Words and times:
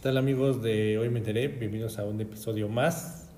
¿Qué 0.00 0.04
tal 0.04 0.16
amigos 0.16 0.62
de 0.62 0.96
Hoy 0.96 1.10
Me 1.10 1.18
Enteré? 1.18 1.48
Bienvenidos 1.48 1.98
a 1.98 2.06
un 2.06 2.18
episodio 2.22 2.70
más. 2.70 3.28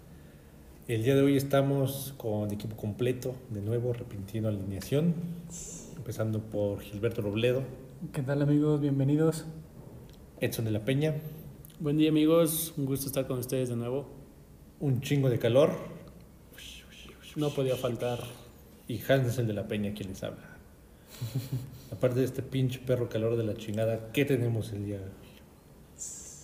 El 0.87 1.03
día 1.03 1.17
de 1.17 1.23
hoy 1.23 1.37
estamos 1.37 2.15
con 2.19 2.53
equipo 2.53 2.77
completo, 2.77 3.35
de 3.51 3.61
nuevo, 3.63 3.93
repitiendo 3.93 4.49
alineación, 4.49 5.13
empezando 5.97 6.39
por 6.39 6.79
Gilberto 6.81 7.21
Robledo, 7.21 7.65
¿Qué 8.13 8.23
tal 8.23 8.43
amigos? 8.43 8.81
Bienvenidos. 8.81 9.45
Edson 10.41 10.65
de 10.65 10.71
la 10.71 10.85
Peña, 10.85 11.15
Buen 11.81 11.97
día 11.97 12.11
amigos, 12.11 12.75
un 12.77 12.87
gusto 12.87 13.07
estar 13.07 13.27
con 13.27 13.41
ustedes 13.41 13.69
de 13.69 13.75
nuevo. 13.75 14.07
un 14.79 15.01
chingo 15.01 15.31
de 15.31 15.41
calor, 15.41 15.73
No 17.35 17.51
podía 17.51 17.75
faltar. 17.75 18.21
y 18.87 19.01
Hansel 19.03 19.49
de 19.49 19.53
la 19.55 19.67
Peña 19.67 19.95
quien 19.95 20.11
les 20.11 20.23
habla. 20.23 20.45
Aparte 21.93 22.21
de 22.21 22.27
este 22.27 22.43
pinche 22.43 22.79
perro 22.79 23.09
calor 23.09 23.37
de 23.37 23.43
la 23.43 23.55
chingada, 23.55 24.13
¿qué 24.13 24.25
tenemos 24.25 24.73
el 24.73 24.85
día? 24.85 25.01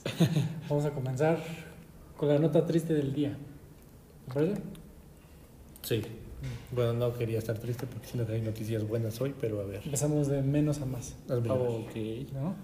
Vamos 0.68 0.84
a 0.84 0.90
comenzar 0.90 1.38
con 2.16 2.28
la 2.28 2.38
nota 2.38 2.66
triste 2.66 2.94
del 2.94 3.12
día. 3.12 3.36
¿Te 4.26 4.34
parece? 4.34 4.62
Sí. 5.82 6.02
Bueno, 6.70 6.92
no 6.92 7.14
quería 7.14 7.38
estar 7.38 7.58
triste 7.58 7.86
porque 7.86 8.32
hay 8.32 8.42
noticias 8.42 8.86
buenas 8.86 9.20
hoy, 9.20 9.34
pero 9.40 9.60
a 9.60 9.64
ver. 9.64 9.82
Empezamos 9.84 10.28
de 10.28 10.42
menos 10.42 10.80
a 10.80 10.86
más. 10.86 11.16
hazme 11.28 11.48
la 11.48 11.54
ver. 11.54 11.68
ok. 11.68 12.32
¿no? 12.32 12.54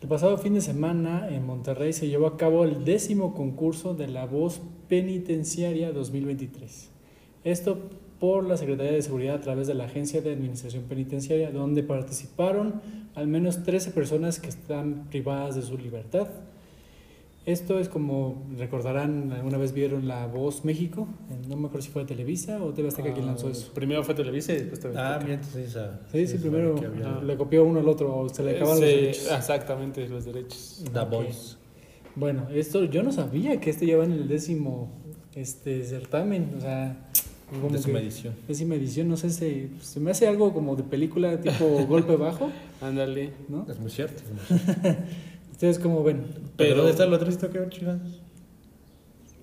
El 0.00 0.08
pasado 0.08 0.38
fin 0.38 0.54
de 0.54 0.60
semana 0.60 1.28
en 1.28 1.44
Monterrey 1.44 1.92
se 1.92 2.08
llevó 2.08 2.26
a 2.26 2.36
cabo 2.36 2.64
el 2.64 2.84
décimo 2.84 3.34
concurso 3.34 3.94
de 3.94 4.08
la 4.08 4.26
voz 4.26 4.60
penitenciaria 4.88 5.92
2023. 5.92 6.90
Esto 7.44 7.78
por 8.20 8.44
la 8.44 8.56
Secretaría 8.56 8.92
de 8.92 9.02
Seguridad 9.02 9.36
a 9.36 9.40
través 9.40 9.66
de 9.66 9.74
la 9.74 9.84
Agencia 9.84 10.20
de 10.20 10.32
Administración 10.32 10.84
Penitenciaria, 10.84 11.50
donde 11.50 11.82
participaron 11.82 12.80
al 13.14 13.26
menos 13.26 13.62
13 13.62 13.90
personas 13.90 14.40
que 14.40 14.48
están 14.48 15.06
privadas 15.08 15.54
de 15.54 15.62
su 15.62 15.76
libertad. 15.78 16.28
Esto 17.46 17.78
es 17.78 17.88
como 17.88 18.46
recordarán, 18.58 19.32
alguna 19.32 19.56
vez 19.56 19.72
vieron 19.72 20.06
La 20.06 20.26
Voz 20.26 20.66
México, 20.66 21.08
no 21.48 21.56
me 21.56 21.68
acuerdo 21.68 21.86
si 21.86 21.90
fue 21.90 22.04
Televisa 22.04 22.62
o 22.62 22.74
TV 22.74 22.88
Azteca 22.88 23.14
quien 23.14 23.24
lanzó 23.24 23.48
eso. 23.48 23.72
Primero 23.72 24.04
fue 24.04 24.14
Televisa 24.14 24.52
y 24.52 24.56
después 24.56 24.80
TV 24.80 24.94
Ah, 24.98 25.16
bien, 25.18 25.38
entonces 25.38 25.68
esa. 25.70 26.00
Sí, 26.12 26.26
sí, 26.26 26.36
primero 26.36 26.76
había- 26.76 27.22
le 27.22 27.36
copió 27.38 27.64
uno 27.64 27.80
al 27.80 27.88
otro 27.88 28.14
o 28.18 28.28
se 28.28 28.42
le 28.42 28.50
acabaron 28.56 28.80
los 28.80 28.90
Sí, 28.90 28.96
derechos. 28.96 29.32
Exactamente, 29.32 30.06
los 30.08 30.24
derechos. 30.26 30.84
The 30.92 30.98
Ok. 31.00 31.10
Voice. 31.10 31.56
Bueno, 32.16 32.48
esto 32.52 32.84
yo 32.84 33.02
no 33.02 33.12
sabía 33.12 33.58
que 33.60 33.70
este 33.70 33.86
lleva 33.86 34.04
en 34.04 34.12
el 34.12 34.28
décimo 34.28 34.90
este 35.34 35.84
certamen, 35.84 36.52
o 36.58 36.60
sea, 36.60 36.98
como 37.50 37.70
Décima 37.70 37.98
que- 38.00 38.04
edición. 38.04 38.34
décima 38.46 38.74
edición, 38.74 39.08
no 39.08 39.16
sé, 39.16 39.30
se, 39.30 39.70
se 39.80 40.00
me 40.00 40.10
hace 40.10 40.26
algo 40.26 40.52
como 40.52 40.76
de 40.76 40.82
película 40.82 41.40
tipo 41.40 41.64
golpe 41.88 42.16
bajo, 42.16 42.50
Ándale. 42.82 43.30
¿no? 43.48 43.64
Es 43.70 43.78
muy 43.80 43.90
cierto. 43.90 44.22
es 44.22 44.50
muy 44.50 44.58
cierto. 44.74 45.00
Ustedes 45.58 45.80
como 45.80 46.04
ven 46.04 46.24
Pero, 46.56 46.76
¿dónde 46.76 46.92
está 46.92 47.04
lo 47.06 47.18
triste 47.18 47.48
que 47.48 47.58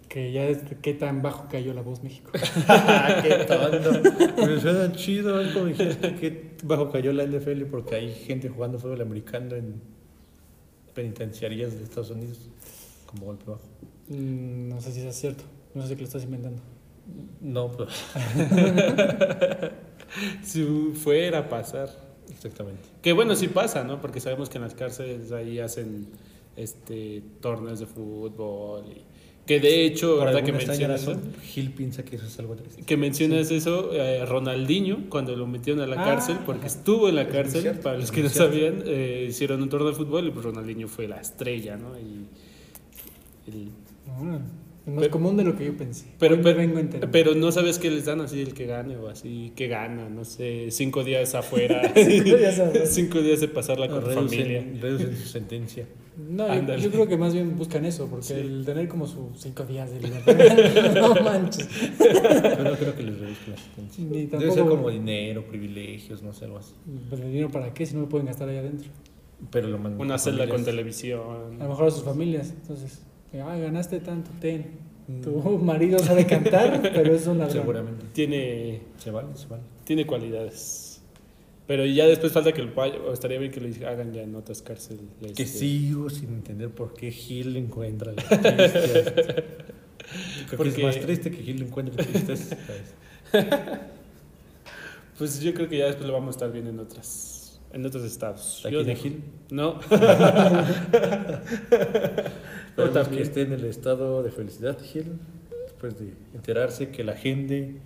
que 0.08 0.32
ya 0.32 0.46
es- 0.48 0.64
qué 0.82 0.94
tan 0.94 1.22
bajo 1.22 1.50
cayó 1.52 1.74
la 1.74 1.82
voz 1.82 2.02
México. 2.02 2.32
qué 3.22 3.46
tonto. 3.46 4.02
Pero 4.38 4.62
suena 4.62 4.94
chido, 4.94 5.42
es 5.42 5.52
como 5.52 5.66
dijiste 5.66 6.16
que 6.16 6.56
bajo 6.64 6.90
cayó 6.90 7.12
la 7.12 7.26
NFL 7.26 7.66
porque 7.66 7.96
hay 7.96 8.14
gente 8.14 8.48
jugando 8.48 8.80
fútbol 8.80 9.02
americano 9.02 9.58
en 9.58 9.82
penitenciarías 10.94 11.76
de 11.78 11.84
Estados 11.84 12.12
Unidos. 12.12 12.50
Como 13.08 13.26
golpe 13.26 13.44
bajo. 13.52 13.64
Mm, 14.08 14.70
no 14.70 14.80
sé 14.80 14.94
si 14.94 15.02
es 15.02 15.16
cierto, 15.18 15.44
no 15.74 15.82
sé 15.82 15.90
si 15.90 15.96
lo 15.98 16.04
estás 16.06 16.24
inventando. 16.24 16.62
No, 17.42 17.74
pero 17.74 17.88
Si 20.44 20.64
fuera 20.94 21.40
a 21.40 21.50
pasar. 21.50 21.90
Exactamente. 22.36 22.82
Que 23.02 23.14
bueno, 23.14 23.36
sí 23.36 23.48
pasa, 23.48 23.84
¿no? 23.84 24.00
Porque 24.02 24.20
sabemos 24.20 24.50
que 24.50 24.58
en 24.58 24.64
las 24.64 24.76
cárceles 24.76 25.32
ahí 25.32 25.60
hacen 25.60 26.08
este 26.56 27.24
torneos 27.42 27.80
de 27.80 27.86
fútbol. 27.88 28.84
Y, 28.92 29.02
que 29.46 29.60
de 29.60 29.86
hecho, 29.86 30.16
Por 30.18 30.26
¿verdad 30.26 30.44
que 30.44 30.52
mencionas, 30.54 31.06
razón, 31.06 31.34
Gil 31.44 31.72
piensa 31.72 32.04
que 32.04 32.16
eso 32.16 32.26
es 32.26 32.40
algo 32.40 32.56
triste. 32.56 32.82
que 32.82 32.98
mencionas 32.98 33.52
eso? 33.52 33.92
eh, 33.94 34.26
Ronaldinho, 34.26 35.08
cuando 35.10 35.36
lo 35.36 35.46
metieron 35.46 35.84
a 35.84 35.88
la 35.88 36.02
Ah, 36.02 36.06
cárcel, 36.06 36.38
porque 36.46 36.66
estuvo 36.66 37.10
en 37.10 37.16
la 37.16 37.28
cárcel, 37.28 37.62
cierto, 37.62 37.82
para 37.84 38.00
los 38.00 38.12
que 38.12 38.24
no 38.24 38.30
cierto. 38.30 38.52
sabían, 38.52 38.82
eh, 38.88 39.28
hicieron 39.30 39.62
un 39.62 39.70
torneo 39.70 39.90
de 39.90 39.96
fútbol 39.96 40.28
y 40.28 40.32
pues 40.32 40.46
Ronaldinho 40.46 40.88
fue 40.88 41.08
la 41.08 41.22
estrella, 41.22 41.78
¿no? 41.78 41.90
Y 42.00 42.26
el- 43.52 43.70
Ah, 44.08 44.40
es 44.86 44.94
más 44.94 45.00
Pero- 45.02 45.12
común 45.12 45.36
de 45.38 45.44
lo 45.44 45.56
que 45.58 45.66
yo 45.66 45.76
pensé. 45.76 46.06
Pero, 46.20 46.40
pero, 46.42 46.58
vengo 46.58 46.80
pero 47.12 47.34
no 47.34 47.52
sabes 47.52 47.80
qué 47.80 47.90
les 47.90 48.06
dan 48.06 48.22
así 48.22 48.42
el 48.42 48.54
que 48.54 48.66
gane 48.68 48.96
o 48.98 49.08
así 49.10 49.52
que 49.56 49.68
gana, 49.68 50.10
no 50.10 50.24
sé, 50.26 50.68
cinco 50.72 51.04
días 51.04 51.34
afuera, 51.36 51.82
Cinco 51.96 52.38
días 52.38 52.60
afuera. 52.60 52.86
cinco 52.88 53.20
días 53.22 53.40
de 53.42 53.48
pasarla 53.48 53.88
con 53.88 54.04
tu 54.04 54.12
familia. 54.12 54.60
Reducen, 54.62 54.82
reducen 54.82 55.18
su 55.18 55.28
sentencia. 55.28 55.88
No, 56.18 56.48
yo, 56.78 56.92
creo 56.92 57.08
que 57.10 57.18
más 57.18 57.34
bien 57.34 57.58
buscan 57.58 57.84
eso, 57.84 58.08
porque 58.08 58.26
Sí. 58.28 58.34
el 58.36 58.64
tener 58.64 58.88
como 58.88 59.06
sus 59.06 59.38
cinco 59.38 59.64
días 59.66 59.92
de 59.92 60.00
libertad, 60.00 60.34
no 60.96 61.14
manches. 61.22 61.68
Yo 62.00 62.64
no 62.64 62.72
creo 62.78 62.96
que 62.96 63.04
les 63.04 63.20
reduzcan 63.20 63.50
la 63.52 63.58
sentencia. 63.58 64.06
Ni 64.06 64.26
Debe 64.28 64.52
ser 64.52 64.64
como 64.66 64.90
dinero, 64.90 65.46
privilegios, 65.46 66.24
no 66.24 66.32
sé, 66.32 66.46
algo 66.46 66.60
así. 66.60 66.74
Pues 67.10 67.20
el 67.20 67.28
dinero 67.32 67.50
para 67.52 67.74
qué 67.74 67.86
si 67.86 67.96
no 67.96 68.02
lo 68.02 68.08
pueden 68.10 68.28
gastar 68.28 68.48
ahí 68.48 68.58
adentro. 68.58 68.90
Pero 69.52 69.68
lo 69.68 69.78
mandan 69.78 70.00
Una 70.00 70.16
a 70.16 70.18
celda 70.20 70.48
con 70.48 70.64
televisión. 70.64 71.60
A 71.60 71.64
lo 71.64 71.70
mejor 71.70 71.88
a 71.88 71.92
sus 71.92 72.04
familias. 72.04 72.54
Entonces, 72.62 73.02
ah, 73.42 73.56
ganaste 73.58 74.00
tanto, 74.00 74.30
ten. 74.40 74.66
Mm, 75.08 75.22
Tu 75.22 75.32
marido 75.60 76.00
sabe 76.00 76.26
cantar, 76.26 76.82
pero 76.94 77.14
es 77.14 77.28
una 77.28 77.50
Seguramente. 77.50 78.06
Tiene, 78.14 78.82
Se 78.98 79.12
vale, 79.12 79.28
se 79.36 79.48
vale. 79.48 79.64
tiene 79.84 80.06
cualidades. 80.06 81.02
Pero 81.68 81.84
ya 81.86 82.06
después 82.06 82.32
falta 82.32 82.52
que 82.54 82.62
el 82.62 82.70
payo, 82.70 83.06
o 83.08 83.14
estaría 83.14 83.40
bien 83.40 83.52
que 83.52 83.60
lo 83.60 83.88
hagan 83.88 84.14
ya 84.14 84.22
en 84.22 84.36
otras 84.36 84.62
cárceles. 84.62 85.02
Que 85.20 85.28
este, 85.44 85.46
sigo 85.46 86.10
sin 86.12 86.30
entender 86.30 86.70
por 86.70 86.94
qué 86.94 87.10
Gil 87.12 87.58
encuentra 87.58 88.12
la 88.14 88.22
tristeza. 88.42 89.12
Creo 89.14 89.36
que 90.52 90.58
Porque- 90.58 90.70
es 90.70 90.84
más 90.84 91.00
triste 91.00 91.32
que 91.32 91.38
Gil 91.44 91.62
encuentre 91.64 92.04
tristeza. 92.04 92.56
Pues 95.18 95.40
yo 95.40 95.54
creo 95.54 95.70
que 95.70 95.78
ya 95.78 95.86
después 95.86 96.06
lo 96.08 96.12
vamos 96.14 96.28
a 96.28 96.32
estar 96.38 96.52
viendo 96.52 96.72
en 96.72 96.80
otras, 96.80 97.62
en 97.72 97.86
otros 97.86 98.04
estados. 98.04 98.64
¿Aquí 98.66 98.76
digo- 98.76 98.96
Gil? 99.00 99.24
No. 99.50 99.80
Esperemos 102.78 103.08
que 103.08 103.22
esté 103.22 103.42
en 103.44 103.54
el 103.54 103.66
estado 103.66 104.22
de 104.22 104.32
felicidad, 104.32 104.78
Gil, 104.82 105.14
después 105.64 105.98
de 105.98 106.14
enterarse 106.34 106.90
que 106.90 107.04
la 107.04 107.16
gente 107.16 107.80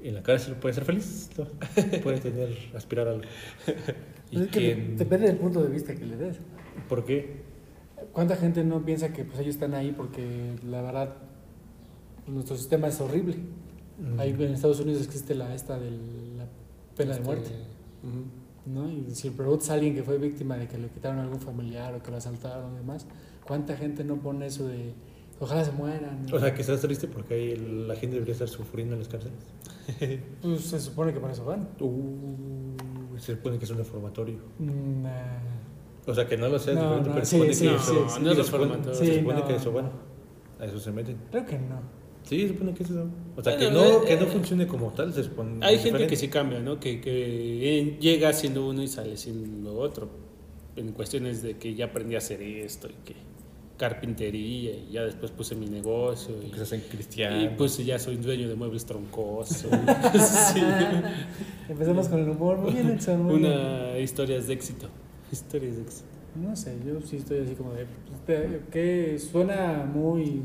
en 0.00 0.14
la 0.14 0.22
cárcel 0.22 0.54
puede 0.54 0.74
ser 0.74 0.84
feliz, 0.84 1.30
¿no? 1.36 1.46
puede 2.02 2.20
tener, 2.20 2.56
aspirar 2.74 3.08
a 3.08 3.10
algo. 3.12 3.24
Y 4.30 4.42
Es 4.42 4.48
que 4.48 4.74
que, 4.74 4.94
depende 4.96 5.26
del 5.26 5.36
punto 5.36 5.62
de 5.62 5.68
vista 5.68 5.94
que 5.94 6.04
le 6.04 6.16
des. 6.16 6.36
¿Por 6.88 7.04
qué? 7.04 7.42
¿Cuánta 8.12 8.36
gente 8.36 8.62
no 8.62 8.84
piensa 8.84 9.12
que 9.12 9.24
pues 9.24 9.38
ellos 9.40 9.54
están 9.54 9.74
ahí 9.74 9.92
porque 9.92 10.54
la 10.68 10.82
verdad 10.82 11.14
pues, 12.24 12.34
nuestro 12.34 12.56
sistema 12.56 12.88
es 12.88 13.00
horrible? 13.00 13.36
Mm. 13.98 14.20
Ahí 14.20 14.30
en 14.30 14.54
Estados 14.54 14.80
Unidos 14.80 15.02
existe 15.02 15.34
la 15.34 15.54
esta 15.54 15.78
de 15.78 15.90
la 15.90 16.46
pena 16.96 17.12
de 17.12 17.20
Este, 17.20 17.24
muerte, 17.24 17.50
ujú. 18.02 18.70
¿no? 18.74 18.90
Y 18.90 19.14
si 19.14 19.30
preguntas 19.30 19.70
a 19.70 19.74
alguien 19.74 19.94
que 19.94 20.02
fue 20.02 20.18
víctima 20.18 20.56
de 20.56 20.68
que 20.68 20.78
le 20.78 20.88
quitaron 20.88 21.18
a 21.18 21.22
algún 21.22 21.40
familiar 21.40 21.94
o 21.94 22.02
que 22.02 22.10
lo 22.10 22.16
asaltaron 22.16 22.74
y 22.74 22.76
demás, 22.78 23.06
¿cuánta 23.46 23.76
gente 23.76 24.04
no 24.04 24.16
pone 24.16 24.46
eso 24.46 24.66
de 24.68 24.92
ojalá 25.40 25.64
se 25.64 25.72
mueran? 25.72 26.26
O 26.32 26.38
sea, 26.38 26.54
que 26.54 26.60
estás 26.62 26.80
triste 26.80 27.06
porque 27.08 27.34
ahí 27.34 27.50
el- 27.52 27.88
la 27.88 27.94
gente 27.96 28.14
debería 28.14 28.32
estar 28.32 28.48
sufriendo 28.48 28.94
en 28.94 29.00
las 29.00 29.08
cárceles. 29.08 29.38
Pues 30.42 30.60
se 30.62 30.80
supone 30.80 31.12
que 31.12 31.20
para 31.20 31.32
eso 31.32 31.44
van. 31.44 31.68
Uh, 31.80 33.18
se 33.18 33.34
supone 33.36 33.58
que 33.58 33.64
es 33.64 33.70
un 33.70 33.78
reformatorio. 33.78 34.38
Nah. 34.58 35.38
O 36.06 36.14
sea, 36.14 36.26
que 36.26 36.36
no 36.36 36.48
lo 36.48 36.58
sea 36.58 36.74
No, 36.74 36.82
diferente, 36.82 37.08
no, 37.08 37.14
pero 37.14 37.26
sí, 37.26 37.30
se 37.30 37.36
supone 37.36 37.54
sí, 37.54 37.64
que 37.64 37.70
no, 37.70 37.76
eso, 37.76 37.94
no 37.94 38.30
es 38.30 38.36
se 38.36 38.44
supone, 38.44 38.64
reformatorio. 38.64 38.94
se 38.94 39.06
Sí, 39.06 39.18
supone 39.20 39.40
no. 39.40 39.46
que 39.46 39.54
eso, 39.56 39.72
bueno, 39.72 39.90
a 40.60 40.64
eso 40.66 40.78
se 40.78 40.92
meten. 40.92 41.16
Creo 41.30 41.46
que 41.46 41.58
no. 41.58 41.80
Sí, 42.24 42.40
se 42.42 42.48
supone 42.48 42.74
que 42.74 42.82
es 42.82 42.90
eso. 42.90 43.06
O 43.36 43.42
sea, 43.42 43.56
que 43.58 43.70
no, 43.70 43.84
eh, 43.84 43.98
que 44.06 44.16
no 44.16 44.22
eh, 44.22 44.26
funcione 44.26 44.66
como 44.66 44.90
tal, 44.92 45.12
se 45.12 45.24
supone. 45.24 45.64
Hay 45.64 45.76
es 45.76 45.82
gente 45.82 45.98
que 45.98 46.04
diferente. 46.04 46.16
sí 46.16 46.28
cambia, 46.28 46.60
¿no? 46.60 46.80
Que, 46.80 47.00
que 47.00 47.96
llega 48.00 48.32
siendo 48.32 48.66
uno 48.68 48.82
y 48.82 48.88
sale 48.88 49.16
siendo 49.16 49.78
otro. 49.78 50.08
En 50.76 50.92
cuestiones 50.92 51.42
de 51.42 51.56
que 51.56 51.74
ya 51.74 51.86
aprendí 51.86 52.14
a 52.16 52.18
hacer 52.18 52.42
esto 52.42 52.88
y 52.88 52.94
que 53.04 53.14
carpintería 53.76 54.72
y 54.72 54.90
ya 54.92 55.02
después 55.04 55.32
puse 55.32 55.54
mi 55.54 55.66
negocio 55.66 56.34
y, 56.42 56.50
Que 56.50 56.56
se 56.58 56.62
hacen 56.62 56.82
cristianos. 56.90 57.42
y 57.42 57.48
pues 57.56 57.76
ya 57.84 57.98
soy 57.98 58.16
dueño 58.16 58.48
de 58.48 58.54
muebles 58.54 58.84
troncosos. 58.86 59.70
Sí. 60.52 60.62
Empezamos 61.68 62.08
con 62.08 62.20
el 62.20 62.28
humor. 62.28 62.58
Muy 62.58 62.72
bien, 62.72 62.90
Edson. 62.90 63.22
muy 63.22 63.38
bien. 63.38 63.52
Una 63.52 63.98
historias 63.98 64.46
de 64.46 64.54
éxito. 64.54 64.88
Historias 65.32 65.76
de 65.76 65.82
éxito. 65.82 66.04
No 66.36 66.54
sé, 66.56 66.76
yo 66.86 67.00
sí 67.00 67.16
estoy 67.16 67.38
así 67.40 67.54
como 67.54 67.72
de. 67.72 67.86
que 68.70 69.18
suena 69.18 69.84
muy. 69.92 70.42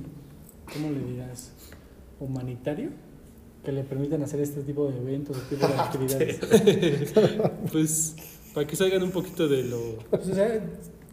¿Cómo 0.73 0.91
le 0.91 1.13
dirás? 1.13 1.51
¿Humanitario? 2.19 2.89
Que 3.63 3.71
le 3.71 3.83
permitan 3.83 4.21
hacer 4.23 4.39
este 4.39 4.61
tipo 4.61 4.89
de 4.89 4.97
eventos, 4.97 5.37
este 5.37 5.55
tipo 5.55 5.67
de 5.67 5.73
actividades. 5.79 7.13
Pues 7.71 8.15
para 8.53 8.65
que 8.67 8.75
salgan 8.75 9.03
un 9.03 9.11
poquito 9.11 9.47
de 9.47 9.63
lo... 9.63 9.97
Pues, 10.09 10.27
o 10.27 10.33
sea, 10.33 10.47
de 10.49 10.61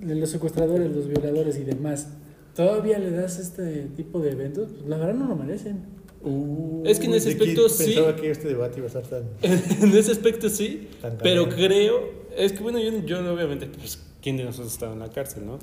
los 0.00 0.30
secuestradores, 0.30 0.90
los 0.94 1.08
violadores 1.08 1.56
y 1.58 1.64
demás. 1.64 2.08
¿Todavía 2.54 2.98
le 2.98 3.10
das 3.10 3.38
este 3.38 3.82
tipo 3.96 4.20
de 4.20 4.32
eventos? 4.32 4.70
Pues, 4.72 4.88
la 4.88 4.96
verdad 4.96 5.14
no 5.14 5.28
lo 5.28 5.36
merecen. 5.36 5.84
Uh, 6.22 6.82
Es 6.86 6.98
que 6.98 7.06
en 7.06 7.14
ese 7.14 7.30
¿de 7.30 7.36
quién 7.36 7.50
aspecto 7.50 7.68
sí. 7.68 7.84
Pensaba 7.84 8.16
que 8.16 8.30
este 8.30 8.48
debate 8.48 8.78
iba 8.78 8.86
a 8.86 8.88
estar 8.88 9.02
tan. 9.02 9.24
En 9.82 9.96
ese 9.96 10.12
aspecto 10.12 10.48
sí, 10.48 10.88
tan 11.00 11.18
pero 11.18 11.48
creo... 11.48 12.26
Es 12.36 12.52
que 12.52 12.62
bueno, 12.62 12.78
yo, 12.78 12.90
yo 13.04 13.32
obviamente 13.32 13.66
pues, 13.66 13.98
quién 14.20 14.36
de 14.36 14.44
nosotros 14.44 14.72
está 14.72 14.92
en 14.92 14.98
la 14.98 15.08
cárcel, 15.10 15.46
¿no? 15.46 15.58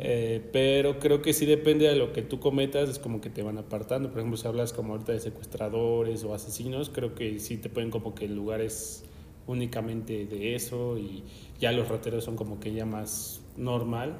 Eh, 0.00 0.40
pero 0.52 0.98
creo 0.98 1.20
que 1.20 1.32
sí 1.32 1.44
depende 1.46 1.86
de 1.86 1.94
lo 1.94 2.12
que 2.12 2.22
tú 2.22 2.40
cometas, 2.40 2.88
es 2.88 2.98
como 2.98 3.20
que 3.20 3.30
te 3.30 3.42
van 3.42 3.58
apartando. 3.58 4.08
Por 4.08 4.20
ejemplo, 4.20 4.36
si 4.36 4.48
hablas 4.48 4.72
como 4.72 4.94
ahorita 4.94 5.12
de 5.12 5.20
secuestradores 5.20 6.24
o 6.24 6.34
asesinos, 6.34 6.90
creo 6.90 7.14
que 7.14 7.38
sí 7.38 7.56
te 7.58 7.68
ponen 7.68 7.90
como 7.90 8.14
que 8.14 8.24
en 8.24 8.34
lugares 8.34 9.04
únicamente 9.48 10.26
de 10.26 10.54
eso 10.54 10.96
y 10.98 11.24
ya 11.58 11.72
los 11.72 11.88
rateros 11.88 12.24
son 12.24 12.36
como 12.36 12.60
que 12.60 12.72
ya 12.72 12.86
más 12.86 13.42
normal, 13.56 14.16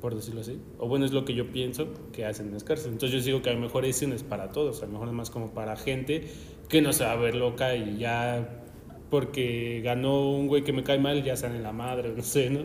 por 0.00 0.14
decirlo 0.14 0.40
así. 0.40 0.58
O 0.78 0.88
bueno, 0.88 1.04
es 1.04 1.12
lo 1.12 1.24
que 1.24 1.34
yo 1.34 1.52
pienso 1.52 1.88
que 2.12 2.24
hacen 2.24 2.48
en 2.48 2.54
las. 2.54 2.64
Entonces 2.86 3.12
yo 3.12 3.24
digo 3.24 3.42
que 3.42 3.50
a 3.50 3.52
lo 3.52 3.60
mejor 3.60 3.84
ese 3.84 4.06
no 4.06 4.14
es 4.14 4.22
para 4.22 4.50
todos, 4.50 4.82
a 4.82 4.86
lo 4.86 4.92
mejor 4.92 5.08
es 5.08 5.14
más 5.14 5.30
como 5.30 5.52
para 5.52 5.76
gente 5.76 6.26
que 6.68 6.82
no 6.82 6.92
se 6.92 7.04
va 7.04 7.12
a 7.12 7.16
ver 7.16 7.34
loca 7.34 7.76
y 7.76 7.98
ya 7.98 8.64
porque 9.10 9.80
ganó 9.84 10.30
un 10.30 10.46
güey 10.46 10.62
que 10.62 10.72
me 10.72 10.84
cae 10.84 10.98
mal 10.98 11.22
ya 11.22 11.36
sale 11.36 11.56
en 11.56 11.62
la 11.62 11.72
madre, 11.72 12.12
no 12.16 12.22
sé, 12.22 12.50
¿no? 12.50 12.60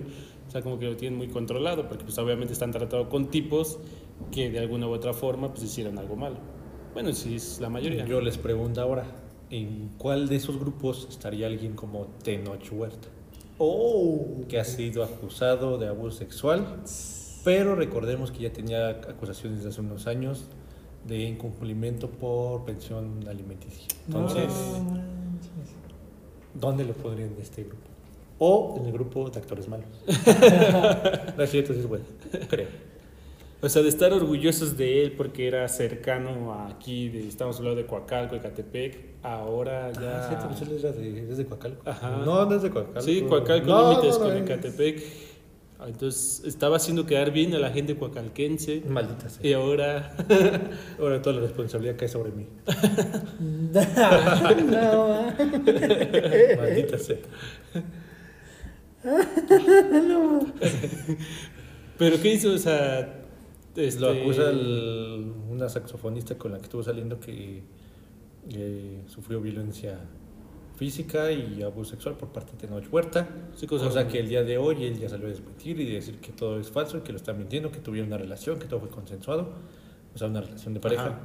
O 0.48 0.52
sea, 0.52 0.62
como 0.62 0.80
que 0.80 0.86
lo 0.86 0.96
tienen 0.96 1.18
muy 1.18 1.28
controlado, 1.28 1.88
porque 1.90 2.06
pues 2.06 2.18
obviamente 2.18 2.54
están 2.54 2.72
tratados 2.72 3.08
con 3.08 3.30
tipos 3.30 3.80
que 4.32 4.50
de 4.50 4.60
alguna 4.60 4.88
u 4.88 4.92
otra 4.92 5.12
forma 5.14 5.50
pues 5.50 5.64
hicieron 5.64 5.98
algo 5.98 6.16
malo. 6.16 6.38
Bueno, 6.94 7.12
sí 7.12 7.36
es 7.36 7.60
la 7.60 7.70
mayoría. 7.70 8.06
Yo 8.06 8.22
les 8.22 8.38
pregunto 8.38 8.80
ahora, 8.80 9.06
¿en 9.50 9.90
cuál 9.98 10.28
de 10.28 10.36
esos 10.38 10.60
grupos 10.60 11.08
estaría 11.10 11.48
alguien 11.48 11.74
como 11.76 12.08
Tenoch 12.24 12.72
Huerta? 12.72 13.08
Oh. 13.58 14.44
Que 14.50 14.60
ha 14.60 14.66
sido 14.66 15.04
acusado 15.04 15.78
de 15.78 15.88
abuso 15.88 16.18
sexual, 16.18 16.82
pero 17.44 17.76
recordemos 17.76 18.32
que 18.32 18.40
ya 18.40 18.52
tenía 18.54 18.90
acusaciones 18.90 19.64
de 19.64 19.70
hace 19.70 19.82
unos 19.82 20.08
años 20.08 20.46
de 21.08 21.20
incumplimiento 21.20 22.10
por 22.10 22.66
pensión 22.66 23.26
alimenticia. 23.28 23.88
Entonces, 24.08 24.52
No. 24.84 25.00
¿dónde 26.54 26.84
lo 26.84 26.94
pondrían 26.94 27.34
en 27.34 27.42
este 27.42 27.64
grupo? 27.64 27.84
O 28.40 28.76
en 28.78 28.86
el 28.88 28.92
grupo 28.92 29.30
de 29.30 29.40
actores 29.40 29.68
malos. 29.70 29.88
no 31.38 31.44
es 31.44 31.50
cierto, 31.52 31.74
es 31.74 31.88
bueno, 31.88 32.06
creo. 32.50 32.68
O 33.62 33.70
sea, 33.70 33.82
de 33.82 33.90
estar 33.90 34.14
orgullosos 34.14 34.78
de 34.78 35.04
él 35.04 35.14
porque 35.14 35.48
era 35.48 35.68
cercano 35.68 36.54
a 36.54 36.68
aquí, 36.68 37.10
de, 37.10 37.28
estamos 37.28 37.58
hablando 37.58 37.82
de 37.82 37.88
Coacalco, 37.88 38.36
Ecatepec, 38.36 38.98
ahora 39.24 39.92
ya... 39.94 40.20
Ah, 40.20 40.28
cierto, 40.28 40.48
pues 40.50 40.62
él 40.62 40.78
era 40.78 40.92
de, 40.92 41.32
es 41.32 41.38
de 41.38 41.46
Coacalco. 41.46 41.90
Ajá. 41.90 42.22
No, 42.24 42.46
no 42.46 42.56
es 42.56 42.62
de 42.62 42.70
Coacalco. 42.70 43.02
Sí, 43.02 43.22
Coacalco 43.24 43.68
No, 43.68 43.90
límites 43.90 44.20
no, 44.20 44.26
no, 44.26 44.34
con 44.34 44.44
Ecatepec. 44.44 45.04
Ah, 45.80 45.86
Entonces 45.88 46.44
estaba 46.46 46.78
haciendo 46.78 47.06
quedar 47.06 47.32
bien 47.32 47.54
a 47.54 47.60
la 47.60 47.70
gente 47.70 47.96
coacalquense 47.98 48.84
Maldita 48.88 49.30
sea. 49.30 49.46
y 49.46 49.54
ahora... 49.54 50.16
Ahora 51.00 51.22
toda 51.22 51.38
la 51.38 51.42
responsabilidad 51.42 51.96
cae 51.98 52.08
sobre 52.08 52.32
mí. 52.32 52.48
no. 54.68 55.34
Maldita 56.58 56.98
sea. 56.98 57.18
¿Pero 61.98 62.22
qué 62.22 62.34
hizo? 62.34 62.54
O 62.54 62.58
sea... 62.58 63.22
este- 63.76 64.02
Lo 64.02 64.10
acusa 64.10 64.50
el- 64.50 65.32
una 65.50 65.70
saxofonista 65.70 66.38
con 66.38 66.52
la 66.52 66.58
que 66.58 66.64
estuvo 66.66 66.84
saliendo 66.84 67.20
que 67.20 67.64
eh, 68.50 69.02
sufrió 69.08 69.42
violencia 69.42 70.00
física 70.76 71.32
y 71.32 71.64
abuso 71.64 71.92
sexual 71.92 72.16
por 72.16 72.30
parte 72.30 72.52
de 72.52 72.58
Tenoch 72.60 72.92
Huerta. 72.94 73.28
Sí, 73.56 73.66
cosa- 73.66 73.86
Cosa 73.86 74.08
que 74.08 74.20
el 74.20 74.28
día 74.30 74.44
de 74.44 74.58
hoy 74.58 74.84
él 74.84 75.00
ya 75.00 75.08
salió 75.10 75.28
a 75.28 75.30
desmentir 75.30 75.80
y 75.80 75.86
decir 75.92 76.20
que 76.20 76.32
todo 76.32 76.60
es 76.60 76.70
falso, 76.70 77.02
que 77.04 77.12
lo 77.12 77.18
está 77.18 77.34
mintiendo, 77.34 77.72
que 77.72 77.80
tuvieron 77.80 78.08
una 78.10 78.18
relación, 78.18 78.60
que 78.60 78.68
todo 78.68 78.82
fue 78.82 78.90
consensuado, 78.90 79.54
o 80.14 80.18
sea, 80.18 80.28
una 80.28 80.42
relación 80.42 80.74
de 80.74 80.80
pareja, 80.82 81.06
Ajá. 81.08 81.20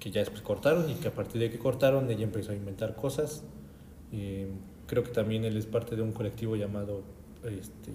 que 0.00 0.10
ya 0.10 0.20
después 0.20 0.40
cortaron 0.42 0.88
y 0.90 0.94
que 0.94 1.08
a 1.08 1.12
partir 1.14 1.40
de 1.40 1.50
que 1.50 1.58
cortaron 1.58 2.10
ella 2.10 2.24
empezó 2.24 2.52
a 2.52 2.54
inventar 2.54 2.96
cosas. 2.96 3.44
Eh, 4.12 4.48
creo 4.86 5.02
que 5.02 5.10
también 5.10 5.44
él 5.44 5.56
es 5.56 5.66
parte 5.66 5.94
de 5.94 6.02
un 6.02 6.12
colectivo 6.12 6.56
llamado 6.56 7.02
este, 7.44 7.92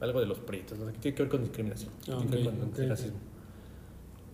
algo 0.00 0.20
de 0.20 0.26
los 0.26 0.38
prietos, 0.40 0.78
¿no? 0.78 0.86
que 0.86 0.98
tiene 0.98 1.14
que 1.16 1.22
ver 1.22 1.30
con 1.30 1.42
discriminación, 1.42 1.90
Ah, 2.02 2.16
tiene 2.18 2.26
que 2.30 2.36
ver 2.50 2.58
con 2.58 2.68
ok. 2.68 2.88
racismo. 2.90 3.18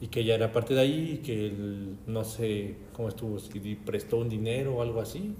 Y 0.00 0.06
que 0.08 0.20
ella 0.20 0.34
era 0.34 0.50
parte 0.52 0.74
de 0.74 0.80
ahí 0.80 1.20
que 1.24 1.48
él, 1.48 1.96
no 2.06 2.24
sé 2.24 2.76
cómo 2.94 3.08
estuvo, 3.08 3.38
si 3.38 3.58
prestó 3.76 4.16
un 4.18 4.28
dinero 4.30 4.76
o 4.76 4.82
algo 4.82 5.00
así, 5.00 5.34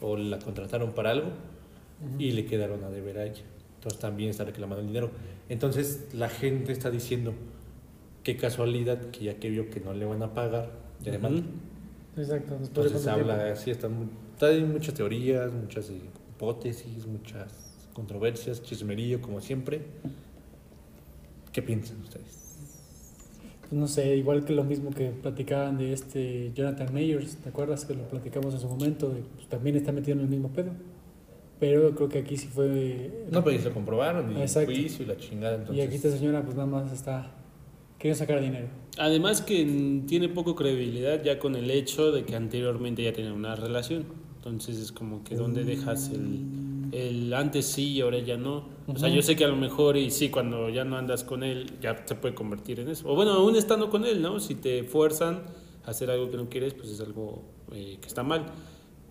o 0.00 0.16
la 0.16 0.38
contrataron 0.38 0.92
para 0.92 1.10
algo 1.10 1.28
y 2.18 2.32
le 2.32 2.46
quedaron 2.46 2.82
a 2.84 2.90
deber 2.90 3.18
a 3.18 3.24
ella. 3.26 3.42
Entonces 3.76 4.00
también 4.00 4.30
está 4.30 4.44
reclamando 4.44 4.80
el 4.80 4.86
dinero. 4.86 5.10
Entonces 5.48 6.08
la 6.14 6.28
gente 6.28 6.72
está 6.72 6.90
diciendo, 6.90 7.34
qué 8.22 8.36
casualidad 8.36 9.10
que 9.10 9.24
ya 9.24 9.34
que 9.34 9.50
vio 9.50 9.70
que 9.70 9.80
no 9.80 9.92
le 9.92 10.04
van 10.06 10.22
a 10.22 10.32
pagar, 10.34 10.70
ya 11.02 11.12
le 11.12 11.18
Ujú. 11.18 11.22
mandan. 11.28 11.44
Exacto. 12.16 12.56
Entonces 12.56 13.06
habla 13.06 13.36
tiempo. 13.36 13.52
así, 13.52 13.70
están, 13.70 14.10
hay 14.40 14.64
muchas 14.64 14.94
teorías, 14.94 15.52
muchas 15.52 15.90
eh, 15.90 16.00
hipótesis, 16.34 17.06
muchas 17.06 17.65
controversias, 17.96 18.62
chismerillo 18.62 19.22
como 19.22 19.40
siempre. 19.40 19.80
¿Qué 21.50 21.62
piensan 21.62 21.98
ustedes? 22.02 22.58
Pues 23.62 23.72
no 23.72 23.88
sé, 23.88 24.16
igual 24.16 24.44
que 24.44 24.52
lo 24.52 24.64
mismo 24.64 24.90
que 24.90 25.08
platicaban 25.08 25.78
de 25.78 25.94
este 25.94 26.52
Jonathan 26.54 26.92
Mayers, 26.92 27.36
¿te 27.36 27.48
acuerdas 27.48 27.86
que 27.86 27.94
lo 27.94 28.02
platicamos 28.02 28.52
en 28.52 28.60
su 28.60 28.68
momento? 28.68 29.08
De, 29.08 29.22
pues, 29.34 29.48
también 29.48 29.76
está 29.76 29.92
metido 29.92 30.18
en 30.18 30.24
el 30.24 30.28
mismo 30.28 30.50
pedo. 30.50 30.72
Pero 31.58 31.94
creo 31.94 32.10
que 32.10 32.18
aquí 32.18 32.36
sí 32.36 32.48
fue. 32.48 33.24
No, 33.30 33.42
pero 33.42 33.58
se 33.62 33.70
comprobaron 33.70 34.30
y 34.30 34.34
el 34.34 34.42
Exacto. 34.42 34.70
juicio 34.70 35.06
y 35.06 35.08
la 35.08 35.16
chingada. 35.16 35.56
y 35.56 35.60
Entonces, 35.60 35.86
aquí 35.86 35.96
esta 35.96 36.10
señora, 36.10 36.42
pues 36.42 36.54
nada 36.54 36.66
más 36.66 36.92
está. 36.92 37.32
Quiere 37.98 38.14
sacar 38.14 38.42
dinero. 38.42 38.66
Además 38.98 39.40
que 39.40 39.64
mm, 39.64 40.06
tiene 40.06 40.28
poco 40.28 40.54
credibilidad 40.54 41.24
ya 41.24 41.38
con 41.38 41.56
el 41.56 41.70
hecho 41.70 42.12
de 42.12 42.26
que 42.26 42.36
anteriormente 42.36 43.02
ya 43.02 43.14
tenía 43.14 43.32
una 43.32 43.56
relación. 43.56 44.04
Entonces 44.36 44.76
es 44.76 44.92
como 44.92 45.24
que 45.24 45.34
donde 45.34 45.64
dejas 45.64 46.10
el, 46.10 46.65
el 46.92 47.32
antes 47.32 47.66
sí 47.66 47.92
y 47.92 48.00
ahora 48.00 48.18
ya 48.18 48.36
no. 48.36 48.68
O 48.86 48.98
sea, 48.98 49.08
yo 49.08 49.22
sé 49.22 49.36
que 49.36 49.44
a 49.44 49.48
lo 49.48 49.56
mejor 49.56 49.96
y 49.96 50.10
sí, 50.10 50.28
cuando 50.28 50.68
ya 50.68 50.84
no 50.84 50.96
andas 50.96 51.24
con 51.24 51.42
él, 51.42 51.78
ya 51.80 52.04
se 52.06 52.14
puede 52.14 52.34
convertir 52.34 52.80
en 52.80 52.88
eso. 52.88 53.08
O 53.10 53.14
bueno, 53.14 53.32
aún 53.32 53.56
estando 53.56 53.90
con 53.90 54.04
él, 54.04 54.22
¿no? 54.22 54.40
Si 54.40 54.54
te 54.54 54.84
fuerzan 54.84 55.42
a 55.84 55.90
hacer 55.90 56.10
algo 56.10 56.30
que 56.30 56.36
no 56.36 56.48
quieres, 56.48 56.74
pues 56.74 56.90
es 56.90 57.00
algo 57.00 57.42
eh, 57.72 57.98
que 58.00 58.06
está 58.06 58.22
mal. 58.22 58.46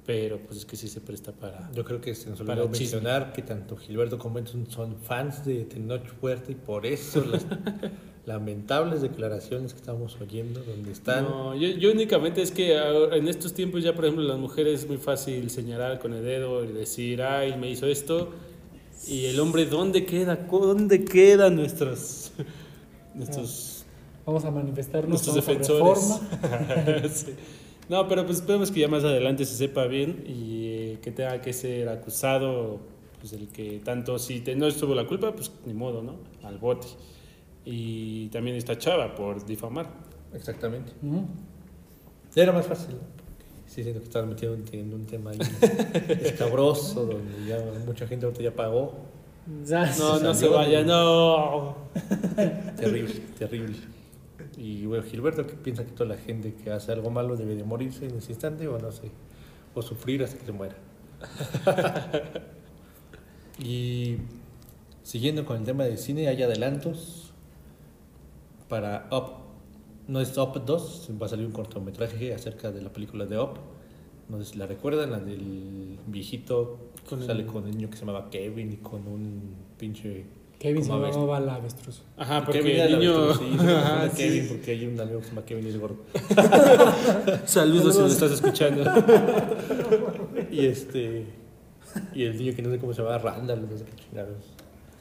Pero 0.05 0.39
pues 0.39 0.59
es 0.59 0.65
que 0.65 0.75
sí 0.75 0.87
se 0.87 1.01
presta 1.01 1.31
para... 1.31 1.71
Yo 1.73 1.83
creo 1.83 1.99
que 1.99 2.13
se 2.13 2.29
nos 2.29 2.39
olvidó 2.39 2.69
mencionar 2.69 3.33
que 3.33 3.41
tanto 3.41 3.75
Gilberto 3.75 4.19
como 4.19 4.35
Benson 4.35 4.69
son 4.69 4.97
fans 4.97 5.43
de 5.43 5.65
Tenoch 5.65 6.03
Huerta 6.21 6.51
y 6.51 6.55
por 6.55 6.85
eso 6.85 7.25
las 7.25 7.45
lamentables 8.25 9.01
declaraciones 9.01 9.73
que 9.73 9.79
estamos 9.79 10.17
oyendo, 10.19 10.61
donde 10.63 10.91
están. 10.91 11.25
No, 11.25 11.55
yo, 11.55 11.67
yo 11.69 11.91
únicamente 11.91 12.41
es 12.41 12.51
que 12.51 12.75
en 12.75 13.27
estos 13.27 13.53
tiempos 13.53 13.83
ya, 13.83 13.93
por 13.93 14.05
ejemplo, 14.05 14.23
las 14.25 14.39
mujeres 14.39 14.81
es 14.83 14.87
muy 14.87 14.97
fácil 14.97 15.49
señalar 15.49 15.99
con 15.99 16.13
el 16.13 16.23
dedo 16.23 16.63
y 16.63 16.69
decir, 16.69 17.21
ay, 17.21 17.55
me 17.57 17.69
hizo 17.69 17.85
esto. 17.85 18.29
Y 19.07 19.25
el 19.25 19.39
hombre, 19.39 19.65
¿dónde 19.65 20.05
queda? 20.05 20.35
¿Dónde 20.49 21.05
quedan 21.05 21.55
nuestros, 21.55 22.31
nuestros, 23.13 23.85
Vamos 24.25 24.43
a 24.43 24.49
manifestarnos 24.49 25.09
nuestros 25.27 25.45
vamos 25.45 26.09
a 26.09 26.19
defensores? 26.19 27.11
Sí. 27.25 27.33
No, 27.87 28.07
pero 28.07 28.25
pues 28.25 28.39
esperemos 28.39 28.71
que 28.71 28.79
ya 28.79 28.87
más 28.87 29.03
adelante 29.03 29.45
se 29.45 29.53
sepa 29.55 29.85
bien 29.85 30.23
y 30.27 30.65
eh, 30.65 30.99
que 31.03 31.11
tenga 31.11 31.39
que 31.41 31.53
ser 31.53 31.87
acusado, 31.89 32.79
pues 33.19 33.33
el 33.33 33.47
que 33.49 33.79
tanto, 33.83 34.17
si 34.17 34.39
te- 34.39 34.55
no 34.55 34.65
estuvo 34.65 34.95
la 34.95 35.05
culpa, 35.05 35.35
pues 35.35 35.51
ni 35.67 35.75
modo, 35.75 36.01
¿no? 36.01 36.15
Al 36.41 36.57
bote. 36.57 36.87
Y 37.65 38.29
también 38.29 38.55
esta 38.55 38.77
chava 38.77 39.15
por 39.15 39.43
difamar. 39.45 39.89
Exactamente. 40.33 40.93
Era 42.35 42.51
más 42.51 42.67
fácil. 42.67 42.95
Sí, 43.65 43.81
siento 43.83 43.99
que 43.99 44.05
estás 44.05 44.25
metido 44.25 44.53
en, 44.53 44.93
un 44.93 45.05
tema 45.05 45.31
ahí 45.31 45.39
escabroso, 46.21 47.05
donde 47.05 47.45
ya 47.47 47.57
mucha 47.85 48.07
gente 48.07 48.25
ahorita 48.25 48.43
ya 48.43 48.55
pagó. 48.55 48.93
Ya, 49.65 49.93
No, 49.97 50.19
no 50.19 50.33
se 50.33 50.47
vaya, 50.47 50.83
no. 50.83 51.75
Terrible, 52.77 53.13
terrible. 53.37 53.77
Y 54.57 54.85
bueno, 54.85 55.03
Gilberto, 55.03 55.45
¿qué 55.45 55.55
piensa 55.55 55.83
que 55.83 55.91
toda 55.91 56.09
la 56.09 56.17
gente 56.17 56.53
que 56.53 56.71
hace 56.71 56.91
algo 56.91 57.09
malo 57.09 57.35
debe 57.35 57.55
de 57.55 57.63
morirse 57.63 58.05
en 58.05 58.17
ese 58.17 58.31
instante 58.31 58.67
o 58.67 58.79
no 58.79 58.91
sé? 58.91 59.11
O 59.73 59.81
sufrir 59.81 60.23
hasta 60.23 60.37
que 60.37 60.45
se 60.45 60.51
muera. 60.51 60.75
y 63.59 64.17
siguiendo 65.03 65.45
con 65.45 65.57
el 65.57 65.63
tema 65.63 65.83
de 65.83 65.97
cine, 65.97 66.27
hay 66.27 66.41
adelantos 66.41 67.24
para 68.69 69.07
Up. 69.11 69.43
No 70.07 70.19
es 70.21 70.37
Up 70.37 70.63
2, 70.65 71.09
va 71.21 71.25
a 71.25 71.29
salir 71.29 71.45
un 71.45 71.51
cortometraje 71.51 72.33
acerca 72.33 72.71
de 72.71 72.81
la 72.81 72.89
película 72.93 73.25
de 73.25 73.39
Up. 73.39 73.51
No 74.29 74.39
sé 74.39 74.45
si 74.53 74.57
la 74.57 74.65
recuerdan, 74.67 75.11
la 75.11 75.19
del 75.19 75.97
viejito 76.07 76.77
Con 77.09 77.23
sale 77.25 77.41
el- 77.41 77.45
con 77.47 77.65
el 77.67 77.71
niño 77.75 77.89
que 77.89 77.95
se 77.97 78.05
llamaba 78.05 78.29
Kevin 78.29 78.73
y 78.73 78.77
con 78.77 79.07
un 79.07 79.53
pinche 79.77 80.25
Kevin 80.57 80.83
se 80.83 80.89
llamaba 80.89 81.39
la 81.41 81.55
avestruz. 81.55 82.01
Ajá, 82.17 82.43
porque 82.45 82.61
Kevin 82.61 82.79
el 82.79 82.99
niño. 82.99 83.33
sí, 83.35 83.57
Ajá, 83.59 84.09
sí. 84.09 84.17
Kevin 84.17 84.47
porque 84.47 84.71
hay 84.71 84.85
un 84.87 84.99
amigo 84.99 85.19
que 85.19 85.25
se 85.25 85.29
llama 85.31 85.45
Kevin 85.45 85.65
y 85.65 85.69
es 85.69 85.79
gordo. 85.79 85.97
Saludos 87.45 87.95
si 87.95 88.01
nos 88.01 88.11
estás 88.13 88.31
escuchando. 88.31 88.83
Y 90.51 90.65
este 90.65 91.25
y 92.13 92.23
el 92.23 92.37
niño 92.37 92.53
que 92.55 92.61
no 92.61 92.69
sé 92.71 92.77
cómo 92.77 92.93
se 92.93 93.01
llama 93.01 93.17
Randall, 93.17 93.69
no 93.69 93.77
sé 93.77 93.85
qué 93.85 93.95
chingados. 94.03 94.43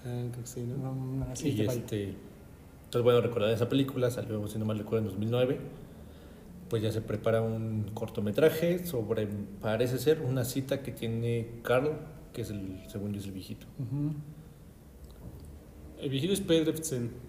Ah, 0.05 0.23
creo 0.33 0.43
que 0.45 0.47
sí, 0.49 0.61
¿no? 0.63 0.77
No, 0.77 0.95
no, 0.95 1.27
y 1.43 1.53
te 1.53 1.67
vale. 1.67 2.15
Entonces 2.95 3.13
bueno, 3.13 3.21
recordar 3.23 3.51
esa 3.51 3.69
película, 3.69 4.09
salió 4.09 4.47
si 4.47 4.57
no 4.57 4.67
mal 4.67 4.79
recuerdo 4.79 4.99
en 4.99 5.07
2009. 5.07 5.59
Pues 6.71 6.81
ya 6.81 6.93
se 6.93 7.01
prepara 7.01 7.43
un 7.43 7.91
cortometraje 7.93 8.87
sobre 8.87 9.27
parece 9.61 9.99
ser 9.99 10.21
una 10.21 10.45
cita 10.45 10.81
que 10.81 10.93
tiene 10.93 11.59
Carl, 11.65 11.91
que 12.33 12.43
es 12.43 12.51
el 12.51 12.85
según 12.87 13.13
yo 13.13 13.19
es 13.19 13.27
el 13.27 13.33
viejito. 13.33 13.67
El 16.01 16.09
viejito 16.09 16.35
es 16.35 16.41
Pedersen. 16.41 17.07
No 17.07 17.24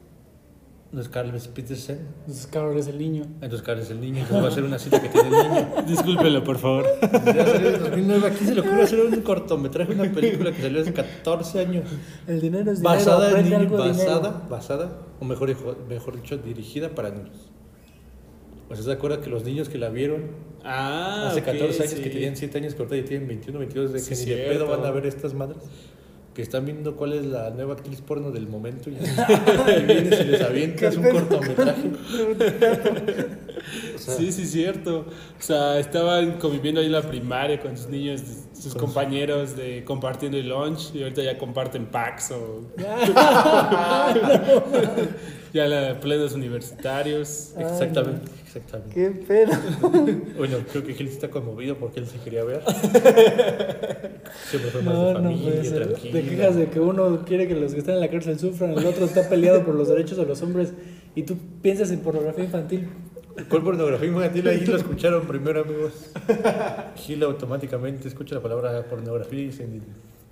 es 0.98 1.10
Carl 1.10 1.32
Petersen. 1.54 2.00
Entonces 2.22 2.48
Carol 2.48 2.78
es 2.78 2.88
el 2.88 2.98
niño. 2.98 3.24
Entonces 3.42 3.62
Carl 3.64 3.80
es 3.80 3.90
el 3.92 4.00
niño. 4.00 4.20
Entonces 4.20 4.44
va 4.44 4.48
a 4.48 4.52
ser 4.52 4.64
una 4.64 4.80
cita 4.80 5.02
que 5.02 5.10
tiene 5.10 5.28
el 5.28 5.34
niño. 5.34 5.68
Discúlpelo, 5.88 6.44
por 6.44 6.58
favor. 6.58 6.86
Ya 7.02 7.46
salió 7.46 7.70
en 7.76 7.80
2009. 7.82 8.28
Aquí 8.28 8.46
se 8.46 8.56
le 8.56 8.62
ocurre 8.62 8.84
hacer 8.84 9.00
un 9.02 9.22
cortometraje, 9.22 9.92
una 9.94 10.12
película 10.12 10.52
que 10.54 10.62
salió 10.62 10.82
hace 10.82 10.94
14 10.94 11.60
años. 11.60 11.84
El 12.28 12.40
dinero 12.40 12.72
es 12.72 12.80
dinero. 12.80 12.96
Basada 12.96 13.40
en 13.40 13.46
niños. 13.46 13.60
algo 13.62 13.78
de 13.84 13.92
dinero. 13.92 14.10
Basada, 14.22 14.48
basada, 14.50 15.00
o 15.20 15.26
mejor, 15.26 15.54
mejor 15.90 16.16
dicho, 16.16 16.38
dirigida 16.38 16.90
para 16.96 17.10
niños. 17.10 17.52
O 18.70 18.76
sea, 18.76 18.84
¿se 18.84 18.92
acuerda 18.92 19.22
que 19.22 19.30
los 19.30 19.44
niños 19.44 19.70
que 19.70 19.78
la 19.78 19.90
vieron 19.90 20.24
Ah, 20.64 21.28
hace 21.30 21.42
ok, 21.42 21.46
14 21.46 21.84
años, 21.84 21.94
sí. 21.94 22.02
que 22.02 22.10
tenían 22.10 22.36
7 22.36 22.58
años, 22.58 22.74
que 22.74 22.82
ahorita 22.82 22.96
ya 22.98 23.06
tienen 23.06 23.28
21, 23.28 23.60
22, 23.60 23.94
de 23.94 24.00
Sí, 24.00 24.26
que 24.26 24.32
ni 24.36 24.42
de 24.42 24.48
pedo 24.48 24.68
van 24.68 24.84
a 24.84 24.90
ver 24.90 25.06
estas 25.06 25.36
madres? 25.36 25.60
Que 26.36 26.42
están 26.42 26.66
viendo 26.66 26.96
cuál 26.98 27.14
es 27.14 27.26
la 27.26 27.50
nueva 27.50 27.74
actriz 27.74 28.02
porno 28.02 28.30
del 28.30 28.48
momento 28.48 28.90
y, 28.90 28.94
y 28.94 29.84
vienes 29.86 30.20
y 30.20 30.24
les 30.26 30.42
avientas 30.42 30.98
un 30.98 31.10
cortometraje. 31.10 31.92
Sea, 34.06 34.16
Sí, 34.16 34.32
sí, 34.32 34.46
cierto. 34.46 35.00
O 35.40 35.42
sea, 35.42 35.80
estaban 35.80 36.34
conviviendo 36.34 36.80
ahí 36.80 36.86
en 36.88 36.92
la 36.94 37.02
primaria 37.02 37.60
con 37.60 37.76
sus 37.78 37.88
niños, 37.90 38.22
sus 38.54 38.74
Con 38.74 38.86
compañeros 38.86 39.56
de 39.58 39.84
compartiendo 39.84 40.38
el 40.38 40.48
lunch 40.50 40.94
y 40.94 41.02
ahorita 41.04 41.24
ya 41.24 41.38
comparten 41.38 41.86
packs 41.88 42.32
o 42.32 42.62
ya 45.54 45.66
la, 45.68 46.00
plenos 46.00 46.34
universitarios. 46.34 47.54
Exactamente, 47.58 48.28
exactamente. 48.46 48.94
Qué 48.94 49.10
pedo. 49.12 49.52
Bueno, 50.38 50.58
creo 50.72 50.84
que 50.84 50.94
Gil 50.94 51.08
está 51.08 51.30
conmovido 51.30 51.78
porque 51.78 52.00
él 52.02 52.08
se 52.08 52.18
quería 52.20 52.44
ver. 52.44 52.62
Siempre 54.50 54.72
fue 54.72 54.82
más 54.82 54.94
de 54.94 55.00
No, 55.00 55.14
no 55.14 55.22
familia, 55.30 55.64
ser. 55.64 55.88
tranquila. 55.88 56.14
Te 56.14 56.24
quejas 56.28 56.56
de 56.56 56.68
que 56.68 56.80
uno 56.80 57.24
quiere 57.26 57.48
que 57.48 57.56
los 57.56 57.74
que 57.74 57.80
están 57.80 57.96
en 57.96 58.02
la 58.02 58.10
cárcel 58.10 58.38
sufran, 58.38 58.72
el 58.72 58.86
otro 58.86 59.06
está 59.06 59.28
peleado 59.30 59.64
por 59.64 59.76
los 59.76 59.88
derechos 59.88 60.18
de 60.18 60.26
los 60.26 60.42
hombres 60.42 60.74
y 61.16 61.24
tú 61.24 61.38
piensas 61.62 61.92
en 61.92 62.00
pornografía 62.00 62.44
infantil. 62.44 62.90
¿Cuál 63.50 63.64
pornografía 63.64 64.08
infantil? 64.08 64.48
Ahí 64.48 64.66
lo 64.66 64.78
escucharon 64.78 65.28
primero, 65.28 65.62
amigos. 65.62 66.12
Gil 66.96 67.24
automáticamente 67.24 68.08
escucha 68.08 68.36
la 68.36 68.42
palabra 68.42 68.84
pornografía 68.90 69.42
y 69.44 69.52
se 69.52 69.68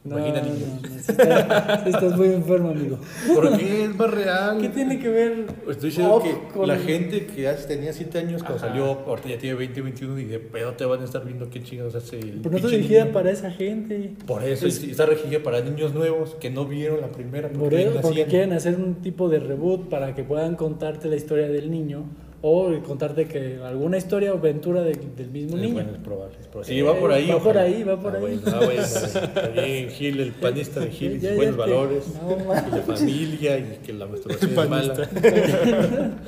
No, 0.05 0.17
imagina 0.17 0.41
no, 0.41 0.53
niños. 0.53 0.69
no, 0.81 0.89
sí 0.89 0.95
está- 1.12 1.83
sí 1.83 1.89
estás 1.89 2.17
muy 2.17 2.27
enfermo, 2.27 2.69
amigo. 2.72 2.98
¿Por 3.33 3.57
qué 3.57 3.86
es 3.86 3.95
más 3.95 4.10
real? 4.12 4.57
¿Qué 4.60 4.69
tiene 4.69 5.00
que 5.00 5.10
ver? 5.10 5.45
Estoy 5.69 5.89
diciendo 5.89 6.22
que 6.24 6.53
con- 6.53 6.67
la 6.67 6.77
gente 6.77 7.25
que 7.25 7.50
tenía 7.67 7.91
7 7.93 8.19
años 8.19 8.41
cuando 8.43 8.57
Ajá. 8.60 8.67
salió, 8.69 8.86
ahorita 9.07 9.29
ya 9.29 9.38
tiene 9.38 9.55
20, 9.57 9.81
21 9.81 10.19
y 10.19 10.25
de 10.25 10.39
pedo 10.39 10.74
te 10.74 10.83
van 10.86 11.01
a 11.01 11.05
estar 11.05 11.24
viendo 11.25 11.50
qué 11.50 11.62
chingados 11.63 11.95
hace 11.95 12.19
el 12.19 12.39
Pero 12.41 12.51
no 12.51 12.57
está 12.57 12.69
dirigida 12.69 13.03
niño. 13.03 13.13
para 13.13 13.31
esa 13.31 13.51
gente. 13.51 14.13
Por 14.25 14.43
eso 14.43 14.67
Es- 14.67 14.83
está 14.83 15.05
regida 15.05 15.41
para 15.43 15.62
niños 15.62 15.93
nuevos 15.93 16.36
que 16.36 16.50
no 16.50 16.65
vieron 16.65 17.00
la 17.01 17.12
primera. 17.12 17.50
Por 17.50 17.74
eso, 17.74 18.00
porque 18.01 18.25
quieren 18.25 18.51
hacer 18.53 18.75
un 18.75 18.95
tipo 18.95 19.29
de 19.29 19.39
reboot 19.39 19.88
para 19.89 20.15
que 20.15 20.24
puedan 20.24 20.55
contarte 20.55 21.07
la 21.10 21.15
historia 21.15 21.48
del 21.48 21.69
niño 21.72 22.03
o 22.46 22.78
contarte 22.86 23.26
que 23.26 23.62
alguna 23.64 23.96
historia 23.98 24.34
o 24.34 24.38
aventura 24.38 24.82
de- 24.82 24.92
del 25.16 25.30
mismo 25.30 25.56
Es 25.56 25.62
niño. 25.62 25.74
bueno, 25.76 25.92
es 25.94 25.98
probable. 26.00 26.36
es 26.42 26.48
probable. 26.48 26.74
Sí, 26.74 26.80
Eh, 26.80 26.84
va 26.84 27.00
por 27.00 27.12
ahí. 27.14 27.28
va 27.30 27.34
por 27.40 27.42
ojalá. 27.56 27.62
ahí, 27.62 27.84
va 27.84 28.00
por 28.02 28.12
Ah, 28.14 28.16
ahí. 28.18 28.22
bueno, 28.22 28.42
ah, 28.48 28.66
bueno, 28.66 28.82
está 28.84 29.48
bien, 29.48 29.90
Gil, 29.90 30.20
el 30.20 30.32
panista 30.34 30.80
de 30.82 30.92
Gil, 30.92 31.22
Ya, 31.22 31.30
ya 31.30 31.36
buenos 31.38 31.56
te- 31.56 31.62
valores, 31.62 32.04
No, 32.22 32.32
y 32.34 32.72
la 32.76 32.82
familia, 32.82 33.58
y 33.60 33.80
que 33.86 33.94
la 33.94 34.08
masturbación 34.08 34.52
es 34.60 34.70
mala. 34.70 34.94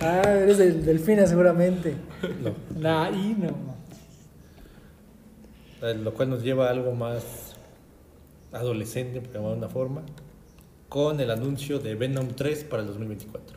ah, 0.00 0.22
eres 0.42 0.58
del 0.58 0.84
Delfina 0.84 1.24
seguramente. 1.28 1.94
No. 2.42 2.52
Nah, 2.80 3.08
y 3.10 3.36
no. 3.38 3.48
Eh, 5.82 5.94
Lo 5.94 6.12
cual 6.14 6.30
nos 6.30 6.42
lleva 6.42 6.66
a 6.66 6.70
algo 6.70 6.92
más 6.92 7.54
adolescente, 8.52 9.20
por 9.20 9.30
llamarlo 9.32 9.52
de 9.52 9.58
una 9.58 9.68
forma, 9.68 10.02
con 10.88 11.20
el 11.20 11.30
anuncio 11.30 11.78
de 11.78 11.94
Venom 11.94 12.26
3 12.34 12.64
para 12.64 12.82
el 12.82 12.88
2024. 12.88 13.56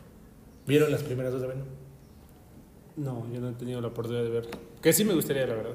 ¿Vieron 0.66 0.92
las 0.92 1.02
primeras 1.02 1.32
dos 1.32 1.42
de 1.42 1.48
Venom? 1.48 1.66
No, 2.96 3.26
yo 3.32 3.40
no 3.40 3.48
he 3.50 3.52
tenido 3.54 3.80
la 3.80 3.88
oportunidad 3.88 4.22
de 4.24 4.30
verlo. 4.30 4.50
Que 4.80 4.92
sí 4.92 5.04
me 5.04 5.14
gustaría, 5.14 5.46
la 5.46 5.54
verdad. 5.54 5.74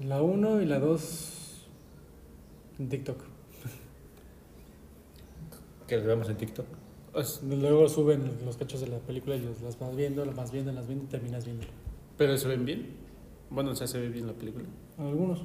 La 0.00 0.22
1 0.22 0.62
y 0.62 0.66
la 0.66 0.78
2 0.78 1.66
en 2.78 2.88
TikTok. 2.88 3.18
Que 5.86 5.96
las 5.98 6.06
veamos 6.06 6.28
en 6.30 6.36
TikTok. 6.36 6.66
Luego 7.46 7.88
suben 7.88 8.38
los 8.44 8.56
cachos 8.56 8.80
de 8.80 8.88
la 8.88 8.98
película 8.98 9.36
y 9.36 9.40
los- 9.40 9.60
las 9.60 9.78
vas 9.78 9.94
viendo, 9.94 10.24
las 10.24 10.34
vas 10.34 10.50
viendo, 10.50 10.72
las 10.72 10.86
viendo 10.86 11.04
y 11.04 11.08
terminas 11.08 11.44
viendo. 11.44 11.64
Pero 12.16 12.36
se 12.38 12.48
ven 12.48 12.64
bien. 12.64 12.88
Bueno, 13.50 13.70
o 13.70 13.74
sea, 13.76 13.86
se 13.86 14.00
ve 14.00 14.08
bien 14.08 14.26
la 14.26 14.32
película. 14.32 14.64
Algunos. 14.98 15.44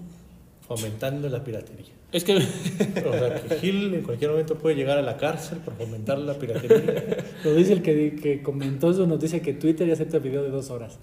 Fomentando 0.70 1.28
la 1.30 1.44
piratería. 1.44 1.88
Es 2.12 2.24
que 2.24 2.38
O 2.38 2.40
sea, 3.12 3.42
que 3.42 3.56
Gil 3.56 3.92
en 3.92 4.04
cualquier 4.04 4.30
momento 4.30 4.56
puede 4.56 4.76
llegar 4.76 5.00
a 5.00 5.02
la 5.02 5.18
cárcel 5.18 5.58
por 5.58 5.74
fomentar 5.74 6.20
la 6.20 6.36
piratería. 6.36 7.18
Lo 7.44 7.56
dice 7.56 7.74
el 7.74 7.82
que, 7.82 8.16
que 8.16 8.44
comentó 8.44 8.94
su 8.94 9.08
noticia 9.08 9.42
que 9.42 9.54
Twitter 9.54 9.88
ya 9.88 9.94
acepta 9.94 10.20
video 10.20 10.44
de 10.44 10.52
dos 10.52 10.70
horas. 10.70 11.00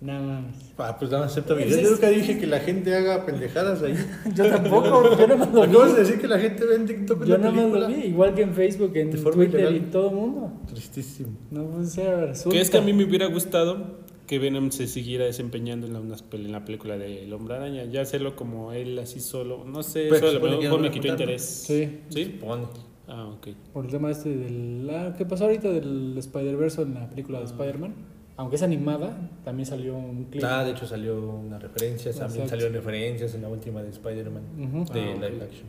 Nada 0.00 0.20
más. 0.20 0.44
Ah, 0.78 0.96
pues 0.96 1.10
nada 1.10 1.24
más 1.24 1.32
acepta 1.32 1.54
videos. 1.54 1.72
Ese 1.72 1.82
Yo 1.82 1.90
nunca 1.90 2.08
dije 2.08 2.38
que 2.38 2.46
la 2.46 2.60
gente 2.60 2.94
haga 2.94 3.26
pendejadas 3.26 3.82
ahí. 3.82 3.94
Yo 4.34 4.48
tampoco, 4.48 5.18
yo 5.18 5.36
más 5.36 5.52
lo 5.52 5.62
Acabas 5.64 5.88
vi. 5.88 5.94
de 5.94 6.00
decir 6.00 6.20
que 6.20 6.28
la 6.28 6.38
gente 6.38 6.64
ve 6.64 6.76
en 6.76 6.86
TikTok 6.86 7.24
Yo 7.26 7.36
nada 7.36 7.50
más 7.50 7.70
lo 7.70 7.88
vi, 7.88 8.06
igual 8.06 8.34
que 8.34 8.42
en 8.42 8.54
Facebook, 8.54 8.96
en 8.96 9.10
Twitter 9.10 9.72
y 9.72 9.76
en 9.76 9.90
todo 9.90 10.08
el 10.08 10.14
mundo. 10.14 10.52
Tristísimo. 10.68 11.30
No 11.50 11.66
puede 11.66 11.86
ser, 11.86 12.28
resulta. 12.28 12.56
Que 12.56 12.62
es 12.62 12.70
que 12.70 12.78
a 12.78 12.80
mí 12.80 12.92
me 12.92 13.04
hubiera 13.04 13.26
gustado 13.26 13.98
que 14.30 14.38
Venom 14.38 14.70
se 14.70 14.86
siguiera 14.86 15.24
desempeñando 15.24 15.88
en 15.88 15.92
la, 15.92 15.98
en 15.98 16.52
la 16.52 16.64
película 16.64 16.96
de 16.96 17.24
El 17.24 17.32
Hombre 17.32 17.56
Araña. 17.56 17.84
Ya 17.86 18.02
hacerlo 18.02 18.36
como 18.36 18.70
él, 18.72 18.96
así 19.00 19.18
solo. 19.18 19.64
No 19.64 19.82
sé, 19.82 20.04
Pero 20.08 20.16
eso 20.18 20.26
a 20.26 20.30
se 20.30 20.34
lo 20.38 20.58
que 20.60 20.64
mejor 20.66 20.80
me 20.80 20.90
quitó 20.92 21.08
interés. 21.08 21.42
Sí, 21.42 21.98
¿Sí? 22.10 22.24
Supone. 22.38 22.66
Ah, 23.08 23.26
ok. 23.26 23.48
por 23.72 23.86
el 23.86 23.90
tema 23.90 24.08
este 24.12 24.28
del... 24.28 24.88
ah, 24.94 25.14
¿Qué 25.18 25.26
pasó 25.26 25.46
ahorita 25.46 25.72
del 25.72 26.16
Spider-Verse 26.16 26.82
en 26.82 26.94
la 26.94 27.10
película 27.10 27.38
de 27.40 27.46
Ah. 27.46 27.48
Spider-Man? 27.48 27.94
Aunque 28.36 28.54
es 28.54 28.62
animada, 28.62 29.30
también 29.44 29.66
salió 29.66 29.96
un 29.96 30.26
clip. 30.26 30.44
Ah, 30.46 30.62
de 30.64 30.70
hecho 30.70 30.86
salió 30.86 31.18
una 31.20 31.58
referencia, 31.58 32.12
también 32.12 32.42
Exacto. 32.44 32.50
salieron 32.50 32.72
referencias 32.74 33.34
en 33.34 33.42
la 33.42 33.48
última 33.48 33.82
de 33.82 33.90
Spider-Man, 33.90 34.42
Ujú. 34.60 34.92
de 34.92 35.00
Ah, 35.00 35.14
live 35.28 35.42
action. 35.42 35.66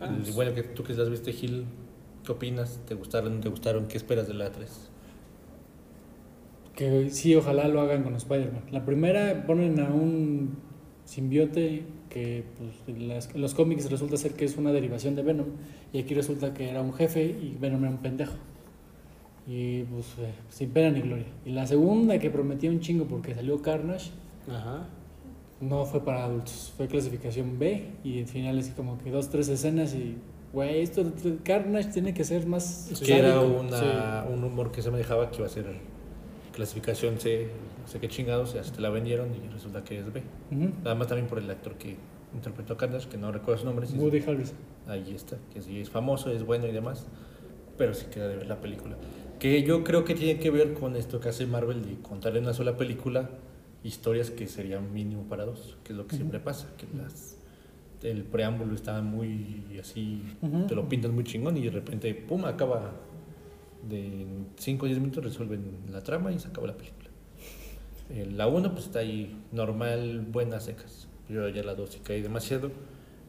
Ah, 0.00 0.18
Y 0.28 0.32
bueno, 0.32 0.52
que 0.54 0.64
tú 0.64 0.84
que 0.84 0.92
las 0.92 1.08
viste, 1.08 1.32
Gil, 1.32 1.64
¿qué 2.26 2.32
opinas? 2.32 2.78
¿Te 2.86 2.94
gustaron? 2.94 3.36
¿No 3.36 3.40
te 3.40 3.48
gustaron? 3.48 3.88
¿Qué 3.88 3.96
esperas 3.96 4.28
de 4.28 4.34
la 4.34 4.52
3? 4.52 4.89
Que 6.76 7.10
sí, 7.10 7.34
ojalá 7.34 7.68
lo 7.68 7.80
hagan 7.80 8.02
con 8.02 8.14
Spider-Man. 8.14 8.62
La 8.70 8.84
primera 8.84 9.44
ponen 9.46 9.80
a 9.80 9.88
un 9.90 10.56
simbiote 11.04 11.84
que 12.08 12.44
pues, 12.58 12.70
en, 12.96 13.08
las- 13.08 13.34
en 13.34 13.40
los 13.40 13.54
cómics 13.54 13.90
resulta 13.90 14.16
ser 14.16 14.32
que 14.34 14.44
es 14.44 14.56
una 14.56 14.72
derivación 14.72 15.14
de 15.16 15.22
Venom 15.22 15.46
y 15.92 15.98
aquí 16.00 16.14
resulta 16.14 16.54
que 16.54 16.68
era 16.70 16.80
un 16.80 16.92
jefe 16.92 17.24
y 17.24 17.56
Venom 17.60 17.82
era 17.82 17.90
un 17.90 17.98
pendejo. 17.98 18.34
Y 19.46 19.82
pues 19.84 20.06
eh, 20.20 20.32
sin 20.48 20.70
pena 20.70 20.90
ni 20.90 21.00
gloria. 21.00 21.26
Y 21.44 21.50
la 21.50 21.66
segunda 21.66 22.18
que 22.18 22.30
prometía 22.30 22.70
un 22.70 22.80
chingo 22.80 23.06
porque 23.06 23.34
salió 23.34 23.60
Carnage 23.62 24.10
Ajá. 24.48 24.86
no 25.60 25.84
fue 25.86 26.04
para 26.04 26.24
adultos, 26.24 26.72
fue 26.76 26.86
clasificación 26.86 27.58
B 27.58 27.88
y 28.04 28.20
al 28.20 28.26
final 28.26 28.58
es 28.58 28.70
como 28.70 28.98
que 28.98 29.10
dos, 29.10 29.28
tres 29.30 29.48
escenas 29.48 29.94
y 29.94 30.16
güey, 30.52 30.80
esto 30.82 31.04
Carnage 31.44 31.90
tiene 31.90 32.12
que 32.14 32.24
ser 32.24 32.46
más... 32.46 32.90
Es 32.92 33.00
que 33.00 33.18
era 33.18 33.34
sádico". 33.34 33.60
una, 33.60 34.24
un 34.32 34.44
humor 34.44 34.70
que 34.72 34.82
se 34.82 34.90
manejaba 34.90 35.30
que 35.30 35.38
iba 35.38 35.46
a 35.46 35.50
ser 35.50 35.66
clasificación 36.52 37.18
C, 37.18 37.48
no 37.82 37.88
sé 37.88 37.98
qué 38.00 38.08
chingados, 38.08 38.54
ya 38.54 38.62
se 38.64 38.72
te 38.72 38.80
la 38.80 38.90
vendieron 38.90 39.28
y 39.34 39.48
resulta 39.48 39.82
que 39.84 39.98
es 39.98 40.12
B. 40.12 40.22
Ujú. 40.50 40.70
Nada 40.82 40.94
más 40.94 41.06
también 41.08 41.28
por 41.28 41.38
el 41.38 41.50
actor 41.50 41.74
que 41.74 41.96
interpretó 42.34 42.74
a 42.74 42.76
Carnage, 42.76 43.08
que 43.08 43.16
no 43.16 43.32
recuerdo 43.32 43.60
su 43.60 43.66
nombre. 43.66 43.86
sí, 43.86 43.96
Woody 43.96 44.18
Harrelson. 44.18 44.56
Ahí 44.86 45.12
está, 45.14 45.36
que 45.52 45.60
sí 45.62 45.80
es 45.80 45.90
famoso, 45.90 46.30
es 46.30 46.44
bueno 46.44 46.66
y 46.66 46.72
demás, 46.72 47.06
pero 47.78 47.94
sí 47.94 48.06
queda 48.12 48.28
de 48.28 48.36
ver 48.36 48.46
la 48.46 48.60
película. 48.60 48.96
Que 49.38 49.62
yo 49.62 49.84
creo 49.84 50.04
que 50.04 50.14
tiene 50.14 50.38
que 50.38 50.50
ver 50.50 50.74
con 50.74 50.96
esto 50.96 51.20
que 51.20 51.28
hace 51.30 51.46
Marvel 51.46 51.82
de 51.82 52.00
contar 52.02 52.36
en 52.36 52.44
una 52.44 52.52
sola 52.54 52.76
película 52.76 53.30
historias 53.82 54.30
que 54.30 54.46
serían 54.46 54.92
mínimo 54.92 55.22
para 55.24 55.46
dos, 55.46 55.78
que 55.84 55.92
es 55.92 55.96
lo 55.98 56.06
que 56.06 56.16
siempre 56.16 56.38
pasa, 56.40 56.68
que 56.76 56.86
las 56.96 57.36
el 58.02 58.24
preámbulo 58.24 58.74
está 58.74 59.00
muy 59.02 59.62
así, 59.78 60.22
Ujú. 60.42 60.66
te 60.66 60.74
lo 60.74 60.88
pintan 60.88 61.14
muy 61.14 61.24
chingón 61.24 61.56
y 61.58 61.64
de 61.64 61.70
repente, 61.70 62.14
pum, 62.14 62.44
acaba 62.46 62.92
de 63.88 64.26
5 64.56 64.84
o 64.84 64.86
10 64.86 65.00
minutos 65.00 65.24
resuelven 65.24 65.62
la 65.90 66.02
trama 66.02 66.32
y 66.32 66.38
se 66.38 66.48
acaba 66.48 66.66
la 66.66 66.76
película. 66.76 67.08
Eh, 68.10 68.26
La 68.30 68.48
1 68.48 68.72
pues 68.72 68.86
está 68.86 69.00
ahí 69.00 69.36
normal, 69.52 70.26
buenas 70.30 70.64
secas. 70.64 71.08
Yo 71.28 71.48
ya 71.48 71.62
la 71.62 71.74
2 71.74 71.90
sí 71.90 72.00
caí 72.02 72.22
demasiado. 72.22 72.70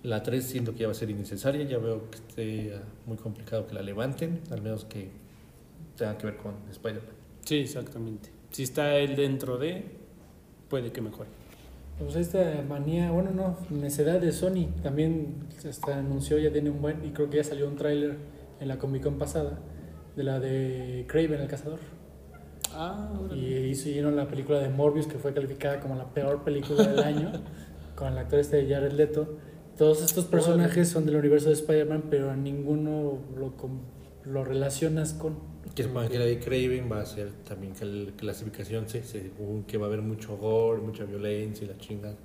La 0.03 0.24
3 0.24 0.43
siento 0.43 0.74
que 0.74 0.79
ya 0.79 0.88
va 0.88 0.91
a 0.91 0.96
ser 0.96 1.12
innecesaria, 1.12 1.63
ya 1.63 1.77
veo 1.77 2.10
que 2.10 2.17
esté 2.17 2.74
muy 3.05 3.17
complicado 3.17 3.67
que 3.67 3.75
la 3.75 3.84
levanten, 3.84 4.41
al 4.50 4.62
menos 4.62 4.86
que 4.86 5.10
tenga 5.96 6.17
que 6.17 6.25
ver 6.25 6.38
con 6.38 6.55
Spider-Man. 6.72 7.13
Sí, 7.46 7.58
exactamente. 7.58 8.29
Si 8.50 8.63
está 8.63 8.98
él 8.98 9.15
dentro 9.15 9.58
de, 9.58 9.84
puede 10.70 10.91
que 10.91 11.01
mejore. 11.01 11.29
Pues 12.00 12.15
esta 12.15 12.63
manía, 12.67 13.12
bueno, 13.12 13.29
no, 13.29 13.58
necedad 13.70 14.20
de 14.20 14.31
Sony 14.31 14.67
también 14.81 15.36
se 15.60 15.91
anunció, 15.91 16.39
ya 16.39 16.51
tiene 16.51 16.72
un 16.72 16.81
buen, 16.81 17.05
y 17.05 17.12
creo 17.12 17.29
que 17.29 17.38
ya 17.38 17.43
salió 17.43 17.67
un 17.67 17.75
tráiler 17.75 18.17
en 18.60 18.67
la 18.67 18.79
Comic 18.79 19.03
Con 19.03 19.20
pasada, 19.20 19.60
de 20.15 20.24
la 20.24 20.39
de 20.39 21.06
Craven 21.08 21.41
el 21.41 21.48
Cazador. 21.48 21.80
Ah, 22.74 23.12
Y 23.34 23.53
hicieron 23.65 24.15
la 24.15 24.27
película 24.27 24.60
de 24.60 24.70
Morbius, 24.70 25.08
que 25.08 25.18
fue 25.18 25.34
calificada 25.34 25.80
como 25.80 25.96
la 25.96 26.06
peor 26.13 26.44
película 26.44 26.88
del 26.88 27.00
año, 27.00 27.32
con 27.96 28.13
el 28.13 28.18
actor 28.18 28.39
este 28.39 28.58
de 28.63 28.74
Jared 28.74 28.94
Leto. 28.94 29.38
Todos 29.77 30.01
estos 30.03 30.25
personajes 30.25 30.89
son 30.89 31.06
del 31.06 31.15
universo 31.15 31.48
de 31.48 31.53
Spider-Man, 31.56 32.03
pero 32.10 32.32
a 32.32 32.36
ninguno 32.36 33.18
lo 33.38 33.53
lo 34.25 34.44
relacionas 34.44 35.13
con. 35.13 35.36
Que 35.74 35.84
supone 35.84 36.10
que 36.10 36.20
la 36.20 36.25
de 36.25 36.38
Craven 36.39 36.89
va 36.91 37.01
a 37.01 37.06
ser 37.06 37.32
también 37.48 37.74
que 37.74 37.86
la 37.86 38.12
clasificación 38.12 38.88
C, 38.88 39.03
según 39.03 39.63
que 39.63 39.77
va 39.77 39.86
a 39.86 39.88
haber 39.89 40.01
mucho 40.01 40.38
gore, 40.38 40.82
mucha 40.82 41.06
violencia 41.06 41.65
y 41.65 41.70
la 41.70 41.77
chingada. 41.77 42.15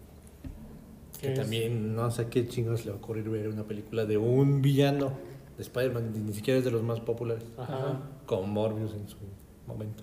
Que 1.20 1.32
es- 1.32 1.38
también 1.38 1.94
no 1.94 2.10
sé 2.10 2.26
qué 2.26 2.46
chingados 2.46 2.84
le 2.84 2.90
va 2.90 2.98
a 2.98 3.00
ocurrir 3.00 3.28
ver 3.30 3.48
una 3.48 3.62
película 3.64 4.04
de 4.04 4.18
un 4.18 4.60
villano 4.60 5.12
de 5.56 5.62
Spider-Man, 5.62 6.12
ni 6.26 6.32
siquiera 6.32 6.58
es 6.58 6.64
de 6.64 6.70
los 6.70 6.82
más 6.82 7.00
populares, 7.00 7.44
Ajá. 7.56 8.00
como 8.26 8.46
Morbius 8.46 8.92
en 8.94 9.08
su 9.08 9.16
momento. 9.66 10.02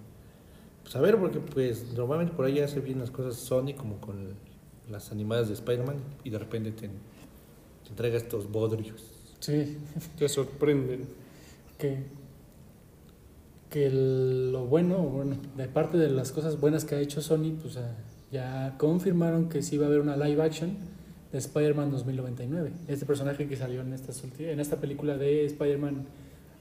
Pues 0.83 0.95
a 0.95 1.01
ver, 1.01 1.17
porque 1.17 1.39
pues 1.39 1.93
normalmente 1.93 2.33
por 2.33 2.45
ahí 2.45 2.59
hace 2.59 2.79
bien 2.79 2.99
las 2.99 3.11
cosas 3.11 3.35
Sony 3.35 3.73
como 3.77 3.97
con 4.01 4.33
las 4.89 5.11
animadas 5.11 5.47
de 5.47 5.53
Spider-Man 5.53 5.95
y 6.23 6.29
de 6.29 6.39
repente 6.39 6.71
te, 6.71 6.87
te 6.87 7.89
entrega 7.89 8.17
estos 8.17 8.51
bodrios. 8.51 9.03
Sí, 9.39 9.77
Te 10.17 10.27
sorprenden. 10.27 11.07
que, 11.77 12.03
que 13.69 13.85
el- 13.87 14.51
lo 14.51 14.65
bueno, 14.65 14.97
bueno, 14.99 15.35
de 15.57 15.67
parte 15.67 15.97
de 15.97 16.09
las 16.09 16.31
cosas 16.31 16.59
buenas 16.59 16.85
que 16.85 16.95
ha 16.95 16.99
hecho 16.99 17.21
Sony, 17.21 17.53
pues 17.61 17.77
ah, 17.77 17.95
ya 18.31 18.75
confirmaron 18.77 19.49
que 19.49 19.61
sí 19.61 19.77
va 19.77 19.85
a 19.85 19.87
haber 19.89 19.99
una 20.01 20.15
live 20.17 20.41
action 20.41 20.77
de 21.33 21.39
Spider-Man 21.39 21.91
2099. 21.91 22.71
Este 22.87 23.05
personaje 23.05 23.47
que 23.47 23.57
salió 23.57 23.81
en, 23.81 23.91
ulti- 23.91 24.47
en 24.47 24.59
esta 24.61 24.77
película 24.77 25.17
de 25.17 25.45
Spider-Man 25.45 26.05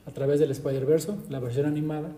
a 0.07 0.11
través 0.11 0.41
del 0.41 0.51
Spider-Verse, 0.51 1.13
la 1.31 1.39
versión 1.39 1.67
animada, 1.67 2.09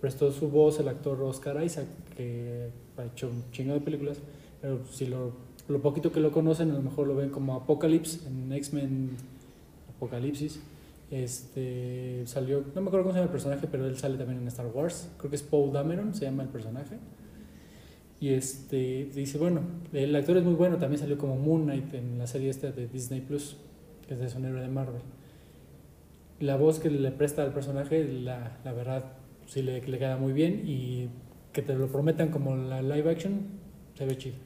prestó 0.00 0.30
su 0.30 0.48
voz 0.48 0.78
el 0.78 0.86
actor 0.88 1.20
Oscar 1.22 1.62
Isaac, 1.64 1.86
que 2.16 2.68
ha 2.98 3.04
hecho 3.04 3.28
un 3.28 3.50
chingo 3.50 3.72
de 3.74 3.80
películas, 3.80 4.18
pero 4.60 4.80
si 4.92 5.06
lo, 5.06 5.32
lo 5.68 5.80
poquito 5.80 6.12
que 6.12 6.20
lo 6.20 6.30
conocen, 6.30 6.70
a 6.70 6.74
lo 6.74 6.82
mejor 6.82 7.08
lo 7.08 7.16
ven 7.16 7.30
como 7.30 7.54
Apocalypse 7.54 8.28
en 8.28 8.52
X-Men 8.52 9.10
Apocalipsis. 9.96 10.60
Este 11.10 12.22
salió, 12.26 12.62
no 12.74 12.80
me 12.80 12.88
acuerdo 12.88 13.04
cómo 13.04 13.12
se 13.14 13.18
llama 13.20 13.24
el 13.26 13.30
personaje, 13.32 13.66
pero 13.70 13.86
él 13.86 13.96
sale 13.96 14.16
también 14.18 14.40
en 14.40 14.48
Star 14.48 14.66
Wars. 14.66 15.08
Creo 15.18 15.30
que 15.30 15.36
es 15.36 15.42
Paul 15.42 15.72
Dameron, 15.72 16.14
se 16.14 16.24
llama 16.24 16.42
el 16.42 16.48
personaje. 16.48 16.96
Y 18.22 18.34
este 18.34 19.10
dice, 19.12 19.36
bueno, 19.36 19.62
el 19.92 20.14
actor 20.14 20.36
es 20.36 20.44
muy 20.44 20.54
bueno, 20.54 20.78
también 20.78 21.00
salió 21.00 21.18
como 21.18 21.34
Moon 21.34 21.64
Knight 21.64 21.92
en 21.92 22.18
la 22.18 22.28
serie 22.28 22.50
esta 22.50 22.70
de 22.70 22.86
Disney 22.86 23.20
Plus, 23.20 23.56
que 24.06 24.14
es 24.14 24.20
de 24.20 24.38
un 24.38 24.44
héroe 24.44 24.60
de 24.60 24.68
Marvel. 24.68 25.02
La 26.38 26.56
voz 26.56 26.78
que 26.78 26.88
le 26.88 27.10
presta 27.10 27.42
al 27.42 27.52
personaje, 27.52 28.04
la, 28.04 28.60
la 28.62 28.72
verdad, 28.72 29.14
sí 29.46 29.60
le, 29.60 29.80
le 29.84 29.98
queda 29.98 30.18
muy 30.18 30.32
bien 30.32 30.62
y 30.64 31.08
que 31.52 31.62
te 31.62 31.74
lo 31.74 31.88
prometan 31.88 32.28
como 32.28 32.54
la 32.54 32.80
live 32.80 33.10
action, 33.10 33.40
se 33.94 34.06
ve 34.06 34.16
chido. 34.16 34.36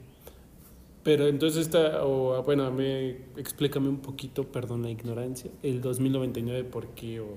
Pero 1.03 1.27
entonces 1.27 1.61
está, 1.67 2.03
o 2.03 2.41
bueno, 2.41 2.71
mí 2.71 3.15
explícame 3.37 3.89
un 3.89 3.99
poquito, 3.99 4.51
perdón 4.51 4.81
la 4.81 4.89
ignorancia, 4.89 5.51
el 5.61 5.81
2099 5.81 6.63
por 6.63 6.87
qué 6.95 7.19
o... 7.19 7.27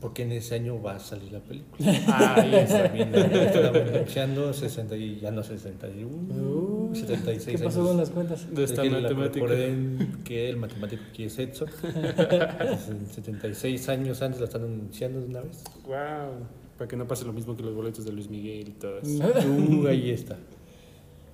Porque 0.00 0.22
en 0.22 0.32
ese 0.32 0.54
año 0.54 0.80
va 0.82 0.96
a 0.96 0.98
salir 1.00 1.32
la 1.32 1.40
película. 1.40 1.92
Ah, 2.08 2.44
ya 2.50 2.60
Está 2.62 2.86
estamos 2.86 3.88
anunciando 3.94 4.52
60 4.52 4.96
y 4.96 5.18
ya 5.20 5.30
no 5.30 5.42
60, 5.42 5.88
y, 5.88 6.04
uh, 6.04 6.88
Uy, 6.90 6.96
76 6.98 7.56
¿Qué 7.58 7.64
pasó 7.64 7.80
años. 7.80 7.88
con 7.90 7.96
las 7.98 8.10
cuentas? 8.10 8.54
De 8.54 8.64
esta 8.64 8.82
Es 8.82 8.88
que 8.88 8.94
la 8.94 9.00
matemática. 9.02 9.46
recuerden 9.46 10.20
que 10.24 10.48
el 10.50 10.56
matemático 10.56 11.02
aquí 11.10 11.24
es 11.24 11.38
Edson. 11.38 11.68
Entonces, 11.84 13.08
76 13.14 13.88
años 13.88 14.22
antes 14.22 14.40
la 14.40 14.46
están 14.46 14.62
anunciando 14.64 15.20
de 15.20 15.26
una 15.26 15.40
vez. 15.40 15.62
Wow. 15.84 16.46
Para 16.76 16.88
que 16.88 16.96
no 16.96 17.06
pase 17.06 17.24
lo 17.24 17.32
mismo 17.32 17.56
que 17.56 17.62
los 17.62 17.74
boletos 17.74 18.04
de 18.04 18.12
Luis 18.12 18.28
Miguel 18.30 18.68
y 18.68 18.72
todo 18.72 18.98
eso. 18.98 19.22
Uh, 19.48 19.86
ahí 19.88 20.10
está. 20.10 20.36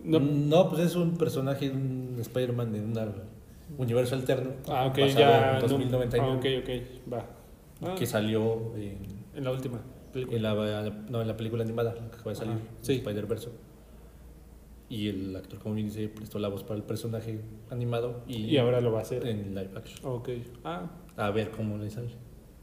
No, 0.03 0.21
No, 0.21 0.69
pues 0.71 0.83
es 0.83 0.95
un 0.97 1.17
personaje, 1.17 1.71
un 1.71 2.17
Spider-Man 2.21 2.73
de 2.73 2.81
un 2.81 2.95
universo 3.79 4.15
alterno. 4.15 4.51
ah, 4.69 4.87
ok, 4.87 4.97
ya. 5.17 5.55
en 5.57 5.63
no- 5.63 5.69
2099. 5.69 6.33
ah, 6.33 6.37
ok, 6.37 6.47
ok, 6.63 7.13
va. 7.13 7.27
Ah, 7.83 7.95
Que 7.99 8.07
salió 8.07 8.75
en, 8.77 8.99
en 9.35 9.45
la 9.45 9.51
última 9.51 9.81
película. 10.13 10.37
en 10.37 10.43
la, 10.43 10.91
no, 11.11 11.21
en 11.23 11.29
la 11.29 11.37
película 11.37 11.63
animada, 11.65 11.95
que 11.95 12.01
acaba 12.01 12.31
de 12.31 12.37
salir, 12.37 12.57
sí. 12.81 12.95
Spider-Verse. 12.95 13.51
Y 14.89 15.09
el 15.09 15.35
actor, 15.35 15.59
como 15.59 15.75
bien 15.75 15.89
dice, 15.89 16.09
prestó 16.09 16.39
la 16.39 16.49
voz 16.49 16.63
para 16.63 16.77
el 16.77 16.83
personaje 16.83 17.41
animado 17.71 18.23
y, 18.29 18.45
Y 18.45 18.59
ahora 18.59 18.81
lo 18.81 18.93
va 18.93 18.99
a 19.01 19.03
hacer. 19.03 19.27
en 19.27 19.55
live 19.55 19.71
action. 19.77 19.99
Ok. 20.05 20.29
Ah, 20.63 20.91
A 21.17 21.31
ver 21.31 21.51
cómo 21.51 21.79
le 21.79 21.91
sale 21.91 22.11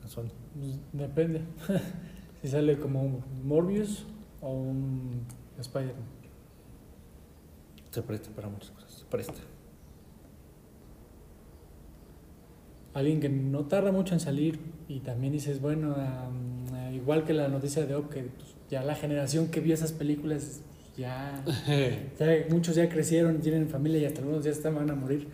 a 0.03 0.07
Sony. 0.07 0.29
Pues, 0.57 0.79
depende. 0.93 1.41
si 2.41 2.47
sale 2.47 2.77
como 2.77 3.01
un 3.03 3.23
Morbius 3.43 4.05
o 4.39 4.51
un 4.53 5.25
Spider-Man. 5.59 6.05
Se 7.89 8.01
presta 8.03 8.29
para 8.31 8.47
muchas 8.47 8.71
cosas. 8.71 8.91
Se 8.93 9.05
presta. 9.05 9.33
Alguien 12.93 13.19
que 13.19 13.29
no 13.29 13.65
tarda 13.65 13.91
mucho 13.91 14.13
en 14.13 14.19
salir 14.19 14.59
y 14.87 14.99
también 14.99 15.33
dices, 15.33 15.61
bueno, 15.61 15.95
eh, 15.97 16.95
igual 16.95 17.23
que 17.23 17.33
la 17.33 17.47
noticia 17.47 17.85
de 17.85 17.95
Op, 17.95 18.09
que 18.09 18.23
pues, 18.23 18.55
ya 18.69 18.83
la 18.83 18.95
generación 18.95 19.47
que 19.47 19.61
vio 19.61 19.73
esas 19.73 19.93
películas 19.93 20.61
ya, 20.97 21.43
ya 22.19 22.45
muchos 22.49 22.75
ya 22.75 22.89
crecieron, 22.89 23.39
tienen 23.39 23.69
familia 23.69 23.99
y 23.99 24.05
hasta 24.05 24.19
algunos 24.21 24.43
ya 24.43 24.51
están, 24.51 24.75
van 24.75 24.89
a 24.89 24.95
morir. 24.95 25.27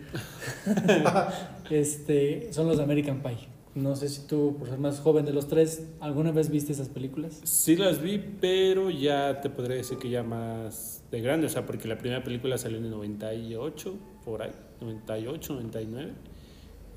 este, 1.70 2.52
son 2.52 2.68
los 2.68 2.76
de 2.78 2.84
American 2.84 3.22
Pie. 3.22 3.48
No 3.74 3.94
sé 3.94 4.08
si 4.08 4.26
tú, 4.26 4.56
por 4.58 4.68
ser 4.68 4.78
más 4.78 4.98
joven 4.98 5.24
de 5.24 5.32
los 5.32 5.46
tres, 5.46 5.86
¿alguna 6.00 6.32
vez 6.32 6.50
viste 6.50 6.72
esas 6.72 6.88
películas? 6.88 7.40
sí 7.44 7.76
las 7.76 8.02
vi, 8.02 8.18
pero 8.40 8.90
ya 8.90 9.40
te 9.40 9.50
podría 9.50 9.76
decir 9.76 9.98
que 9.98 10.10
ya 10.10 10.22
más 10.22 11.02
de 11.10 11.20
grande, 11.20 11.46
o 11.46 11.50
sea, 11.50 11.64
porque 11.64 11.86
la 11.86 11.96
primera 11.96 12.24
película 12.24 12.58
salió 12.58 12.78
en 12.78 12.84
el 12.84 12.90
98, 12.90 13.94
por 14.24 14.42
ahí, 14.42 14.50
98, 14.80 15.54
99. 15.54 16.12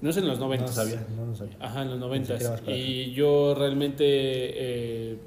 No 0.01 0.11
sé, 0.11 0.19
en 0.21 0.27
los 0.27 0.39
90. 0.39 0.65
No 0.65 0.67
lo 0.69 0.75
sabía, 0.75 1.05
no 1.15 1.25
lo 1.27 1.35
sabía. 1.35 1.57
Ajá, 1.59 1.83
en 1.83 1.99
los 1.99 2.09
Pensé 2.11 2.33
que 2.35 2.39
era 2.43 2.49
90. 2.49 2.51
más 2.51 2.61
para 2.61 2.77
Y 2.77 3.11
yo 3.13 3.53
realmente, 3.55 4.03
eh, 4.05 5.17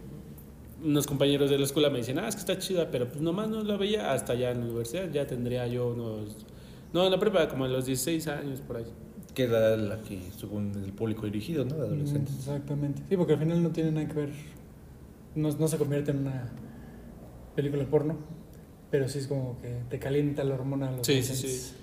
unos 0.83 1.07
compañeros 1.07 1.49
de 1.51 1.59
la 1.59 1.65
escuela 1.65 1.91
me 1.91 1.99
dicen, 1.99 2.19
ah, 2.19 2.29
es 2.29 2.35
que 2.35 2.41
está 2.41 2.59
chida, 2.59 2.91
pero 2.91 3.09
pues 3.09 3.21
nomás 3.21 3.49
no 3.49 3.63
la 3.63 3.77
veía 3.77 4.13
hasta 4.13 4.35
ya 4.35 4.51
en 4.51 4.59
la 4.61 4.65
universidad, 4.67 5.11
ya 5.11 5.27
tendría 5.27 5.67
yo 5.69 5.89
unos... 5.89 6.37
No, 6.93 7.05
en 7.05 7.11
la 7.13 7.19
prepa, 7.19 7.49
como 7.49 7.67
en 7.67 7.73
los 7.73 7.87
16 7.87 8.27
años 8.29 8.61
por 8.61 8.77
ahí. 8.79 8.85
Que 9.35 9.45
era 9.45 9.77
la 9.77 10.01
que, 10.03 10.21
según 10.37 10.73
el 10.85 10.93
público 10.93 11.27
dirigido, 11.27 11.65
¿no? 11.65 11.75
De 11.77 11.81
Mm, 11.83 11.85
adolescentes. 11.93 12.35
Exactamente. 12.37 13.03
Sí, 13.09 13.17
porque 13.17 13.33
al 13.35 13.39
final 13.41 13.63
no 13.63 13.71
tiene 13.71 13.91
nada 13.93 14.07
que 14.09 14.15
ver, 14.15 14.31
no, 15.35 15.51
no 15.51 15.69
se 15.69 15.77
convierte 15.79 16.11
en 16.13 16.19
una 16.19 16.53
película 17.57 17.85
porno, 17.85 18.17
pero 18.91 19.09
sí 19.09 19.19
es 19.21 19.27
como 19.27 19.61
que 19.61 19.81
te 19.89 19.99
calienta 19.99 20.45
la 20.45 20.55
hormona 20.55 20.89
a 20.89 20.93
los 20.93 21.07
Sí, 21.07 21.15
sí, 21.23 21.33
adolescentes. 21.33 21.63
sí. 21.63 21.75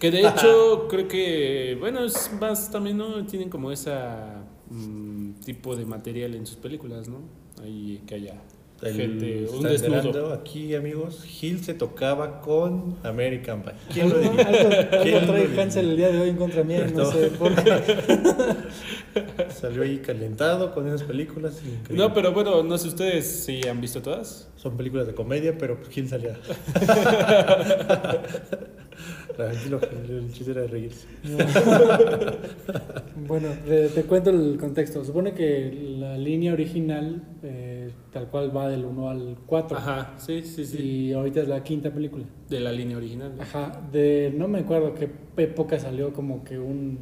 Que 0.00 0.10
de 0.10 0.20
hecho 0.28 0.88
creo 0.88 1.06
que, 1.06 1.76
bueno, 1.78 2.02
es 2.04 2.30
más 2.40 2.70
también, 2.70 2.96
¿no? 2.98 3.24
Tienen 3.26 3.48
como 3.50 3.70
esa 3.70 4.42
mm, 4.70 5.34
tipo 5.44 5.76
de 5.76 5.84
material 5.84 6.34
en 6.34 6.46
sus 6.46 6.56
películas, 6.56 7.06
¿no? 7.08 7.18
Ahí 7.62 8.02
que 8.06 8.14
haya 8.14 8.40
El- 8.80 8.94
gente, 8.96 9.46
un 9.52 9.62
desnudo. 9.62 10.32
Aquí, 10.32 10.74
amigos, 10.74 11.22
Gil 11.24 11.62
se 11.62 11.74
tocaba 11.74 12.40
con 12.40 12.96
American 13.02 13.62
Pie. 13.62 13.72
¿Quién 13.92 14.08
lo 14.08 14.18
diría? 14.18 14.46
algo- 14.48 15.02
¿Quién 15.02 15.14
lo 15.26 15.32
trae? 15.34 15.60
Hansel 15.62 15.90
el 15.90 15.96
día 15.98 16.08
de 16.08 16.18
hoy 16.20 16.30
en 16.30 16.36
contra 16.36 16.62
mía, 16.64 16.86
no 16.90 17.00
No. 17.04 17.12
sé 17.12 17.26
por 17.28 17.54
qué. 17.54 17.82
Salió 19.60 19.82
ahí 19.82 19.98
calentado 19.98 20.72
con 20.72 20.86
esas 20.86 21.02
películas. 21.02 21.58
increíble. 21.62 21.96
No, 22.02 22.14
pero 22.14 22.32
bueno, 22.32 22.62
no 22.62 22.78
sé 22.78 22.88
ustedes 22.88 23.26
si 23.44 23.60
han 23.68 23.80
visto 23.82 24.00
todas. 24.00 24.48
Son 24.56 24.76
películas 24.78 25.06
de 25.06 25.14
comedia, 25.14 25.58
pero 25.58 25.76
pues, 25.76 25.90
Gil 25.90 26.08
salía. 26.08 26.38
Tranquilo, 29.48 29.80
el 30.08 30.32
chiste 30.32 30.50
era 30.52 30.66
reírse. 30.66 31.06
bueno, 33.26 33.48
te, 33.66 33.88
te 33.88 34.02
cuento 34.04 34.30
el 34.30 34.56
contexto. 34.58 35.04
Supone 35.04 35.32
que 35.34 35.96
la 35.98 36.16
línea 36.18 36.52
original, 36.52 37.22
eh, 37.42 37.90
tal 38.12 38.28
cual 38.28 38.54
va 38.56 38.68
del 38.68 38.84
1 38.84 39.10
al 39.10 39.36
4, 39.46 39.76
Ajá, 39.78 40.14
sí, 40.18 40.42
sí, 40.42 40.64
sí. 40.64 40.82
y 40.82 41.12
ahorita 41.12 41.40
es 41.42 41.48
la 41.48 41.62
quinta 41.62 41.90
película. 41.92 42.24
De 42.48 42.60
la 42.60 42.72
línea 42.72 42.96
original. 42.96 43.34
¿no? 43.36 43.42
Ajá, 43.42 43.80
de, 43.92 44.32
no 44.36 44.48
me 44.48 44.60
acuerdo 44.60 44.94
qué 44.94 45.08
época 45.36 45.78
salió 45.78 46.12
como 46.12 46.42
que 46.44 46.58
un, 46.58 46.98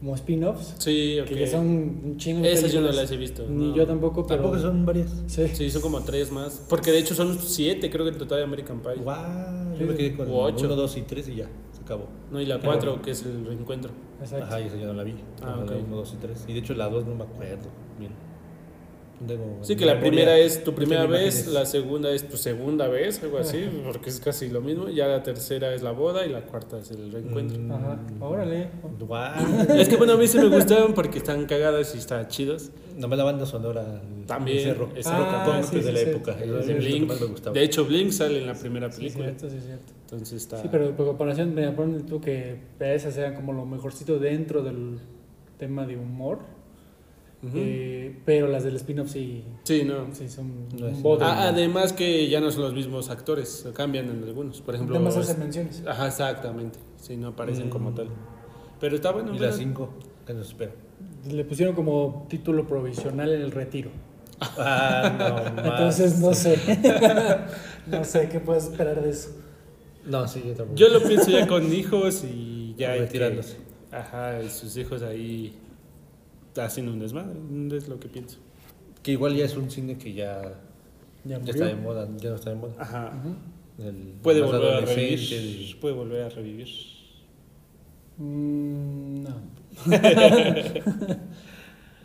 como 0.00 0.14
spin-offs, 0.16 0.74
Sí, 0.78 1.18
ok. 1.20 1.28
que 1.28 1.46
son 1.46 1.66
un 1.68 2.16
chingo 2.16 2.42
de 2.42 2.52
Esas 2.52 2.72
yo 2.72 2.80
no 2.80 2.90
las 2.92 3.10
he 3.10 3.16
visto. 3.16 3.46
Ni 3.48 3.68
no. 3.70 3.76
yo 3.76 3.86
tampoco, 3.86 4.26
pero... 4.26 4.42
Tampoco 4.42 4.60
son 4.62 4.84
varias. 4.84 5.10
Sí. 5.26 5.46
Sí, 5.52 5.70
son 5.70 5.80
como 5.82 6.00
tres 6.02 6.30
más. 6.32 6.64
Porque 6.68 6.90
de 6.90 6.98
hecho 6.98 7.14
son 7.14 7.38
siete, 7.38 7.88
creo 7.90 8.04
que 8.04 8.10
en 8.12 8.18
total 8.18 8.38
de 8.38 8.44
American 8.44 8.80
Pie. 8.80 8.96
Guau, 9.02 9.78
yo 9.78 9.86
me 9.86 9.94
quedé 9.94 10.14
con 10.16 10.28
O 10.28 10.42
ocho. 10.42 10.66
1, 10.66 10.74
2 10.76 10.96
y 10.96 11.02
3 11.02 11.28
y 11.28 11.34
ya, 11.36 11.48
se 11.82 11.94
acabó. 11.94 12.06
No, 12.30 12.40
y 12.40 12.46
la 12.46 12.58
cuatro, 12.60 13.00
que 13.02 13.10
es 13.10 13.24
el 13.24 13.44
reencuentro. 13.46 13.90
Exacto. 14.20 14.46
Ajá, 14.46 14.60
y 14.60 14.66
esa 14.66 14.76
ya 14.76 14.86
no 14.86 14.92
la 14.94 15.02
vi. 15.02 15.14
Ah, 15.42 15.56
No, 15.58 15.64
la 15.64 15.72
ok. 15.72 15.82
1, 15.86 15.96
2 15.96 16.12
y 16.14 16.16
3. 16.16 16.44
Y 16.48 16.52
de 16.54 16.58
hecho 16.60 16.74
la 16.74 16.88
2 16.88 17.06
no 17.06 17.14
me 17.14 17.24
acuerdo. 17.24 17.68
Bien. 17.98 18.12
Tengo 19.26 19.58
Sí, 19.62 19.76
que 19.76 19.84
la 19.86 20.00
primera 20.00 20.36
es 20.38 20.64
tu 20.64 20.74
primera 20.74 21.06
vez, 21.06 21.46
la 21.46 21.64
segunda 21.66 22.10
es 22.10 22.28
tu 22.28 22.36
segunda 22.36 22.88
vez, 22.88 23.22
algo 23.22 23.38
así, 23.38 23.64
porque 23.84 24.10
es 24.10 24.20
casi 24.20 24.48
lo 24.48 24.60
mismo. 24.60 24.88
Ya 24.88 25.06
la 25.06 25.22
tercera 25.22 25.74
es 25.74 25.82
la 25.82 25.92
boda 25.92 26.26
y 26.26 26.30
la 26.30 26.42
cuarta 26.42 26.78
es 26.78 26.90
el 26.90 27.12
reencuentro. 27.12 27.58
Mm, 27.60 27.72
Ajá, 27.72 27.98
órale. 28.20 28.68
guau. 28.98 29.32
Es 29.76 29.88
que 29.88 29.96
bueno, 29.96 30.14
a 30.14 30.16
mí 30.16 30.26
sí 30.26 30.38
me 30.38 30.48
gustaron 30.48 30.92
porque 30.94 31.18
están 31.18 31.46
cagadas 31.46 31.94
y 31.94 31.98
están 31.98 32.26
chidos. 32.28 32.70
Nomás 32.96 33.18
la 33.18 33.24
banda 33.24 33.46
sonora. 33.46 34.02
También, 34.26 34.58
Ese 34.58 34.74
rock, 34.74 34.90
es 34.96 35.06
ese 35.06 35.16
rock 35.16 35.28
Ah, 35.30 35.44
punk 35.46 35.64
sí, 35.64 35.76
de 35.76 35.82
sí, 35.82 35.92
la 35.92 35.98
sí. 36.00 36.10
época. 36.10 36.32
Sí, 36.34 36.40
sí, 36.44 36.48
lo 36.50 36.60
que 36.66 36.74
Blink. 36.74 37.08
más 37.08 37.20
me 37.20 37.26
gustaba. 37.26 37.54
De 37.54 37.62
hecho, 37.64 37.84
Blink 37.84 38.10
sale 38.12 38.38
en 38.40 38.46
la 38.46 38.54
primera 38.54 38.90
Sí, 38.92 38.98
película. 38.98 39.24
cierto, 39.26 39.50
sí, 39.50 39.56
cierto. 39.64 39.92
Entonces 40.02 40.32
está. 40.42 40.60
Sí, 40.60 40.68
pero 40.70 40.90
por 40.96 41.06
comparación, 41.06 41.54
me 41.54 41.70
ponen 41.72 42.04
tú 42.06 42.20
que 42.20 42.56
esas 42.80 43.14
sean 43.14 43.34
como 43.34 43.52
lo 43.52 43.64
mejorcito 43.64 44.18
dentro 44.18 44.62
del 44.62 44.98
tema 45.58 45.86
de 45.86 45.96
humor. 45.96 46.40
Eh, 47.54 48.20
pero 48.24 48.46
las 48.46 48.62
del 48.62 48.76
spin-off 48.76 49.10
sí, 49.10 49.42
Sí, 49.64 49.82
no. 49.84 50.14
sí 50.14 50.28
son 50.28 50.68
No 50.78 50.86
un. 51.10 51.22
Ah, 51.22 51.48
además 51.48 51.92
que 51.92 52.28
ya 52.28 52.40
no 52.40 52.50
son 52.52 52.62
los 52.62 52.72
mismos 52.74 53.10
actores, 53.10 53.66
cambian 53.74 54.08
en 54.10 54.22
algunos. 54.22 54.60
Por 54.60 54.74
ejemplo, 54.76 54.94
Nada 54.94 55.06
más 55.06 55.16
hacen 55.16 55.40
menciones. 55.40 55.82
Ajá, 55.86 56.06
exactamente. 56.06 56.78
Sí, 56.96 57.16
no 57.16 57.28
aparecen 57.28 57.68
como 57.68 57.90
Mm. 57.90 57.94
tal. 57.96 58.08
Pero 58.80 58.94
está 58.96 59.10
bueno. 59.10 59.34
Y 59.34 59.38
las 59.38 59.56
5, 59.56 59.90
que 60.26 60.34
nos 60.34 60.48
espera. 60.48 60.72
Le 61.28 61.44
pusieron 61.44 61.74
como 61.74 62.26
título 62.30 62.66
provisional 62.66 63.32
en 63.32 63.42
el 63.42 63.50
retiro. 63.50 63.90
Ah, 64.40 65.12
no. 65.18 65.62
Entonces 65.70 66.18
no 66.20 66.32
sé. 66.34 66.56
no 67.86 68.04
sé 68.04 68.28
qué 68.28 68.38
puedes 68.40 68.64
esperar 68.64 69.02
de 69.02 69.10
eso. 69.10 69.30
No, 70.04 70.26
sí, 70.28 70.42
yo 70.46 70.54
tampoco. 70.54 70.76
Yo 70.76 70.88
lo 70.88 71.02
pienso 71.02 71.30
ya 71.30 71.46
con 71.46 71.72
hijos 71.72 72.24
y 72.24 72.74
ya. 72.76 72.94
Retirándose. 72.94 73.56
ajá, 73.90 74.42
y 74.42 74.48
sus 74.48 74.76
hijos 74.76 75.02
ahí 75.02 75.56
haciendo 76.56 76.92
un 76.92 76.98
desmadre. 77.00 77.38
Es 77.76 77.88
lo 77.88 77.98
que 78.00 78.08
pienso. 78.08 78.38
Que 79.02 79.12
igual 79.12 79.34
ya 79.34 79.44
es 79.44 79.56
un 79.56 79.70
cine 79.70 79.98
que 79.98 80.12
ya, 80.12 80.60
Ya 81.24 81.38
ya 81.40 81.50
está 81.52 81.66
de 81.66 81.74
moda, 81.74 82.08
ya 82.18 82.30
no 82.30 82.36
está 82.36 82.50
de 82.50 82.56
moda. 82.56 82.74
Ajá. 82.78 83.12
El 83.78 84.14
Puede 84.22 84.42
volver 84.42 84.74
a 84.74 84.80
revivir. 84.80 85.18
y- 85.20 85.74
Puede 85.80 85.94
volver 85.94 86.22
a 86.22 86.28
revivir. 86.28 86.68
Mm, 88.18 89.22
no. 89.22 89.34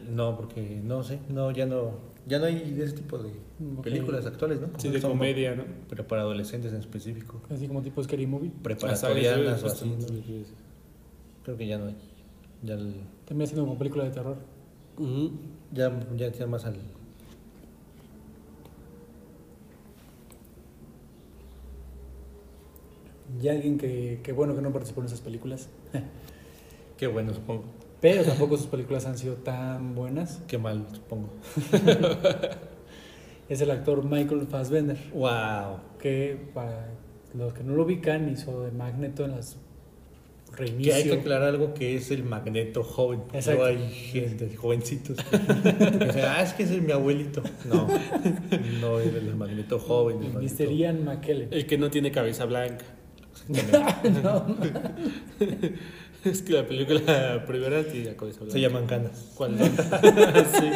No, 0.09 0.37
porque 0.37 0.79
no 0.83 1.03
sé, 1.03 1.19
no, 1.27 1.51
ya 1.51 1.65
no, 1.65 1.91
ya 2.25 2.39
no 2.39 2.45
hay 2.45 2.71
de 2.71 2.85
ese 2.85 2.95
tipo 2.95 3.17
de 3.17 3.29
películas 3.83 4.25
actuales, 4.25 4.61
¿no? 4.61 4.69
Sí, 4.77 4.87
de 4.89 5.01
Son- 5.01 5.11
comedia, 5.11 5.53
¿no? 5.53 5.65
Pero 5.89 6.07
para 6.07 6.21
adolescentes 6.21 6.71
en 6.71 6.79
específico, 6.79 7.41
Así 7.49 7.67
como 7.67 7.81
tipo 7.81 8.01
Scary 8.01 8.25
Movie. 8.25 8.51
preparatorianas 8.63 9.61
o 9.63 9.67
Ah, 9.67 9.69
así. 9.71 9.93
Creo 11.43 11.57
que 11.57 11.67
ya 11.67 11.77
no 11.77 11.87
hay. 11.87 11.95
Ya, 12.63 12.75
el- 12.75 12.95
También 13.27 13.45
haciendo 13.45 13.65
como 13.65 13.77
película 13.77 14.05
de 14.05 14.11
terror. 14.11 14.37
Ujú. 14.97 15.31
ya, 15.73 15.91
ya 16.15 16.31
tiene 16.31 16.47
más 16.47 16.65
al. 16.65 16.75
Y 23.41 23.47
alguien 23.49 23.77
que, 23.77 24.21
que 24.23 24.31
bueno 24.31 24.55
que 24.55 24.61
no 24.61 24.71
participó 24.71 25.01
en 25.01 25.07
esas 25.07 25.21
películas. 25.21 25.69
Qué 26.97 27.07
bueno, 27.07 27.33
supongo. 27.33 27.65
Pero 27.99 28.23
tampoco 28.23 28.57
sus 28.57 28.67
películas 28.67 29.05
han 29.05 29.17
sido 29.17 29.35
tan 29.35 29.93
buenas. 29.93 30.41
Qué 30.47 30.57
mal, 30.57 30.87
supongo. 30.93 31.29
Es 33.49 33.61
el 33.61 33.71
actor 33.71 34.03
Michael 34.03 34.45
Fassbender. 34.47 34.97
Wow. 35.13 35.79
Que 35.99 36.49
para 36.53 36.89
los 37.33 37.53
que 37.53 37.63
no 37.63 37.75
lo 37.75 37.83
ubican 37.83 38.29
hizo 38.29 38.63
de 38.63 38.71
Magneto 38.71 39.23
en 39.23 39.31
las 39.31 39.57
Que 40.57 40.63
hay 40.63 40.69
reinicio. 40.71 41.13
que 41.13 41.19
aclarar 41.19 41.49
algo 41.49 41.73
que 41.75 41.95
es 41.95 42.09
el 42.09 42.23
magneto 42.23 42.83
joven. 42.83 43.21
Exacto. 43.31 43.61
No 43.61 43.67
hay 43.67 43.89
gente, 43.91 44.55
jovencitos. 44.55 45.17
que 45.17 46.21
ah, 46.23 46.41
es 46.41 46.53
que 46.53 46.63
es 46.63 46.81
mi 46.81 46.91
abuelito. 46.91 47.43
No, 47.65 47.87
no 48.81 48.99
es 48.99 49.13
el 49.13 49.35
magneto 49.35 49.77
joven. 49.77 50.23
El 50.23 50.33
Mr. 50.33 50.71
Ian 50.71 51.05
McKellen. 51.05 51.49
El 51.51 51.67
que 51.67 51.77
no 51.77 51.91
tiene 51.91 52.11
cabeza 52.11 52.45
blanca. 52.45 52.85
no, 54.23 54.57
Es 56.25 56.41
que 56.41 56.53
la 56.53 56.67
película 56.67 57.45
primera 57.47 57.83
tiene 57.83 58.15
cabeza 58.15 58.39
blanca. 58.39 58.53
Se 58.53 58.59
llaman 58.59 58.87
canas. 58.87 59.31
¿Cuál? 59.35 59.57
sí, 59.59 60.69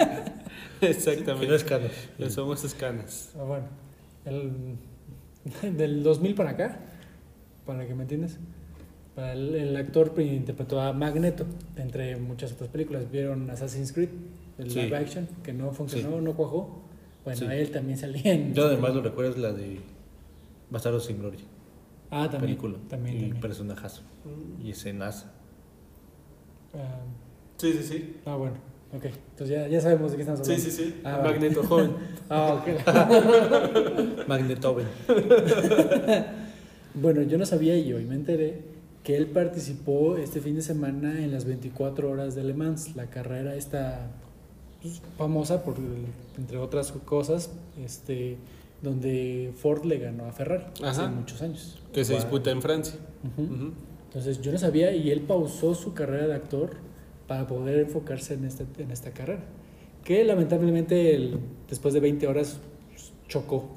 Que 0.80 0.90
exactamente. 0.92 1.48
no 1.48 1.56
es 1.56 1.64
canas. 1.64 1.92
Las 2.20 2.36
famosas 2.36 2.74
canas. 2.76 3.32
Ah, 3.38 3.44
bueno, 3.44 3.68
el, 4.26 4.78
del 5.76 6.04
2000 6.04 6.36
para 6.36 6.52
acá, 6.52 6.80
para 7.66 7.88
que 7.88 7.96
me 7.96 8.04
entiendas, 8.04 8.38
para 9.16 9.34
el, 9.34 9.54
el 9.56 9.76
actor 9.76 10.14
interpretó 10.22 10.80
a 10.82 10.94
Magneto, 10.94 11.46
entre 11.76 12.16
muchas 12.18 12.52
otras 12.54 12.70
películas. 12.70 13.10
Vieron 13.12 13.50
Assassin's 13.50 13.92
Creed, 13.92 14.10
el 14.58 14.70
Sí. 14.72 14.82
live 14.82 14.96
action, 14.98 15.28
que 15.44 15.54
no 15.54 15.72
funcionó, 15.72 16.22
no 16.22 16.34
cuajó. 16.34 16.82
Bueno, 17.24 17.40
Sí. 17.40 17.46
él 17.52 17.72
también 17.72 17.98
salía 17.98 18.34
en... 18.34 18.54
Yo 18.54 18.66
además 18.66 18.96
lo 18.96 19.02
recuerdo 19.02 19.32
es 19.32 19.38
la 19.38 19.52
de 19.54 19.80
Bastardos 20.70 21.06
sin 21.06 21.20
Gloria. 21.20 21.42
ah, 22.10 22.24
también, 22.30 22.42
película. 22.58 22.78
también, 22.90 23.16
y 23.16 23.20
también. 23.22 23.42
personajazo. 23.42 24.02
Y 24.64 24.72
escenaza. 24.72 25.32
Ah, 26.74 27.02
Sí, 27.58 27.74
sí, 27.74 27.84
sí. 27.84 28.16
ah, 28.26 28.36
bueno, 28.38 28.56
ok. 28.92 29.06
Entonces 29.06 29.50
ya, 29.50 29.68
ya 29.68 29.80
sabemos 29.82 30.10
de 30.12 30.18
qué 30.18 30.24
estamos 30.24 30.46
Sí, 30.48 30.54
hablando. 30.54 30.72
sí, 30.72 30.84
sí. 30.84 30.96
Ah, 31.04 31.18
vale. 31.18 31.30
Magneto 31.34 31.64
joven. 31.64 31.92
Ah, 32.30 32.54
ok. 32.64 34.28
Magnetoven. 34.28 34.88
Bueno, 36.94 37.22
yo 37.22 37.38
no 37.38 37.46
sabía 37.46 37.78
y 37.78 37.94
hoy 37.94 38.04
me 38.06 38.16
enteré 38.16 38.62
que 39.04 39.18
él 39.18 39.28
participó 39.28 40.18
este 40.18 40.42
fin 40.42 40.56
de 40.56 40.62
semana 40.62 41.24
en 41.24 41.32
las 41.32 41.46
24 41.46 42.10
horas 42.10 42.36
de 42.36 42.44
Le 42.44 42.54
Mans, 42.54 42.96
la 42.96 43.08
carrera 43.08 43.56
esta 43.56 44.08
pues, 44.82 45.02
famosa 45.18 45.64
por 45.64 45.76
entre 46.38 46.58
otras 46.58 46.92
cosas, 46.92 47.50
este 47.84 48.38
donde 48.82 49.54
Ford 49.58 49.86
le 49.86 50.00
ganó 50.00 50.26
a 50.26 50.32
Ferrari 50.32 50.64
hace 50.84 51.02
Ajá. 51.02 51.12
muchos 51.12 51.42
años. 51.42 51.80
Que 51.94 52.04
se 52.04 52.16
disputa 52.16 52.50
en 52.52 52.62
Francia. 52.62 52.96
Ujú. 53.38 53.54
Ujú. 53.54 53.72
Entonces 54.08 54.42
yo 54.42 54.52
no 54.52 54.58
sabía 54.58 54.92
y 54.96 55.12
él 55.12 55.22
pausó 55.22 55.74
su 55.76 55.94
carrera 55.94 56.28
de 56.28 56.34
actor 56.34 56.72
para 57.28 57.48
poder 57.48 57.80
enfocarse 57.80 58.34
en 58.34 58.46
esta, 58.46 58.66
en 58.80 58.92
esta 58.92 59.12
carrera. 59.12 59.44
Que 60.04 60.24
lamentablemente 60.24 61.16
el- 61.16 61.38
después 61.70 61.94
de 61.94 62.00
20 62.00 62.26
horas 62.28 62.60
chocó 63.32 63.74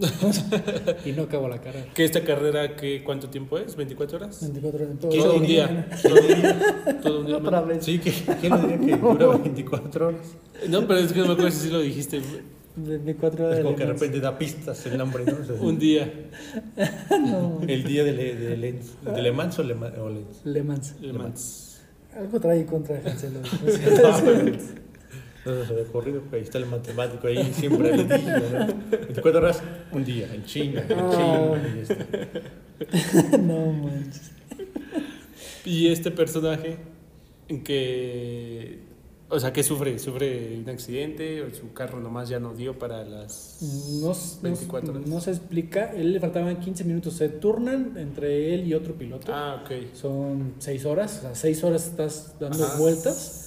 y 1.04 1.12
no 1.12 1.22
acabó 1.22 1.48
la 1.48 1.60
carrera. 1.60 1.86
¿Que 1.94 2.04
esta 2.04 2.24
carrera 2.24 2.74
qué, 2.74 3.04
cuánto 3.04 3.28
tiempo 3.30 3.56
es? 3.56 3.78
¿24 3.78 4.14
horas? 4.14 4.40
24 4.42 4.84
horas. 4.84 4.98
Todo 4.98 5.36
un 5.36 5.46
día. 5.46 5.88
Todo 6.02 6.14
un 6.20 6.26
día. 6.26 6.98
Todo 7.00 7.20
un 7.20 7.26
día. 7.26 7.36
Otra 7.38 7.60
man. 7.60 7.68
vez. 7.68 7.84
Sí, 7.84 8.00
que 8.00 8.10
¿quién 8.40 8.50
lo 8.50 8.66
diría 8.66 8.96
que 8.96 9.02
dura 9.14 9.26
24 9.38 10.08
horas? 10.08 10.26
No, 10.68 10.86
pero 10.88 10.98
es 10.98 11.12
que 11.12 11.20
no 11.20 11.26
me 11.26 11.32
acuerdo 11.34 11.52
si 11.52 11.70
lo 11.70 11.80
dijiste. 11.80 12.20
24 12.76 13.46
horas 13.46 13.58
Es 13.58 13.64
como 13.64 13.76
que 13.76 13.82
de 13.82 13.86
Le 13.86 13.92
Mans. 13.92 14.00
repente 14.00 14.20
da 14.20 14.36
pistas 14.36 14.86
el 14.86 14.98
nombre, 14.98 15.24
¿no? 15.24 15.32
O 15.40 15.44
sea, 15.44 15.54
Un 15.64 15.78
día. 15.78 16.12
No. 17.10 17.60
El 17.68 17.84
día 17.84 18.02
de, 18.02 18.12
Le, 18.12 18.34
de 18.34 18.56
Lens. 18.56 18.86
¿De 19.04 19.22
Le 19.22 19.30
Mans 19.30 19.56
o, 19.60 19.62
Le, 19.62 19.74
Ma- 19.76 19.92
o 20.00 20.08
Lens? 20.10 20.40
Le 20.44 20.62
Mans. 20.64 20.94
Le 21.00 21.12
Mans. 21.12 21.80
Algo 22.16 22.40
trae 22.40 22.66
contra 22.66 22.96
Hansel. 23.06 23.34
No, 25.44 25.54
no 25.54 25.64
se 25.66 25.72
había 25.72 25.84
corrido, 25.86 26.22
pero 26.30 26.36
ahí 26.38 26.42
está 26.44 26.58
el 26.58 26.66
matemático, 26.66 27.26
ahí 27.26 27.52
siempre 27.52 27.90
el 27.90 28.08
día, 28.08 28.42
¿no? 28.68 28.74
24 28.90 29.38
horas, 29.40 29.62
un 29.92 30.04
día, 30.04 30.32
en 30.34 30.44
chinga, 30.44 30.82
en 30.88 30.98
Ah. 30.98 31.10
chinga. 31.10 31.68
y 31.76 31.80
este. 31.80 33.38
no 33.38 33.72
manches. 33.72 34.30
Y 35.64 35.88
este 35.88 36.10
personaje, 36.10 36.76
en 37.48 37.62
que. 37.64 38.82
O 39.30 39.40
sea, 39.40 39.52
que 39.52 39.62
sufre, 39.64 39.98
sufre 39.98 40.58
un 40.62 40.68
accidente, 40.68 41.42
o 41.42 41.52
su 41.52 41.72
carro 41.72 41.98
nomás 41.98 42.28
ya 42.28 42.38
no 42.38 42.54
dio 42.54 42.78
para 42.78 43.02
las 43.04 43.58
No, 44.00 44.08
no- 44.10 44.16
24 44.42 44.92
horas. 44.92 45.06
no 45.06 45.20
se 45.20 45.30
explica. 45.30 45.92
Él 45.96 46.12
le 46.12 46.20
faltaban 46.20 46.60
15 46.60 46.84
minutos. 46.84 47.14
Se 47.14 47.28
turnan 47.30 47.94
entre 47.96 48.54
él 48.54 48.66
y 48.68 48.74
otro 48.74 48.94
piloto. 48.94 49.32
Ah, 49.34 49.62
ok. 49.64 49.94
Son 49.94 50.52
6 50.58 50.84
horas. 50.84 51.18
O 51.18 51.20
sea, 51.22 51.34
6 51.34 51.64
horas 51.64 51.86
estás 51.86 52.34
dando 52.38 52.64
Ajá. 52.64 52.78
vueltas. 52.78 53.40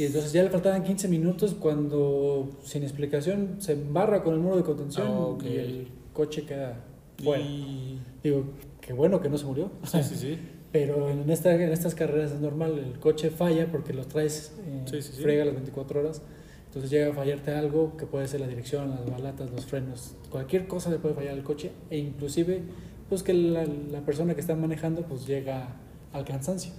Y 0.00 0.04
entonces 0.06 0.32
ya 0.32 0.42
le 0.42 0.48
faltaban 0.48 0.82
15 0.82 1.08
minutos 1.08 1.54
cuando, 1.60 2.48
sin 2.64 2.82
explicación, 2.84 3.56
se 3.58 3.72
embarra 3.72 4.22
con 4.22 4.32
el 4.34 4.40
muro 4.40 4.56
de 4.56 4.62
contención 4.62 5.06
Ah, 5.08 5.20
ok. 5.20 5.42
y 5.44 5.56
el 5.56 5.88
coche 6.14 6.44
queda 6.46 6.82
fuera. 7.22 7.42
Y... 7.42 8.00
Digo, 8.22 8.44
qué 8.80 8.92
bueno 8.94 9.20
que 9.20 9.28
no 9.28 9.36
se 9.36 9.44
murió. 9.44 9.70
Sí, 9.84 10.02
sí, 10.02 10.14
sí. 10.16 10.38
Pero 10.72 11.10
en, 11.10 11.28
esta, 11.28 11.52
en 11.54 11.70
estas 11.72 11.94
carreras 11.94 12.30
es 12.32 12.40
normal, 12.40 12.78
el 12.78 12.98
coche 12.98 13.28
falla 13.30 13.70
porque 13.70 13.92
los 13.92 14.06
traes, 14.08 14.54
eh, 14.66 14.82
Sí, 14.86 15.02
sí, 15.02 15.12
sí. 15.16 15.22
frega 15.22 15.44
las 15.44 15.54
24 15.54 16.00
horas. 16.00 16.22
Entonces 16.66 16.90
llega 16.90 17.10
a 17.10 17.12
fallarte 17.12 17.50
algo 17.50 17.96
que 17.96 18.06
puede 18.06 18.26
ser 18.28 18.40
la 18.40 18.46
dirección, 18.46 18.90
las 18.90 19.10
balatas, 19.10 19.50
los 19.50 19.66
frenos, 19.66 20.14
cualquier 20.30 20.66
cosa 20.68 20.88
le 20.90 20.98
puede 20.98 21.14
fallar 21.16 21.34
al 21.34 21.42
coche 21.42 21.72
e 21.90 21.98
inclusive 21.98 22.62
pues 23.08 23.24
que 23.24 23.34
la, 23.34 23.64
la 23.66 24.00
persona 24.02 24.34
que 24.36 24.40
está 24.40 24.54
manejando 24.54 25.02
pues 25.02 25.26
llega 25.26 25.76
al 26.12 26.24
cansancio. 26.24 26.72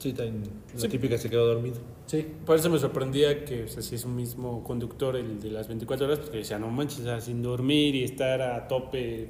Sí, 0.00 0.12
también, 0.14 0.42
la 0.74 0.80
Sí. 0.80 0.88
típica 0.88 1.16
se 1.18 1.28
quedó 1.30 1.46
dormido. 1.46 1.76
Sí, 2.06 2.26
Por 2.44 2.56
eso 2.56 2.68
me 2.70 2.78
sorprendía 2.78 3.44
que, 3.44 3.64
o 3.64 3.68
sea, 3.68 3.82
si 3.82 3.94
es 3.94 4.04
un 4.04 4.16
mismo 4.16 4.64
conductor 4.64 5.14
el 5.14 5.38
de 5.40 5.50
las 5.52 5.68
24 5.68 6.06
horas, 6.06 6.18
porque 6.18 6.38
decía, 6.38 6.58
no 6.58 6.68
manches, 6.70 7.00
o 7.00 7.04
sea, 7.04 7.20
sin 7.20 7.42
dormir 7.42 7.94
y 7.94 8.02
estar 8.02 8.40
a 8.42 8.66
tope 8.66 9.28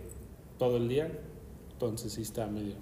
todo 0.58 0.78
el 0.78 0.88
día. 0.88 1.10
Entonces 1.72 2.12
sí 2.12 2.22
está 2.22 2.46
medio. 2.46 2.74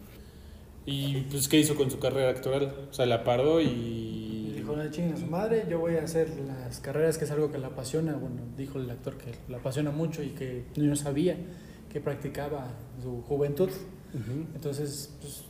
Y 0.87 1.23
pues, 1.31 1.49
¿qué 1.49 1.59
hizo 1.59 1.75
con 1.77 1.91
su 1.91 1.99
carrera 1.99 2.31
actoral? 2.31 2.75
O 2.91 2.95
sea, 2.95 3.07
la 3.07 3.25
paró 3.25 3.61
y 3.61 4.53
dijo, 4.57 4.77
no 4.77 4.91
chinguen 4.91 5.15
a 5.15 5.17
su 5.17 5.27
madre, 5.27 5.65
yo 5.69 5.79
voy 5.81 5.97
a 5.97 6.03
hacer 6.05 6.29
las 6.47 6.81
carreras 6.81 7.17
que 7.19 7.25
es 7.25 7.31
algo 7.31 7.51
que 7.51 7.59
le 7.59 7.67
apasiona. 7.67 8.13
Bueno, 8.17 8.37
dijo 8.57 8.79
el 8.79 8.89
actor 8.91 9.17
que 9.17 9.33
le 9.49 9.57
apasiona 9.57 9.91
mucho 9.91 10.23
y 10.23 10.29
que 10.31 10.65
no 10.77 10.95
sabía 10.95 11.37
que 11.93 12.01
practicaba 12.01 12.71
en 12.97 13.03
su 13.03 13.23
juventud. 13.23 13.71
Ujú. 14.15 14.47
Entonces, 14.55 15.15
pues... 15.21 15.43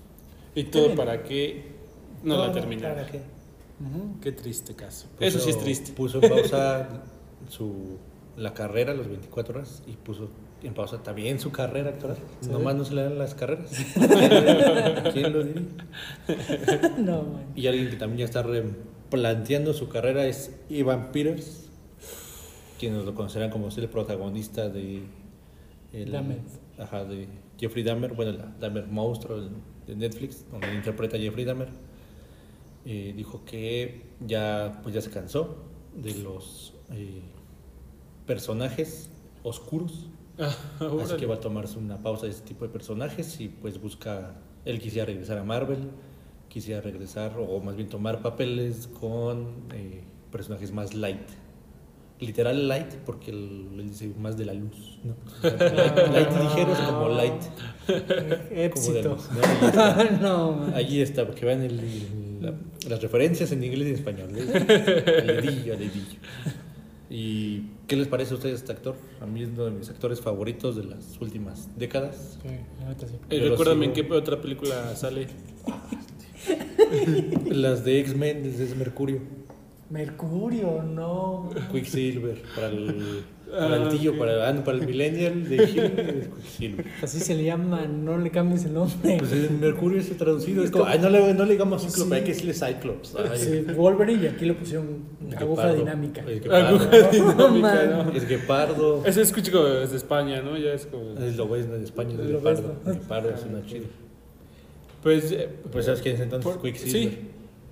Y 0.54 0.64
todo 0.64 0.86
bien. 0.86 0.96
para 0.96 1.22
que 1.22 1.77
no 2.22 2.36
la. 2.36 2.52
¿para 2.52 3.06
qué? 3.06 3.20
triste 4.32 4.74
caso. 4.74 5.06
Puso- 5.16 5.24
Eso 5.24 5.38
sí 5.38 5.50
es 5.50 5.58
triste. 5.58 5.92
Puso 5.92 6.20
en 6.22 6.28
pausa 6.30 6.88
su, 7.48 7.98
la 8.36 8.52
carrera, 8.54 8.94
los 8.94 9.08
24 9.08 9.54
horas, 9.58 9.82
y 9.86 9.92
puso 9.92 10.28
en 10.62 10.74
pausa 10.74 11.02
también 11.02 11.38
su 11.38 11.52
carrera 11.52 11.90
actoral. 11.90 12.16
Sí. 12.40 12.50
Nomás 12.50 12.74
no 12.74 12.84
se 12.84 12.94
le 12.94 13.02
dan 13.04 13.18
las 13.18 13.34
carreras. 13.34 13.70
¿Quién 15.12 15.32
lo 15.32 15.44
diría? 15.44 15.62
no, 16.98 17.22
man. 17.22 17.44
Y 17.54 17.66
alguien 17.68 17.90
que 17.90 17.96
también 17.96 18.18
ya 18.20 18.24
está 18.24 18.42
re- 18.42 18.64
planteando 19.10 19.72
su 19.72 19.88
carrera 19.88 20.26
es 20.26 20.54
Ivan 20.68 21.12
Peters, 21.12 21.68
quienes 22.78 23.04
lo 23.04 23.14
conocerán 23.14 23.50
como 23.50 23.70
ser 23.70 23.84
el 23.84 23.90
protagonista 23.90 24.68
de... 24.68 25.02
El, 25.92 26.12
Dahmer. 26.12 26.38
Ajá, 26.78 27.04
de 27.04 27.28
Jeffrey 27.58 27.82
Dahmer, 27.82 28.12
bueno, 28.12 28.32
la 28.32 28.52
Dahmer 28.60 28.86
Monstruo 28.86 29.40
de 29.86 29.96
Netflix, 29.96 30.44
donde 30.50 30.74
interpreta 30.74 31.16
a 31.16 31.20
Jeffrey 31.20 31.44
Dahmer. 31.44 31.68
Eh, 32.84 33.12
dijo 33.16 33.44
que 33.44 34.02
ya, 34.20 34.80
pues 34.82 34.94
ya 34.94 35.00
se 35.00 35.10
cansó 35.10 35.56
de 35.94 36.14
los 36.14 36.74
eh, 36.90 37.20
personajes 38.26 39.10
oscuros 39.42 40.08
Ah, 40.38 40.54
Así 41.02 41.16
que 41.16 41.26
va 41.26 41.36
a 41.36 41.40
tomarse 41.40 41.78
una 41.78 42.00
pausa 42.00 42.26
de 42.26 42.32
ese 42.32 42.42
tipo 42.42 42.64
de 42.64 42.70
personajes 42.70 43.40
y 43.40 43.48
pues 43.48 43.80
busca, 43.80 44.36
él 44.64 44.80
quisiera 44.80 45.06
regresar 45.06 45.38
a 45.38 45.44
Marvel, 45.44 45.90
quisiera 46.48 46.80
regresar 46.80 47.36
o 47.38 47.60
más 47.60 47.76
bien 47.76 47.88
tomar 47.88 48.22
papeles 48.22 48.88
con 49.00 49.48
eh, 49.72 50.02
personajes 50.30 50.72
más 50.72 50.94
light. 50.94 51.28
Literal 52.20 52.66
light 52.68 52.94
porque 53.06 53.30
él, 53.30 53.68
él 53.78 53.88
dice 53.88 54.10
más 54.18 54.36
de 54.36 54.44
la 54.44 54.54
luz, 54.54 54.98
¿no? 55.04 55.14
light, 55.42 55.96
light 56.12 56.30
ligeros 56.42 56.78
como 56.78 57.08
light. 57.10 57.42
Como 57.86 57.98
de 58.50 58.64
Éxito. 58.66 59.08
luz, 59.14 59.28
¿no? 60.20 60.66
Ahí 60.74 61.00
está. 61.00 61.22
no, 61.22 61.26
porque 61.28 61.46
vean 61.46 61.62
el- 61.62 61.78
el- 61.78 62.42
la- 62.42 62.54
las 62.88 63.00
referencias 63.02 63.52
en 63.52 63.62
inglés 63.62 63.86
y 63.86 63.90
en 63.90 63.94
español. 63.96 64.30
¿eh? 64.34 64.42
Al 65.20 65.26
dedillo, 65.42 65.72
al 65.74 65.78
dedillo. 65.78 66.18
¿Y 67.10 67.62
qué 67.86 67.96
les 67.96 68.06
parece 68.08 68.32
a 68.34 68.36
ustedes 68.36 68.56
este 68.60 68.72
actor? 68.72 68.96
A 69.20 69.26
mí 69.26 69.42
es 69.42 69.48
uno 69.48 69.64
de 69.66 69.70
mis 69.70 69.88
actores 69.88 70.20
favoritos 70.20 70.76
de 70.76 70.84
las 70.84 71.18
últimas 71.20 71.68
décadas. 71.78 72.38
Sí, 72.42 72.48
la 72.80 72.88
neta 72.88 73.06
sí. 73.08 73.14
Eh, 73.30 73.48
recuérdame 73.48 73.86
en 73.86 73.92
qué 73.94 74.02
otra 74.12 74.40
película 74.40 74.94
sale. 74.94 75.26
Las 77.46 77.84
de 77.84 78.00
X-Men, 78.00 78.44
es 78.44 78.76
Mercurio, 78.76 79.20
Mercurio, 79.90 80.82
no. 80.82 81.48
Quicksilver, 81.72 82.42
para 82.54 82.68
el, 82.68 83.22
para 83.50 83.76
el 83.76 83.82
Ah, 83.84 83.88
tío, 83.88 84.18
para, 84.18 84.46
ah, 84.46 84.52
no, 84.52 84.62
para 84.62 84.76
el 84.76 84.86
millennial 84.86 85.48
de 85.48 85.56
es 85.64 86.28
Quicksilver. 86.28 86.86
Así 87.02 87.18
se 87.20 87.34
le 87.34 87.44
llama, 87.44 87.86
no 87.86 88.18
le 88.18 88.30
cambies 88.30 88.66
el 88.66 88.74
nombre. 88.74 89.16
Pues 89.18 89.32
el 89.32 89.50
Mercurio 89.52 89.98
es 89.98 90.14
traducido, 90.18 90.62
es 90.62 90.70
como, 90.70 90.84
ay, 90.84 90.98
no 90.98 91.08
le, 91.08 91.32
no 91.32 91.44
le 91.46 91.52
digamos 91.52 91.82
Cíclope, 91.86 92.16
hay 92.16 92.22
que 92.22 92.28
decirle 92.34 92.52
Cyclops. 92.52 93.14
Ay, 93.16 93.38
Sí, 93.38 93.72
Wolverine 93.74 94.24
y 94.24 94.26
aquí 94.26 94.44
le 94.44 94.52
pusieron 94.52 95.04
aguja 95.34 95.62
Guepardo. 95.68 95.78
dinámica. 95.78 96.20
Es 96.28 96.42
guepardo. 96.42 96.66
Aguja 96.68 97.08
dinámica, 97.10 97.60
man. 97.96 98.06
¿no? 98.08 98.12
Es 98.12 98.28
guepardo. 98.28 99.02
Ese 99.06 99.22
escucho 99.22 99.52
como 99.52 99.64
desde 99.64 99.96
España, 99.96 100.42
¿no? 100.42 100.58
Ya 100.58 100.74
es 100.74 100.84
como. 100.84 101.18
Es 101.18 101.34
lo 101.38 101.48
ves, 101.48 101.66
¿no? 101.66 101.76
En 101.76 101.84
España 101.84 102.10
es 102.12 102.18
Lo 102.18 102.24
guepardo. 102.40 102.74
ves, 102.84 102.84
¿no? 102.84 102.92
Guepardo 103.00 103.30
es 103.30 103.42
una 103.48 103.64
chida. 103.64 103.86
Pues. 105.02 105.32
eh, 105.32 105.48
Pues 105.72 105.86
sabes 105.86 106.02
quién 106.02 106.16
es 106.16 106.20
entonces 106.20 106.52
por- 106.52 106.60
Quicksilver. 106.60 107.10
Sí. 107.12 107.18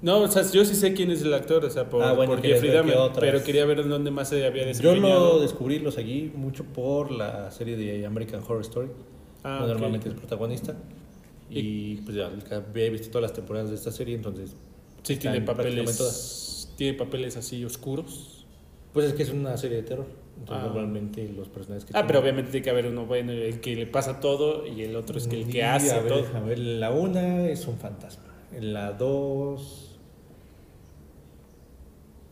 No, 0.07 0.21
o 0.21 0.29
sea, 0.29 0.49
yo 0.51 0.65
sí 0.65 0.77
sé 0.77 0.95
quién 0.95 1.11
es 1.11 1.23
el 1.23 1.35
actor, 1.35 1.65
o 1.65 1.71
sea, 1.71 1.91
por, 1.91 2.01
Ah, 2.05 2.13
bueno, 2.13 2.33
por 2.35 2.41
Jeffrey 2.43 2.71
Dahmer, 2.71 2.97
pero 3.19 3.43
quería 3.43 3.65
ver 3.65 3.81
en 3.81 3.89
dónde 3.89 4.13
más 4.13 4.29
se 4.29 4.47
había 4.47 4.63
Yo 4.63 4.69
desempeñado. 4.69 5.35
lo 5.35 5.41
descubrí, 5.41 5.81
lo 5.81 5.91
seguí 5.91 6.31
mucho 6.35 6.63
por 6.65 7.11
la 7.11 7.51
serie 7.51 7.77
de 7.77 8.07
American 8.07 8.41
Horror 8.41 8.61
Story. 8.61 8.89
Ah, 9.43 9.65
normalmente 9.67 10.09
es 10.09 10.15
protagonista. 10.15 10.77
Y 11.51 11.97
pues 12.03 12.17
ya 12.17 12.31
había 12.57 12.91
visto 12.91 13.09
todas 13.09 13.23
las 13.23 13.33
temporadas 13.33 13.69
de 13.71 13.75
esta 13.75 13.91
serie, 13.91 14.15
entonces. 14.15 14.55
Sí, 15.03 15.17
tiene 15.17 15.41
papeles. 15.41 16.69
Tiene 16.77 16.97
papeles 16.97 17.37
así 17.37 17.65
oscuros. 17.65 18.45
Pues 18.93 19.07
es 19.07 19.15
que 19.15 19.23
es 19.25 19.31
una 19.31 19.57
serie 19.57 19.79
de 19.79 19.83
terror. 19.83 20.07
Entonces 20.39 20.65
Ah. 20.65 20.67
normalmente 20.67 21.29
los 21.37 21.49
personajes 21.49 21.85
que. 21.85 21.91
Ah, 21.91 21.93
tienen- 21.95 22.07
pero 22.09 22.21
obviamente 22.21 22.51
tiene 22.53 22.63
que 22.65 22.71
haber 22.71 22.87
uno 22.87 23.07
bueno, 23.07 23.33
el 23.33 23.61
que 23.61 23.75
le 23.75 23.87
pasa 23.87 24.21
todo 24.21 24.67
y 24.67 24.83
el 24.83 24.95
otro 24.97 25.19
es 25.19 25.27
que 25.27 25.37
el 25.43 25.49
Y, 25.49 25.53
que 25.53 25.65
hace 25.65 25.93
a 25.93 26.01
ver, 26.01 26.09
todo. 26.13 26.45
ver, 26.47 26.59
la 26.59 26.91
una 26.93 27.47
es 27.49 27.67
un 27.67 27.77
fantasma. 27.79 28.25
La 28.61 28.93
dos. 28.93 29.86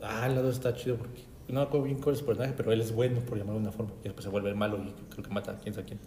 Ah, 0.05 0.27
en 0.27 0.35
la 0.35 0.43
dos 0.43 0.57
está 0.57 0.75
chido 0.75 0.97
porque. 0.97 1.23
No 1.49 1.61
me 1.61 1.67
acuerdo 1.67 1.85
bien 1.85 2.01
cuál 2.01 2.15
es 2.15 2.21
su 2.21 2.27
personaje, 2.27 2.55
pero 2.57 2.73
él 2.73 2.81
es 2.81 2.93
bueno, 2.93 3.21
por 3.21 3.37
llamarlo 3.37 3.61
de 3.61 3.67
una 3.67 3.73
forma. 3.73 3.93
Y 4.01 4.05
después 4.05 4.25
se 4.25 4.31
vuelve 4.31 4.55
malo 4.55 4.79
y 4.79 4.95
creo 5.11 5.25
que 5.25 5.31
mata 5.31 5.53
a 5.53 5.57
quién 5.59 5.75
sabe 5.75 5.87
quién. 5.87 6.01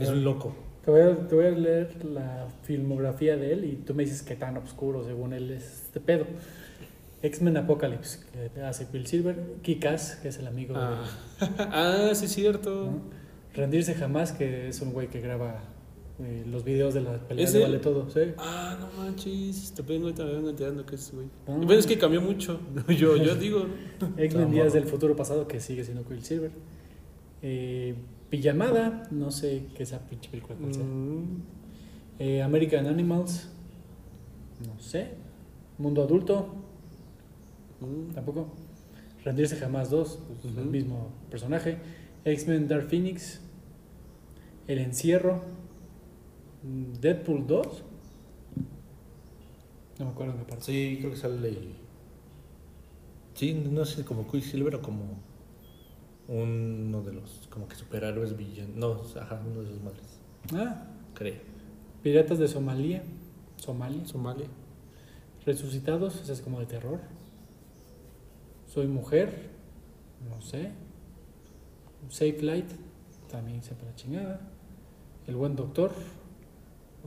Es 0.00 0.08
un 0.08 0.24
loco. 0.24 0.54
te, 0.84 0.90
voy 0.90 1.00
a, 1.02 1.16
te 1.28 1.34
voy 1.34 1.46
a 1.46 1.50
leer 1.50 2.04
la 2.04 2.48
filmografía 2.62 3.36
de 3.36 3.52
él 3.52 3.64
y 3.64 3.76
tú 3.76 3.94
me 3.94 4.02
dices 4.02 4.22
qué 4.22 4.34
tan 4.34 4.56
oscuro 4.56 5.04
según 5.04 5.32
él 5.32 5.50
es 5.52 5.84
este 5.84 6.00
pedo. 6.00 6.26
X-Men 7.22 7.56
Apocalypse, 7.58 8.20
que 8.32 8.62
hace 8.62 8.88
Quicksilver. 8.88 9.36
Kick-Ass, 9.62 10.16
que 10.22 10.28
es 10.28 10.38
el 10.38 10.46
amigo 10.46 10.74
de... 10.74 10.80
Ah. 10.80 11.04
ah, 12.10 12.14
sí, 12.14 12.24
es 12.24 12.32
cierto. 12.32 12.86
¿no? 12.86 13.00
Rendirse 13.54 13.94
Jamás, 13.94 14.32
que 14.32 14.68
es 14.68 14.80
un 14.80 14.92
güey 14.92 15.08
que 15.08 15.20
graba 15.20 15.60
eh, 16.22 16.44
los 16.46 16.64
videos 16.64 16.94
de 16.94 17.00
la 17.00 17.18
pelea. 17.18 17.48
Vale 17.62 17.78
Todo. 17.78 18.08
¿sí? 18.10 18.20
Ah, 18.36 18.76
no 18.78 19.02
manches, 19.02 19.72
te 19.72 19.82
vengo, 19.82 20.12
te 20.12 20.22
vengo 20.22 20.50
enterando 20.50 20.84
que 20.84 20.94
es, 20.96 21.12
güey. 21.14 21.26
Ah. 21.46 21.56
Pero 21.60 21.78
es 21.78 21.86
que 21.86 21.98
cambió 21.98 22.20
mucho. 22.20 22.60
Yo, 22.88 23.16
yo 23.16 23.34
digo. 23.36 23.66
X-Men 24.16 24.50
Días 24.50 24.72
del 24.72 24.84
Futuro 24.84 25.16
Pasado, 25.16 25.46
que 25.48 25.60
sigue 25.60 25.84
siendo 25.84 26.04
Quicksilver. 26.04 26.50
Eh, 27.42 27.94
Pijamada, 28.28 29.08
no 29.10 29.30
sé 29.30 29.66
qué 29.74 29.82
esa 29.82 29.98
pinche 30.08 30.30
película 30.30 30.56
cuál 30.60 30.74
sea. 30.74 30.84
mm, 30.84 31.42
Eh, 32.18 32.42
American 32.42 32.86
Animals, 32.86 33.48
no 34.66 34.78
sé. 34.78 35.08
Mundo 35.78 36.02
Adulto, 36.02 36.54
mm. 37.80 38.14
tampoco. 38.14 38.52
Rendirse 39.24 39.56
Jamás 39.56 39.90
2, 39.90 40.18
pues, 40.42 40.56
el 40.56 40.66
mismo 40.66 41.08
personaje. 41.30 41.78
X-Men 42.24 42.68
Dark 42.68 42.88
Phoenix, 42.88 43.40
El 44.66 44.78
Encierro, 44.78 45.42
Deadpool 46.62 47.46
2. 47.46 47.84
No 49.98 50.04
me 50.06 50.10
acuerdo 50.12 50.32
en 50.32 50.38
qué 50.38 50.44
parte. 50.44 50.64
Sí, 50.64 50.96
creo 50.98 51.10
que 51.10 51.16
sale. 51.16 51.58
Sí, 53.34 53.54
no 53.54 53.84
sé, 53.84 54.04
como 54.04 54.26
Quicksilver 54.30 54.74
o 54.76 54.82
como 54.82 55.18
uno 56.28 57.02
de 57.02 57.12
los 57.12 57.48
como 57.50 57.66
que 57.68 57.76
superhéroes 57.76 58.36
villanos. 58.36 58.76
No, 58.76 59.20
ajá, 59.20 59.42
uno 59.46 59.62
de 59.62 59.68
sus 59.68 59.82
madres, 59.82 60.20
Ah, 60.54 60.86
creo. 61.14 61.36
Piratas 62.02 62.38
de 62.38 62.48
Somalia, 62.48 63.02
Somalia. 63.56 64.06
Somalia. 64.06 64.46
Resucitados, 65.44 66.20
ese 66.20 66.32
es 66.32 66.40
como 66.40 66.60
de 66.60 66.66
terror. 66.66 67.00
Soy 68.66 68.86
mujer, 68.86 69.50
no 70.28 70.40
sé. 70.40 70.70
Safe 72.08 72.40
Light, 72.42 72.70
también 73.30 73.62
sepa 73.62 73.84
la 73.86 73.94
chingada. 73.94 74.40
El 75.26 75.36
buen 75.36 75.56
doctor, 75.56 75.92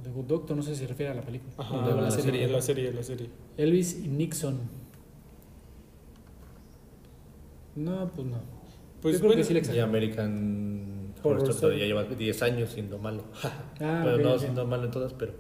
The 0.02 0.10
Good 0.10 0.26
Doctor, 0.26 0.58
no 0.58 0.64
sé 0.64 0.74
si 0.76 0.82
se 0.82 0.88
refiere 0.88 1.12
a 1.12 1.16
la 1.16 1.22
película. 1.22 1.54
Ajá, 1.58 1.78
la, 1.78 2.02
la 2.02 2.12
serie, 2.12 2.32
serie. 2.32 2.48
la 2.48 2.62
serie, 2.62 2.94
la 2.94 3.04
serie. 3.04 3.30
Elvis 3.58 4.00
y 4.04 4.08
Nixon. 4.08 4.60
No, 7.76 8.10
pues 8.14 8.28
no. 8.28 8.38
Pues 9.02 9.16
Yo 9.16 9.20
creo 9.20 9.30
bueno, 9.30 9.42
que 9.42 9.48
sí 9.48 9.54
le 9.54 9.78
Y. 9.78 9.80
American 9.80 11.14
Horror 11.24 11.42
Horror 11.42 11.50
Story 11.52 11.76
Story. 11.76 11.80
ya 11.80 11.86
lleva 11.86 12.04
10 12.04 12.42
años 12.44 12.70
siendo 12.72 12.98
malo. 12.98 13.24
Ah, 13.82 14.02
pero 14.04 14.16
ok, 14.16 14.22
no 14.22 14.40
siendo 14.40 14.66
malo 14.66 14.86
en 14.86 14.92
todas, 14.92 15.14
pero 15.14 15.34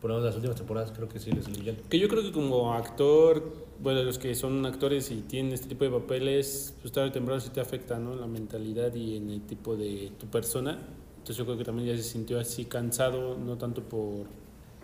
por 0.00 0.10
lo 0.10 0.16
menos 0.16 0.26
las 0.26 0.36
últimas 0.36 0.56
temporadas 0.56 0.92
creo 0.92 1.08
que 1.08 1.18
sí 1.18 1.30
les 1.32 1.44
salió 1.44 1.62
bien. 1.62 1.76
Que 1.90 1.98
yo 1.98 2.08
creo 2.08 2.22
que 2.22 2.32
como 2.32 2.72
actor, 2.72 3.66
bueno, 3.80 4.02
los 4.02 4.18
que 4.18 4.34
son 4.34 4.64
actores 4.64 5.10
y 5.10 5.16
tienen 5.22 5.52
este 5.52 5.68
tipo 5.68 5.84
de 5.84 5.90
papeles, 5.90 6.74
pues 6.80 6.92
tarde 6.92 7.08
o 7.08 7.12
temprano 7.12 7.40
sí 7.40 7.50
te 7.50 7.60
afecta, 7.60 7.98
¿no? 7.98 8.12
En 8.14 8.20
la 8.20 8.26
mentalidad 8.26 8.94
y 8.94 9.16
en 9.16 9.30
el 9.30 9.42
tipo 9.42 9.76
de 9.76 10.12
tu 10.18 10.26
persona. 10.26 10.78
Entonces 11.26 11.38
yo 11.38 11.44
creo 11.44 11.58
que 11.58 11.64
también 11.64 11.88
ya 11.88 11.96
se 11.96 12.04
sintió 12.08 12.38
así 12.38 12.66
cansado, 12.66 13.36
no 13.36 13.58
tanto 13.58 13.82
por... 13.82 14.26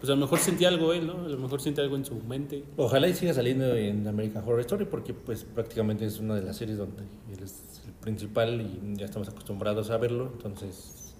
Pues 0.00 0.10
a 0.10 0.16
lo 0.16 0.22
mejor 0.22 0.40
sentía 0.40 0.66
algo 0.66 0.92
él, 0.92 1.06
¿no? 1.06 1.24
A 1.24 1.28
lo 1.28 1.38
mejor 1.38 1.60
siente 1.62 1.80
algo 1.80 1.94
en 1.94 2.04
su 2.04 2.16
mente. 2.16 2.64
Ojalá 2.76 3.06
y 3.06 3.14
siga 3.14 3.32
saliendo 3.32 3.76
en 3.76 4.04
American 4.08 4.42
Horror 4.42 4.58
Story 4.62 4.84
porque 4.86 5.14
pues 5.14 5.44
prácticamente 5.44 6.04
es 6.04 6.18
una 6.18 6.34
de 6.34 6.42
las 6.42 6.56
series 6.56 6.78
donde 6.78 7.02
él 7.32 7.38
es 7.44 7.80
el 7.86 7.92
principal 7.92 8.60
y 8.60 8.96
ya 8.98 9.04
estamos 9.04 9.28
acostumbrados 9.28 9.90
a 9.90 9.98
verlo, 9.98 10.30
entonces 10.32 11.14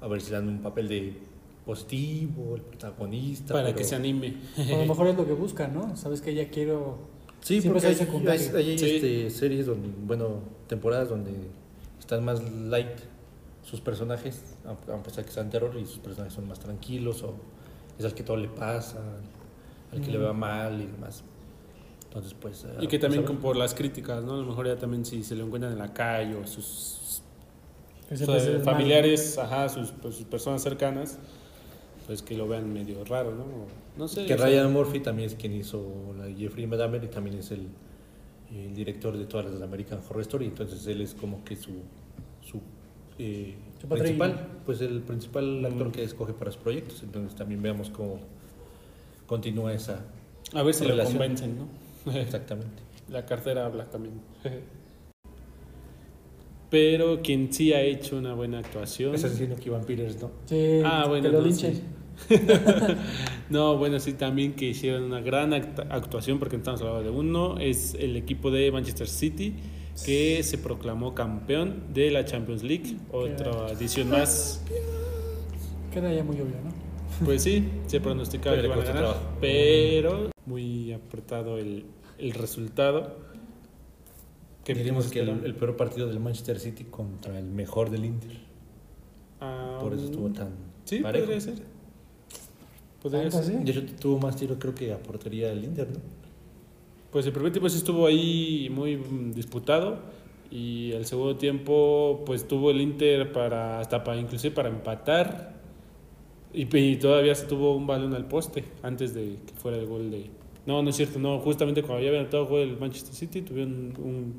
a 0.00 0.08
ver 0.08 0.22
si 0.22 0.30
dan 0.32 0.48
un 0.48 0.62
papel 0.62 0.88
de 0.88 1.12
positivo, 1.66 2.56
el 2.56 2.62
protagonista. 2.62 3.52
Para 3.52 3.66
pero- 3.66 3.76
que 3.76 3.84
se 3.84 3.94
anime. 3.96 4.36
O 4.56 4.62
a 4.74 4.78
lo 4.78 4.86
mejor 4.86 5.06
es 5.08 5.16
lo 5.18 5.26
que 5.26 5.32
busca, 5.34 5.68
¿no? 5.68 5.94
Sabes 5.98 6.22
que 6.22 6.32
ya 6.34 6.48
quiero. 6.48 6.96
Sí, 7.42 7.60
Siempre 7.60 7.82
porque 7.82 8.02
hay, 8.30 8.38
hay- 8.56 8.68
hay, 8.70 8.78
Sí. 8.78 8.86
este, 8.96 9.28
series, 9.28 9.66
donde, 9.66 9.90
bueno, 10.06 10.36
temporadas 10.66 11.10
donde 11.10 11.32
están 11.98 12.24
más 12.24 12.42
light 12.50 12.88
sus 13.62 13.80
personajes, 13.80 14.42
a 14.64 15.02
pesar 15.02 15.24
que 15.24 15.30
sean 15.32 15.50
terror 15.50 15.76
y 15.76 15.86
sus 15.86 15.98
personajes 15.98 16.34
son 16.34 16.48
más 16.48 16.58
tranquilos 16.58 17.22
o 17.22 17.34
es 17.98 18.04
al 18.04 18.14
que 18.14 18.22
todo 18.22 18.36
le 18.36 18.48
pasa, 18.48 18.98
al 19.92 20.00
que 20.00 20.10
le 20.10 20.18
Mm. 20.18 20.24
va 20.24 20.32
mal 20.32 20.80
y 20.80 20.86
demás. 20.86 21.22
Entonces, 22.04 22.34
pues... 22.34 22.66
Y 22.80 22.88
que 22.88 22.98
también 22.98 23.22
pues, 23.22 23.32
con- 23.34 23.42
por 23.42 23.56
las 23.56 23.74
críticas, 23.74 24.24
¿no? 24.24 24.34
A 24.34 24.38
lo 24.38 24.46
mejor 24.46 24.66
ya 24.66 24.76
también 24.76 25.04
si 25.04 25.22
se 25.22 25.36
lo 25.36 25.44
encuentran 25.44 25.72
en 25.72 25.78
la 25.78 25.92
calle 25.92 26.34
o 26.34 26.46
sus 26.46 27.22
o 28.10 28.16
sea, 28.16 28.36
es 28.38 28.64
familiares, 28.64 29.38
ajá, 29.38 29.68
sus, 29.68 29.92
pues, 29.92 30.16
sus 30.16 30.24
personas 30.26 30.60
cercanas, 30.62 31.18
pues 32.06 32.22
que 32.22 32.36
lo 32.36 32.48
vean 32.48 32.72
medio 32.72 33.04
raro, 33.04 33.32
¿no? 33.36 33.44
No 33.96 34.08
sé. 34.08 34.26
Que 34.26 34.34
o 34.34 34.36
sea, 34.38 34.46
Ryan 34.46 34.72
Murphy 34.72 34.98
también 34.98 35.28
es 35.28 35.36
quien 35.36 35.52
hizo 35.52 35.86
la 36.18 36.26
Jeffrey 36.36 36.66
Dahmer 36.66 37.04
y 37.04 37.06
también 37.06 37.38
es 37.38 37.52
el, 37.52 37.68
el 38.52 38.74
director 38.74 39.16
de 39.16 39.26
todas 39.26 39.46
las 39.52 39.62
American 39.62 40.00
Horror 40.08 40.22
Story, 40.22 40.46
entonces 40.46 40.84
él 40.88 41.02
es 41.02 41.14
como 41.14 41.44
que 41.44 41.54
su 41.54 41.70
eh, 43.20 43.54
principal, 43.88 44.48
pues 44.66 44.80
el 44.80 45.00
principal 45.02 45.64
actor 45.64 45.88
Mm. 45.88 45.92
que 45.92 46.02
escoge 46.04 46.32
para 46.32 46.50
sus 46.50 46.60
proyectos, 46.60 47.02
entonces 47.02 47.34
también 47.36 47.60
veamos 47.62 47.90
cómo 47.90 48.18
continúa 49.26 49.72
esa 49.72 50.04
A 50.54 50.62
ver 50.62 50.74
si 50.74 50.84
lo 50.84 50.90
relación. 50.90 51.18
convencen, 51.18 51.56
¿no? 51.58 51.68
Exactamente. 52.18 52.82
La 53.10 53.24
cartera 53.26 53.66
habla 53.66 53.84
también. 53.90 54.14
Pero 56.70 57.20
quien 57.22 57.52
sí 57.52 57.72
ha 57.72 57.80
hecho 57.82 58.16
una 58.16 58.32
buena 58.34 58.60
actuación. 58.60 59.14
Estás 59.14 59.32
diciendo 59.32 59.56
que 59.56 59.68
Iván 59.70 59.84
Pires, 59.84 60.20
¿no? 60.22 60.30
Sí, 60.46 60.80
Ah, 60.84 61.04
bueno, 61.08 61.24
que 61.24 61.32
lo 61.32 61.40
no, 61.40 61.46
linchen. 61.46 61.74
sí. 61.74 61.82
no, 63.50 63.76
bueno, 63.76 63.98
sí, 63.98 64.12
también 64.12 64.52
que 64.52 64.66
hicieron 64.66 65.02
una 65.04 65.20
gran 65.20 65.50
act- 65.50 65.84
actuación, 65.90 66.38
porque 66.38 66.56
estamos 66.56 66.80
hablando 66.82 67.02
de 67.02 67.10
uno, 67.10 67.58
es 67.58 67.94
el 67.94 68.16
equipo 68.16 68.52
de 68.52 68.70
Manchester 68.70 69.08
City, 69.08 69.54
que 70.04 70.42
se 70.42 70.58
proclamó 70.58 71.14
campeón 71.14 71.84
de 71.92 72.10
la 72.10 72.24
Champions 72.24 72.62
League, 72.62 72.96
otra 73.12 73.70
edición 73.72 74.10
más. 74.10 74.62
Que 75.92 75.98
era 75.98 76.12
ya 76.12 76.22
muy 76.24 76.36
obvio, 76.36 76.54
¿no? 76.64 77.24
Pues 77.24 77.42
sí, 77.42 77.68
se 77.86 78.00
pronosticaba 78.00 78.56
Pero 78.56 78.62
que 78.62 78.74
iban 78.74 78.78
a 78.80 78.88
ganar, 78.88 79.02
trabajo. 79.02 79.28
pero 79.40 80.30
muy 80.46 80.92
apretado 80.92 81.58
el, 81.58 81.84
el 82.18 82.32
resultado. 82.32 83.18
Que 84.64 84.74
diríamos 84.74 85.08
que 85.10 85.20
el, 85.20 85.54
peor 85.54 85.76
partido 85.76 86.06
del 86.06 86.20
Manchester 86.20 86.60
City 86.60 86.84
contra 86.84 87.38
el 87.38 87.46
mejor 87.46 87.90
del 87.90 88.04
Inter. 88.04 88.38
Ah, 89.40 89.78
Por 89.80 89.94
eso 89.94 90.04
estuvo 90.04 90.30
tan 90.30 90.50
Sí, 90.84 91.00
parejo. 91.00 91.24
podría 91.26 91.40
ser. 91.40 91.54
Podría 93.02 93.22
¿Tanto 93.30 93.42
ser. 93.42 93.58
De 93.64 93.70
hecho, 93.72 93.82
tuvo 93.98 94.18
más 94.18 94.36
tiro 94.36 94.58
creo 94.58 94.74
que 94.74 94.92
a 94.92 94.98
portería 95.02 95.48
del 95.48 95.64
Inter, 95.64 95.88
¿no? 95.88 95.98
Pues 97.12 97.26
el 97.26 97.32
primer 97.32 97.52
tiempo 97.52 97.68
sí 97.68 97.78
estuvo 97.78 98.06
ahí 98.06 98.68
muy 98.70 98.96
mm, 98.96 99.32
disputado 99.32 99.98
y 100.50 100.92
el 100.92 101.06
segundo 101.06 101.36
tiempo 101.36 102.22
pues 102.26 102.46
tuvo 102.46 102.70
el 102.70 102.80
Inter 102.80 103.32
para 103.32 103.80
hasta 103.80 104.02
para 104.04 104.20
inclusive 104.20 104.54
para 104.54 104.68
empatar 104.68 105.54
y, 106.52 106.76
y 106.76 106.96
todavía 106.96 107.34
se 107.34 107.46
tuvo 107.46 107.76
un 107.76 107.86
balón 107.86 108.14
al 108.14 108.26
poste 108.26 108.64
antes 108.82 109.14
de 109.14 109.36
que 109.46 109.54
fuera 109.54 109.76
el 109.78 109.86
gol 109.86 110.10
de 110.10 110.26
no 110.66 110.82
no 110.82 110.90
es 110.90 110.96
cierto 110.96 111.18
no 111.20 111.38
justamente 111.38 111.82
cuando 111.82 112.02
ya 112.02 112.08
había 112.08 112.20
anotado 112.20 112.42
el 112.44 112.48
gol 112.48 112.60
el 112.60 112.76
Manchester 112.78 113.14
City 113.14 113.42
tuvieron 113.42 113.94
un- 113.98 114.34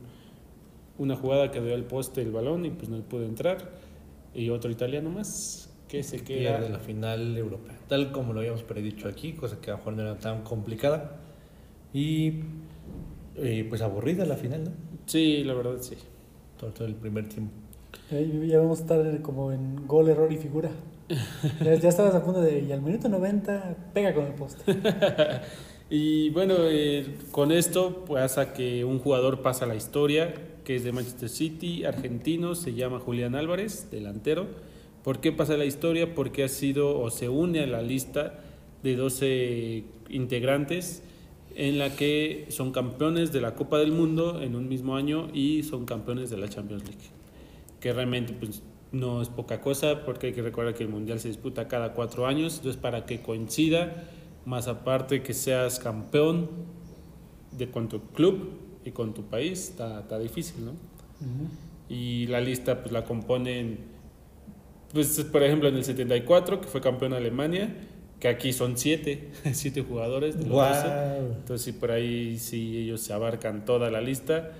una 0.98 1.16
jugada 1.16 1.50
que 1.52 1.62
dio 1.62 1.74
al 1.74 1.86
poste 1.86 2.22
el 2.22 2.32
balón 2.32 2.66
y 2.66 2.70
pues 2.72 2.90
no 2.90 2.98
pudo 3.02 3.24
entrar 3.26 3.72
y 4.36 4.50
otro 4.50 4.70
italiano 4.70 5.10
más 5.10 5.70
que 5.88 6.04
se 6.04 6.24
queda 6.24 6.58
Pierde 6.60 6.70
la 6.70 6.80
final 6.80 7.38
europea. 7.38 7.78
Tal 7.90 8.12
como 8.14 8.32
lo 8.34 8.40
habíamos 8.40 8.64
predicho 8.64 9.10
aquí, 9.10 9.34
cosa 9.34 9.60
que 9.60 9.72
a 9.72 9.74
lo 9.74 9.78
mejor 9.80 9.94
no 9.94 10.02
era 10.04 10.18
tan 10.18 10.42
complicada. 10.44 11.21
Y 11.94 12.34
eh, 13.36 13.66
pues 13.70 13.82
aburrida 13.82 14.26
la 14.26 14.36
final, 14.36 14.64
¿no? 14.66 14.72
sí 15.06 15.44
la 15.44 15.54
verdad 15.54 15.78
sí 15.82 15.96
Todo, 16.60 16.72
todo 16.72 16.88
el 16.88 16.96
primer 16.96 17.28
tiempo. 17.28 17.52
Eh, 18.12 18.48
Ya 18.48 18.60
vamos 18.60 18.80
a 18.80 18.82
estar 18.84 19.22
como 19.22 19.52
en 19.52 19.88
gol, 19.88 20.10
error 20.10 20.32
y 20.32 20.38
figura. 20.38 20.72
Ya, 21.64 21.76
ya 21.76 21.90
estabas 21.90 22.16
a 22.16 22.24
punto 22.24 22.42
de, 22.42 22.60
y 22.62 22.72
al 22.72 22.82
minuto 22.82 23.10
90 23.10 23.76
pega 23.94 24.14
con 24.14 24.26
el 24.26 24.34
poste. 24.34 24.64
Y 25.94 26.30
bueno, 26.30 26.54
eh, 26.70 27.06
con 27.32 27.52
esto 27.52 28.06
pasa 28.06 28.54
que 28.54 28.86
un 28.86 29.00
jugador 29.00 29.42
pasa 29.42 29.66
a 29.66 29.68
la 29.68 29.76
historia, 29.76 30.34
que 30.64 30.78
es 30.78 30.86
de 30.86 30.94
Manchester 30.94 31.28
City, 31.28 31.84
argentino, 31.84 32.56
se 32.56 32.74
llama 32.74 33.02
Julián 33.02 33.36
Álvarez, 33.36 33.90
delantero. 33.92 34.48
¿Por 35.04 35.20
qué 35.20 35.34
pasa 35.34 35.58
la 35.58 35.66
historia? 35.66 36.16
Porque 36.16 36.46
ha 36.46 36.48
sido 36.48 36.98
o 36.98 37.10
se 37.10 37.28
une 37.28 37.60
a 37.60 37.68
la 37.68 37.82
lista 37.82 38.40
de 38.84 38.96
12 38.96 39.84
integrantes 40.08 41.04
en 41.56 41.78
la 41.78 41.96
que 41.96 42.46
son 42.50 42.72
campeones 42.72 43.32
de 43.32 43.42
la 43.42 43.56
Copa 43.56 43.78
del 43.78 43.92
Mundo 43.92 44.42
en 44.42 44.56
un 44.56 44.68
mismo 44.68 44.96
año 44.96 45.30
y 45.34 45.64
son 45.64 45.86
campeones 45.86 46.30
de 46.30 46.38
la 46.38 46.48
Champions 46.48 46.84
League. 46.84 47.10
Que 47.80 47.94
realmente 47.94 48.34
pues, 48.34 48.62
no 48.92 49.22
es 49.22 49.30
poca 49.30 49.62
cosa 49.62 50.06
porque 50.06 50.28
hay 50.28 50.34
que 50.34 50.42
recordar 50.42 50.74
que 50.74 50.84
el 50.84 50.90
Mundial 50.90 51.20
se 51.20 51.28
disputa 51.28 51.68
cada 51.68 51.94
cuatro 51.94 52.28
años, 52.28 52.58
entonces 52.58 52.82
para 52.82 53.06
que 53.06 53.22
coincida, 53.22 54.08
más 54.46 54.68
aparte 54.68 55.22
que 55.24 55.34
seas 55.34 55.80
campeón 55.80 56.50
de 57.52 57.70
con 57.70 57.90
tu 57.90 58.02
club 58.10 58.52
y 58.84 58.92
con 58.92 59.14
tu 59.14 59.24
país, 59.24 59.70
está, 59.70 60.02
está 60.02 60.20
difícil, 60.20 60.66
¿no? 60.66 60.72
Y 61.88 62.26
la 62.28 62.42
lista 62.42 62.82
pues 62.82 62.92
la 62.92 63.04
componen, 63.06 63.80
pues 64.94 65.24
por 65.32 65.44
ejemplo 65.44 65.70
en 65.70 65.76
el 65.76 65.84
74, 65.84 66.62
que 66.62 66.68
fue 66.68 66.82
campeón 66.82 67.12
de 67.12 67.18
Alemania, 67.18 67.76
que 68.22 68.30
aquí 68.30 68.54
son 68.54 68.78
siete, 68.78 69.32
siete 69.54 69.84
jugadores 69.84 70.40
de 70.40 70.46
los 70.48 70.62
12. 70.62 70.90
¡Guau! 70.90 71.34
Entonces, 71.40 71.66
sí, 71.66 71.74
por 71.74 71.92
ahí 71.92 72.40
sí 72.40 72.80
ellos 72.80 73.02
se 73.02 73.14
abarcan 73.14 73.66
toda 73.66 73.92
la 73.92 74.02
lista. 74.02 74.54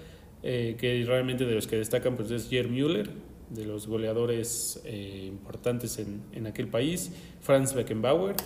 eh, 0.44 0.76
que 0.80 1.04
realmente 1.08 1.46
de 1.46 1.56
los 1.56 1.68
que 1.68 1.78
destacan 1.78 2.18
pues 2.18 2.32
es 2.32 2.50
Gerd 2.50 2.70
Müller, 2.70 3.12
de 3.52 3.66
los 3.66 3.88
goleadores 3.88 4.82
eh, 4.86 5.26
importantes 5.28 6.00
en, 6.00 6.24
en 6.34 6.48
aquel 6.48 6.68
país, 6.70 7.14
Franz 7.42 7.74
Beckenbauer. 7.76 8.38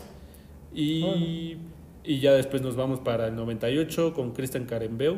Y, 0.74 1.58
y 2.04 2.20
ya 2.20 2.34
después 2.34 2.62
nos 2.62 2.76
vamos 2.76 3.00
para 3.00 3.28
el 3.28 3.36
98 3.36 4.14
con 4.14 4.34
Christian 4.34 4.66
Carembeu, 4.66 5.18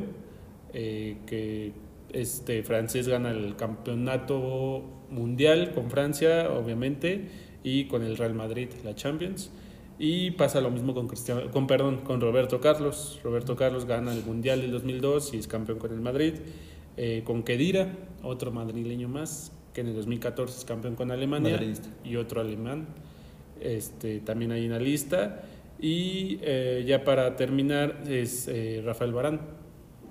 eh, 0.73 1.17
que 1.25 1.73
este 2.13 2.63
francés 2.63 3.07
gana 3.07 3.31
el 3.31 3.55
campeonato 3.55 4.83
mundial 5.09 5.71
con 5.73 5.89
Francia, 5.89 6.51
obviamente, 6.51 7.29
y 7.63 7.85
con 7.87 8.03
el 8.03 8.17
Real 8.17 8.33
Madrid, 8.35 8.69
la 8.83 8.95
Champions. 8.95 9.51
Y 9.99 10.31
pasa 10.31 10.61
lo 10.61 10.69
mismo 10.69 10.93
con 10.93 11.07
Cristiano, 11.07 11.49
con 11.51 11.65
perdón, 11.65 11.97
con 12.03 12.21
Roberto 12.21 12.61
Carlos. 12.61 13.19
Roberto 13.23 13.55
Carlos 13.55 13.85
gana 13.85 14.13
el 14.13 14.23
Mundial 14.23 14.61
del 14.61 14.71
2002 14.71 15.33
y 15.33 15.37
es 15.37 15.47
campeón 15.47 15.79
con 15.79 15.91
el 15.91 16.01
Madrid. 16.01 16.33
Eh, 16.97 17.21
con 17.23 17.43
Kedira, 17.43 17.95
otro 18.23 18.51
madrileño 18.51 19.07
más, 19.07 19.51
que 19.73 19.81
en 19.81 19.87
el 19.87 19.95
2014 19.95 20.59
es 20.59 20.65
campeón 20.65 20.95
con 20.95 21.11
Alemania 21.11 21.51
Madridista. 21.53 21.89
y 22.03 22.15
otro 22.15 22.41
alemán. 22.41 22.87
Este, 23.59 24.19
también 24.19 24.51
hay 24.51 24.67
una 24.67 24.79
lista. 24.79 25.43
Y 25.79 26.39
eh, 26.41 26.83
ya 26.87 27.03
para 27.03 27.35
terminar 27.35 28.03
es 28.07 28.47
eh, 28.47 28.81
Rafael 28.85 29.11
Barán, 29.13 29.41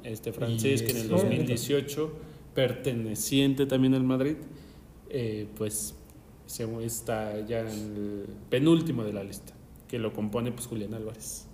este 0.05 0.33
francés 0.33 0.83
que 0.83 0.91
en 0.93 0.97
el 0.99 1.03
es- 1.05 1.09
2018, 1.11 2.13
perteneciente 2.55 3.67
también 3.67 3.95
al 3.95 4.05
Madrid, 4.05 4.37
pues 5.57 5.95
se- 6.47 6.85
está 6.85 7.45
ya 7.47 7.61
en 7.61 7.67
el 7.69 8.25
penúltimo 8.49 9.03
de 9.05 9.13
la 9.13 9.25
lista, 9.25 9.53
que 9.89 9.99
lo 9.99 10.13
compone 10.13 10.53
pues 10.53 10.67
Julián 10.67 10.95
Álvarez. 10.95 11.47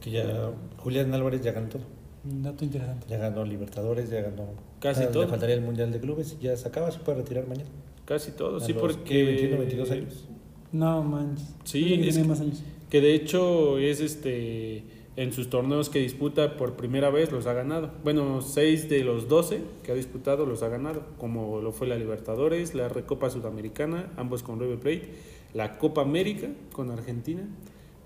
Que 0.00 0.10
ya 0.10 0.50
Julián 0.78 1.12
Álvarez 1.14 1.42
ya 1.42 1.52
ganó 1.52 1.68
todo. 1.68 1.82
Un 2.24 2.42
dato 2.42 2.64
interesante. 2.64 3.06
Ya 3.08 3.18
ganó 3.18 3.44
Libertadores, 3.44 4.10
ya 4.10 4.20
ganó. 4.22 4.44
Casi 4.80 5.04
Ah, 5.04 5.10
todo. 5.10 5.22
Le 5.24 5.28
faltaría 5.28 5.54
el 5.54 5.62
Mundial 5.62 5.92
de 5.92 6.00
Clubes 6.00 6.36
y 6.40 6.44
ya 6.44 6.56
se 6.56 6.68
acaba, 6.68 6.90
se 6.90 6.98
puede 7.00 7.18
retirar 7.18 7.46
mañana. 7.46 7.68
Casi 8.04 8.32
todo, 8.32 8.56
A 8.56 8.60
sí, 8.60 8.72
los, 8.72 8.80
porque... 8.80 9.04
¿qué? 9.04 9.24
21, 9.24 9.58
22 9.58 9.90
años. 9.90 10.24
No 10.72 11.02
manches. 11.02 11.54
Sí, 11.64 11.94
es 11.94 12.00
tiene 12.14 12.22
que- 12.22 12.28
más 12.28 12.40
años. 12.40 12.62
Que 12.88 13.00
de 13.00 13.14
hecho 13.14 13.78
es 13.78 14.00
este 14.00 14.84
en 15.16 15.32
sus 15.32 15.50
torneos 15.50 15.90
que 15.90 15.98
disputa 15.98 16.56
por 16.56 16.76
primera 16.76 17.10
vez 17.10 17.30
los 17.30 17.46
ha 17.46 17.52
ganado. 17.52 17.90
Bueno, 18.02 18.40
seis 18.42 18.88
de 18.88 19.04
los 19.04 19.28
12 19.28 19.60
que 19.82 19.92
ha 19.92 19.94
disputado 19.94 20.46
los 20.46 20.62
ha 20.62 20.68
ganado, 20.68 21.02
como 21.18 21.60
lo 21.60 21.72
fue 21.72 21.86
la 21.86 21.96
Libertadores, 21.96 22.74
la 22.74 22.88
Recopa 22.88 23.28
Sudamericana, 23.30 24.10
ambos 24.16 24.42
con 24.42 24.58
River 24.58 24.78
Plate, 24.78 25.12
la 25.54 25.78
Copa 25.78 26.02
América 26.02 26.48
con 26.72 26.90
Argentina, 26.90 27.42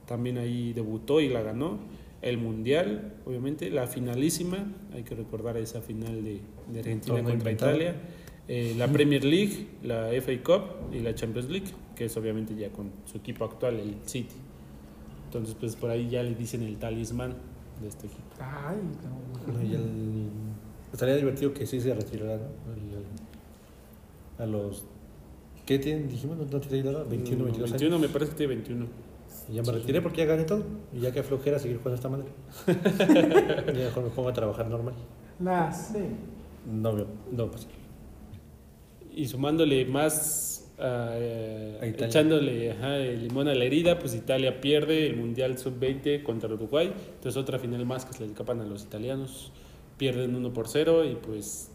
también 0.07 0.39
ahí 0.39 0.73
debutó 0.73 1.21
y 1.21 1.29
la 1.29 1.43
ganó. 1.43 1.79
El 2.23 2.39
Mundial, 2.39 3.15
obviamente, 3.27 3.69
la 3.71 3.87
finalísima, 3.87 4.73
hay 4.95 5.03
que 5.03 5.15
recordar 5.15 5.57
esa 5.59 5.83
final 5.83 6.25
de, 6.25 6.41
de 6.73 6.79
Argentina 6.81 7.23
contra. 7.23 7.53
Italia, 7.53 7.95
eh, 8.49 8.75
la 8.79 8.89
Premier 8.89 9.25
League, 9.25 9.67
la 9.83 10.09
FA 10.23 10.33
Cup 10.43 10.95
y 10.95 11.01
la 11.01 11.15
Champions 11.15 11.51
League, 11.51 11.69
que 11.95 12.07
es 12.07 12.17
obviamente 12.17 12.55
ya 12.55 12.71
con 12.71 12.91
su 13.05 13.19
equipo 13.19 13.45
actual, 13.45 13.79
el 13.79 13.97
City. 14.07 14.37
Entonces, 15.27 15.55
pues 15.59 15.77
por 15.77 15.91
ahí 15.91 16.09
ya 16.09 16.23
le 16.23 16.35
dicen 16.35 16.63
el 16.63 16.77
talismán 16.79 17.35
de 17.83 17.89
este 17.89 18.07
equipo. 18.07 18.23
Ay, 18.41 18.77
no. 19.03 19.53
Bueno, 19.53 19.69
y 19.69 19.75
el- 19.75 20.29
estaría 20.93 21.17
divertido 21.17 21.53
que 21.53 21.67
sí 21.67 21.81
se 21.81 21.93
retirara, 21.95 22.37
¿no? 22.37 22.73
El- 22.73 22.99
el- 23.01 24.43
a 24.43 24.47
los. 24.47 24.87
¿Qué 25.66 25.79
tienen? 25.79 26.09
Dijimos, 26.09 26.37
no, 26.37 26.44
no 26.44 26.61
te 26.61 26.79
he 26.79 26.83
dado 26.83 27.07
21, 27.07 27.44
22 27.44 27.71
Mm, 27.71 27.73
21, 27.73 27.96
años. 27.96 28.08
me 28.08 28.12
parece 28.12 28.31
que 28.33 28.37
tiene 28.38 28.54
21. 28.54 28.87
Y 29.48 29.54
ya 29.54 29.62
me 29.62 29.73
retiré 29.73 30.00
porque 30.02 30.19
ya 30.19 30.25
gané 30.27 30.44
todo. 30.44 30.62
Y 30.92 31.00
ya 31.00 31.12
que 31.12 31.23
flojera 31.23 31.58
seguir 31.58 31.79
jugando 31.79 31.94
esta 31.96 32.08
madre. 32.08 32.27
ya 33.79 33.85
mejor 33.85 34.04
me 34.04 34.10
pongo 34.10 34.29
a 34.29 34.33
trabajar 34.33 34.69
normal. 34.69 34.94
Nah, 35.38 35.71
sí. 35.73 35.98
No, 36.71 36.94
veo- 36.94 37.06
no 37.33 37.50
pasa. 37.50 37.67
Y 39.15 39.27
sumándole 39.27 39.85
más, 39.87 40.73
eh, 40.79 41.79
A 41.81 41.87
Italia. 41.87 42.06
echándole 42.08 42.73
ajá, 42.73 42.96
el 42.98 43.23
limón 43.29 43.48
a 43.48 43.54
la 43.54 43.65
herida, 43.65 43.98
pues 43.98 44.15
Italia 44.15 44.60
pierde 44.60 45.06
el 45.06 45.17
Mundial 45.17 45.56
Sub-20 45.58 46.23
contra 46.23 46.52
Uruguay. 46.52 46.92
Entonces 47.15 47.37
otra 47.40 47.58
final 47.58 47.85
más 47.87 48.04
que 48.04 48.12
se 48.12 48.21
le 48.21 48.27
escapan 48.27 48.60
a 48.60 48.65
los 48.65 48.83
italianos. 48.85 49.52
Pierden 49.98 50.35
1 50.35 50.52
por 50.52 50.69
0 50.69 51.04
y 51.04 51.15
pues 51.15 51.71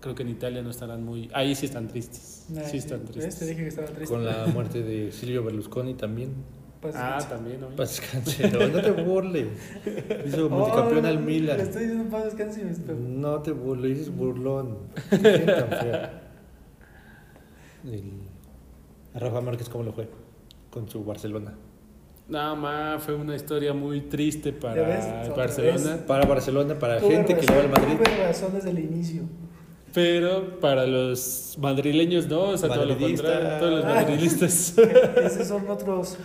creo 0.00 0.14
que 0.14 0.22
en 0.22 0.28
Italia 0.30 0.62
no 0.62 0.70
estarán 0.70 1.04
muy... 1.04 1.28
Ahí 1.34 1.54
sí 1.54 1.66
están 1.66 1.88
tristes. 1.88 2.46
Nah, 2.50 2.62
sí 2.62 2.76
están 2.78 3.04
tristes. 3.04 3.38
Te 3.38 3.46
dije 3.46 3.62
que 3.62 3.68
estaba 3.68 3.88
triste. 3.88 4.14
Con 4.14 4.24
la 4.24 4.46
muerte 4.54 4.82
de 4.82 5.10
Silvio 5.12 5.42
Berlusconi 5.44 5.94
también. 5.94 6.34
Ah, 6.94 7.18
también, 7.28 7.60
¿no? 7.60 7.70
Paz 7.70 8.00
Cancelo, 8.00 8.68
no 8.68 8.80
te 8.80 8.92
burles. 8.92 9.48
Hizo 10.26 10.48
multicampeón 10.50 11.04
Oh, 11.04 11.08
al 11.08 11.16
Le 11.16 11.20
Milan. 11.22 11.58
estoy 11.60 11.82
diciendo 11.86 12.08
paz 12.08 12.24
descanse 12.26 12.60
y. 12.62 12.92
No 12.92 13.42
te 13.42 13.50
burles, 13.50 13.98
dices 13.98 14.14
burlón. 14.14 14.78
El- 17.84 18.12
A 19.14 19.18
Rafa 19.18 19.40
Márquez, 19.40 19.68
¿cómo 19.68 19.82
lo 19.84 19.92
fue? 19.92 20.08
Con 20.70 20.88
su 20.88 21.04
Barcelona. 21.04 21.54
Nada 22.28 22.54
más 22.54 23.02
fue 23.02 23.14
una 23.14 23.34
historia 23.34 23.72
muy 23.72 24.02
triste 24.02 24.52
¿Ya 24.52 24.60
para 24.60 24.82
Barcelona, 25.34 25.92
vez. 25.94 26.02
Para 26.06 26.26
Barcelona, 26.26 26.78
para 26.78 26.98
Tuve 27.00 27.10
gente 27.16 27.36
que 27.36 27.46
le 27.46 27.54
va 27.56 27.60
al 27.62 27.70
Madrid. 27.70 27.96
Tuve 27.96 28.24
razón 28.26 28.52
desde 28.52 28.70
el 28.70 28.78
inicio. 28.80 29.22
Pero 29.94 30.60
para 30.60 30.86
los 30.86 31.56
madrileños 31.58 32.26
no, 32.28 32.40
o 32.50 32.56
sea, 32.58 32.68
todo 32.68 32.84
lo 32.84 32.98
contrario, 32.98 33.58
todos 33.58 33.72
los 33.76 33.84
Ah. 33.84 33.94
madrilistas. 33.94 34.74
Esos 35.24 35.46
son 35.48 35.68
otros. 35.68 36.16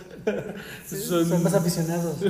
Son- 0.86 1.24
Son, 1.26 1.42
más 1.42 1.54
aficionados. 1.54 2.16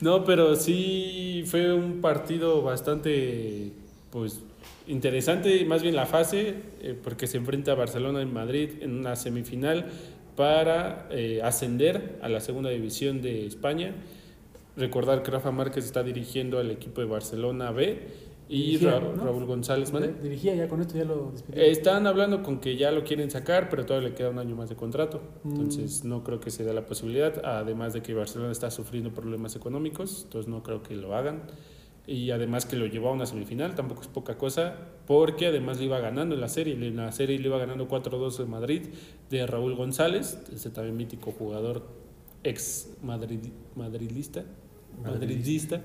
No, 0.00 0.24
pero 0.24 0.54
sí 0.56 1.44
fue 1.46 1.72
un 1.72 2.00
partido 2.00 2.62
bastante, 2.62 3.72
pues, 4.10 4.40
interesante, 4.86 5.64
más 5.64 5.82
bien 5.82 5.96
la 5.96 6.04
fase, 6.04 6.54
eh, 6.82 6.94
porque 7.02 7.26
se 7.26 7.38
enfrenta 7.38 7.72
a 7.72 7.74
Barcelona 7.74 8.20
y 8.20 8.26
Madrid 8.26 8.70
en 8.80 8.98
una 8.98 9.16
semifinal 9.16 9.86
para 10.36 11.06
eh, 11.10 11.40
ascender 11.42 12.18
a 12.20 12.28
la 12.28 12.40
segunda 12.40 12.70
división 12.70 13.22
de 13.22 13.46
España. 13.46 13.94
Recordar 14.76 15.22
que 15.22 15.30
Rafa 15.30 15.52
Márquez 15.52 15.84
está 15.84 16.02
dirigiendo 16.02 16.58
al 16.58 16.70
equipo 16.72 17.00
de 17.00 17.06
Barcelona 17.06 17.70
B 17.70 18.00
y 18.48 18.72
Dirigía, 18.72 19.00
Ra- 19.00 19.12
¿no? 19.16 19.24
Raúl 19.24 19.44
González. 19.46 19.92
¿mande? 19.92 20.12
Dirigía 20.22 20.54
ya 20.54 20.68
con 20.68 20.80
esto, 20.80 20.96
ya 20.98 21.04
lo 21.04 21.30
despidí. 21.32 21.58
Eh, 21.58 21.70
Están 21.70 22.06
hablando 22.06 22.42
con 22.42 22.60
que 22.60 22.76
ya 22.76 22.90
lo 22.92 23.02
quieren 23.04 23.30
sacar, 23.30 23.68
pero 23.70 23.86
todavía 23.86 24.10
le 24.10 24.14
queda 24.14 24.30
un 24.30 24.38
año 24.38 24.54
más 24.54 24.68
de 24.68 24.76
contrato. 24.76 25.20
Mm. 25.44 25.50
Entonces 25.52 26.04
no 26.04 26.22
creo 26.24 26.40
que 26.40 26.50
se 26.50 26.62
dé 26.64 26.72
la 26.74 26.84
posibilidad, 26.86 27.44
además 27.44 27.92
de 27.94 28.02
que 28.02 28.12
Barcelona 28.14 28.52
está 28.52 28.70
sufriendo 28.70 29.12
problemas 29.12 29.56
económicos, 29.56 30.22
entonces 30.24 30.48
no 30.48 30.62
creo 30.62 30.82
que 30.82 30.94
lo 30.94 31.14
hagan. 31.16 31.42
Y 32.06 32.32
además 32.32 32.66
que 32.66 32.76
lo 32.76 32.84
llevó 32.84 33.08
a 33.08 33.12
una 33.12 33.24
semifinal, 33.24 33.74
tampoco 33.74 34.02
es 34.02 34.08
poca 34.08 34.36
cosa, 34.36 34.74
porque 35.06 35.46
además 35.46 35.78
le 35.78 35.86
iba 35.86 35.98
ganando 36.00 36.34
en 36.34 36.42
la 36.42 36.48
serie. 36.48 36.74
En 36.74 36.96
la 36.96 37.10
serie 37.12 37.38
le 37.38 37.46
iba 37.48 37.56
ganando 37.56 37.88
4-2 37.88 38.40
en 38.42 38.50
Madrid 38.50 38.82
de 39.30 39.46
Raúl 39.46 39.74
González, 39.74 40.38
ese 40.54 40.68
también 40.68 40.98
mítico 40.98 41.32
jugador 41.32 41.82
ex 42.42 42.90
madrid, 43.02 43.38
madridista, 43.74 44.44
madridista. 45.02 45.80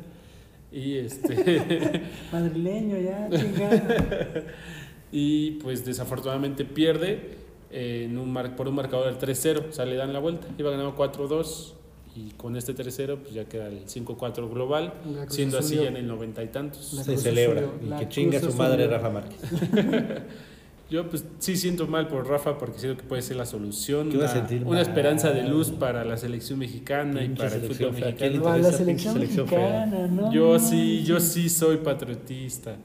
Y 0.71 0.97
este 0.97 2.03
Madrileño 2.31 2.97
ya, 2.99 3.27
chingada. 3.31 4.43
y 5.11 5.51
pues 5.63 5.83
desafortunadamente 5.85 6.63
pierde 6.65 7.37
eh, 7.71 8.03
en 8.05 8.17
un 8.17 8.31
mar- 8.31 8.55
por 8.55 8.67
un 8.67 8.75
marcador 8.75 9.05
del 9.05 9.17
3-0, 9.35 9.69
o 9.69 9.71
sea, 9.71 9.85
le 9.85 9.95
dan 9.95 10.13
la 10.13 10.19
vuelta, 10.19 10.47
iba 10.57 10.69
ganando 10.69 10.95
4-2 10.95 11.73
y 12.15 12.31
con 12.31 12.55
este 12.55 12.75
3-0 12.75 13.17
pues 13.19 13.33
ya 13.33 13.45
queda 13.45 13.67
el 13.67 13.85
5-4 13.85 14.49
global, 14.51 14.93
siendo 15.29 15.57
así 15.59 15.75
ya 15.75 15.87
en 15.87 15.97
el 15.97 16.07
noventa 16.07 16.43
y 16.43 16.47
tantos. 16.47 16.85
Se 16.85 17.17
celebra. 17.17 17.63
Y 17.81 17.85
la 17.87 17.99
que 17.99 18.09
chinga 18.09 18.39
su 18.39 18.53
madre. 18.53 18.87
Rafa 18.87 19.09
Márquez. 19.09 19.39
Yo 20.89 21.07
pues 21.07 21.23
sí 21.37 21.55
siento 21.55 21.85
mal 21.85 22.07
por 22.07 22.27
Rafa 22.27 22.57
porque 22.57 22.79
siento 22.79 22.99
que 22.99 23.07
puede 23.07 23.21
ser 23.21 23.37
la 23.37 23.45
solución, 23.45 24.09
¿Qué 24.09 24.17
va 24.17 24.25
a 24.25 24.31
una, 24.31 24.33
sentir 24.33 24.63
una 24.65 24.81
esperanza 24.81 25.31
de 25.31 25.43
luz 25.43 25.69
para 25.69 26.03
la 26.03 26.17
selección 26.17 26.57
mexicana 26.57 27.23
y 27.23 27.29
para 27.29 27.55
el 27.55 27.61
fútbol 27.61 27.93
fea, 27.93 28.15
¿qué 28.15 28.29
le 28.29 28.39
mexicano. 28.39 28.43
Va, 28.43 28.57
la 28.57 28.71
selección 28.71 29.13
selección 29.13 29.47
fea? 29.47 29.85
mexicana, 29.85 30.07
¿no? 30.07 30.33
Yo 30.33 30.57
sí, 30.57 31.03
yo 31.03 31.19
sí 31.19 31.47
soy 31.47 31.77
patriotista 31.77 32.75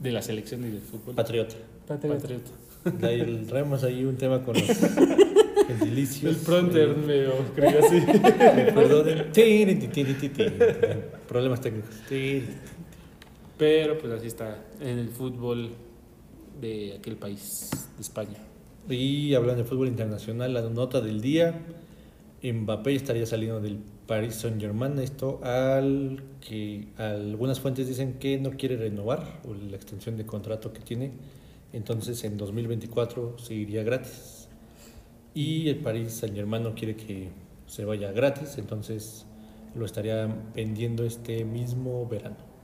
de 0.00 0.12
la 0.12 0.22
selección 0.22 0.64
y 0.64 0.70
del 0.70 0.80
fútbol. 0.80 1.14
Patriota. 1.14 1.54
Patriota. 1.86 2.20
Patriota. 2.20 2.50
De 2.98 3.06
ahí 3.06 3.44
traemos 3.48 3.84
ahí 3.84 4.04
un 4.04 4.16
tema 4.16 4.42
con 4.42 4.54
los 4.54 4.66
gentilicios. 5.68 6.34
El 6.34 6.40
pronter 6.42 6.96
me 6.96 7.26
así. 7.26 7.96
Eh, 7.96 8.72
Perdonen. 8.74 9.30
Tiri, 9.30 9.76
ti, 9.76 10.04
ti. 10.28 10.44
Problemas 11.28 11.60
técnicos. 11.60 11.94
Pero 13.56 13.98
pues 13.98 14.12
así 14.12 14.26
está 14.26 14.64
en 14.80 14.98
el 14.98 15.08
fútbol 15.08 15.70
de 16.60 16.94
aquel 16.98 17.16
país, 17.16 17.70
de 17.96 18.02
España. 18.02 18.38
Y 18.88 19.34
hablando 19.34 19.62
de 19.62 19.68
fútbol 19.68 19.88
internacional, 19.88 20.54
la 20.54 20.62
nota 20.62 21.00
del 21.00 21.20
día. 21.20 21.60
Mbappé 22.42 22.94
estaría 22.94 23.26
saliendo 23.26 23.60
del 23.60 23.78
Paris 24.06 24.36
Saint 24.36 24.60
Germain. 24.60 24.98
Esto 24.98 25.40
al 25.42 26.22
que 26.40 26.88
algunas 26.96 27.58
fuentes 27.58 27.88
dicen 27.88 28.14
que 28.14 28.38
no 28.38 28.52
quiere 28.52 28.76
renovar 28.76 29.40
la 29.68 29.76
extensión 29.76 30.16
de 30.16 30.24
contrato 30.24 30.72
que 30.72 30.80
tiene. 30.80 31.12
Entonces 31.72 32.22
en 32.24 32.36
2024 32.36 33.38
se 33.38 33.64
gratis. 33.64 34.48
Y 35.34 35.68
el 35.68 35.78
Paris 35.78 36.12
Saint 36.12 36.34
Germain 36.36 36.62
no 36.62 36.74
quiere 36.74 36.96
que 36.96 37.30
se 37.66 37.84
vaya 37.84 38.12
gratis. 38.12 38.58
Entonces 38.58 39.26
lo 39.74 39.84
estaría 39.84 40.28
vendiendo 40.54 41.04
este 41.04 41.44
mismo 41.44 42.06
verano. 42.06 42.55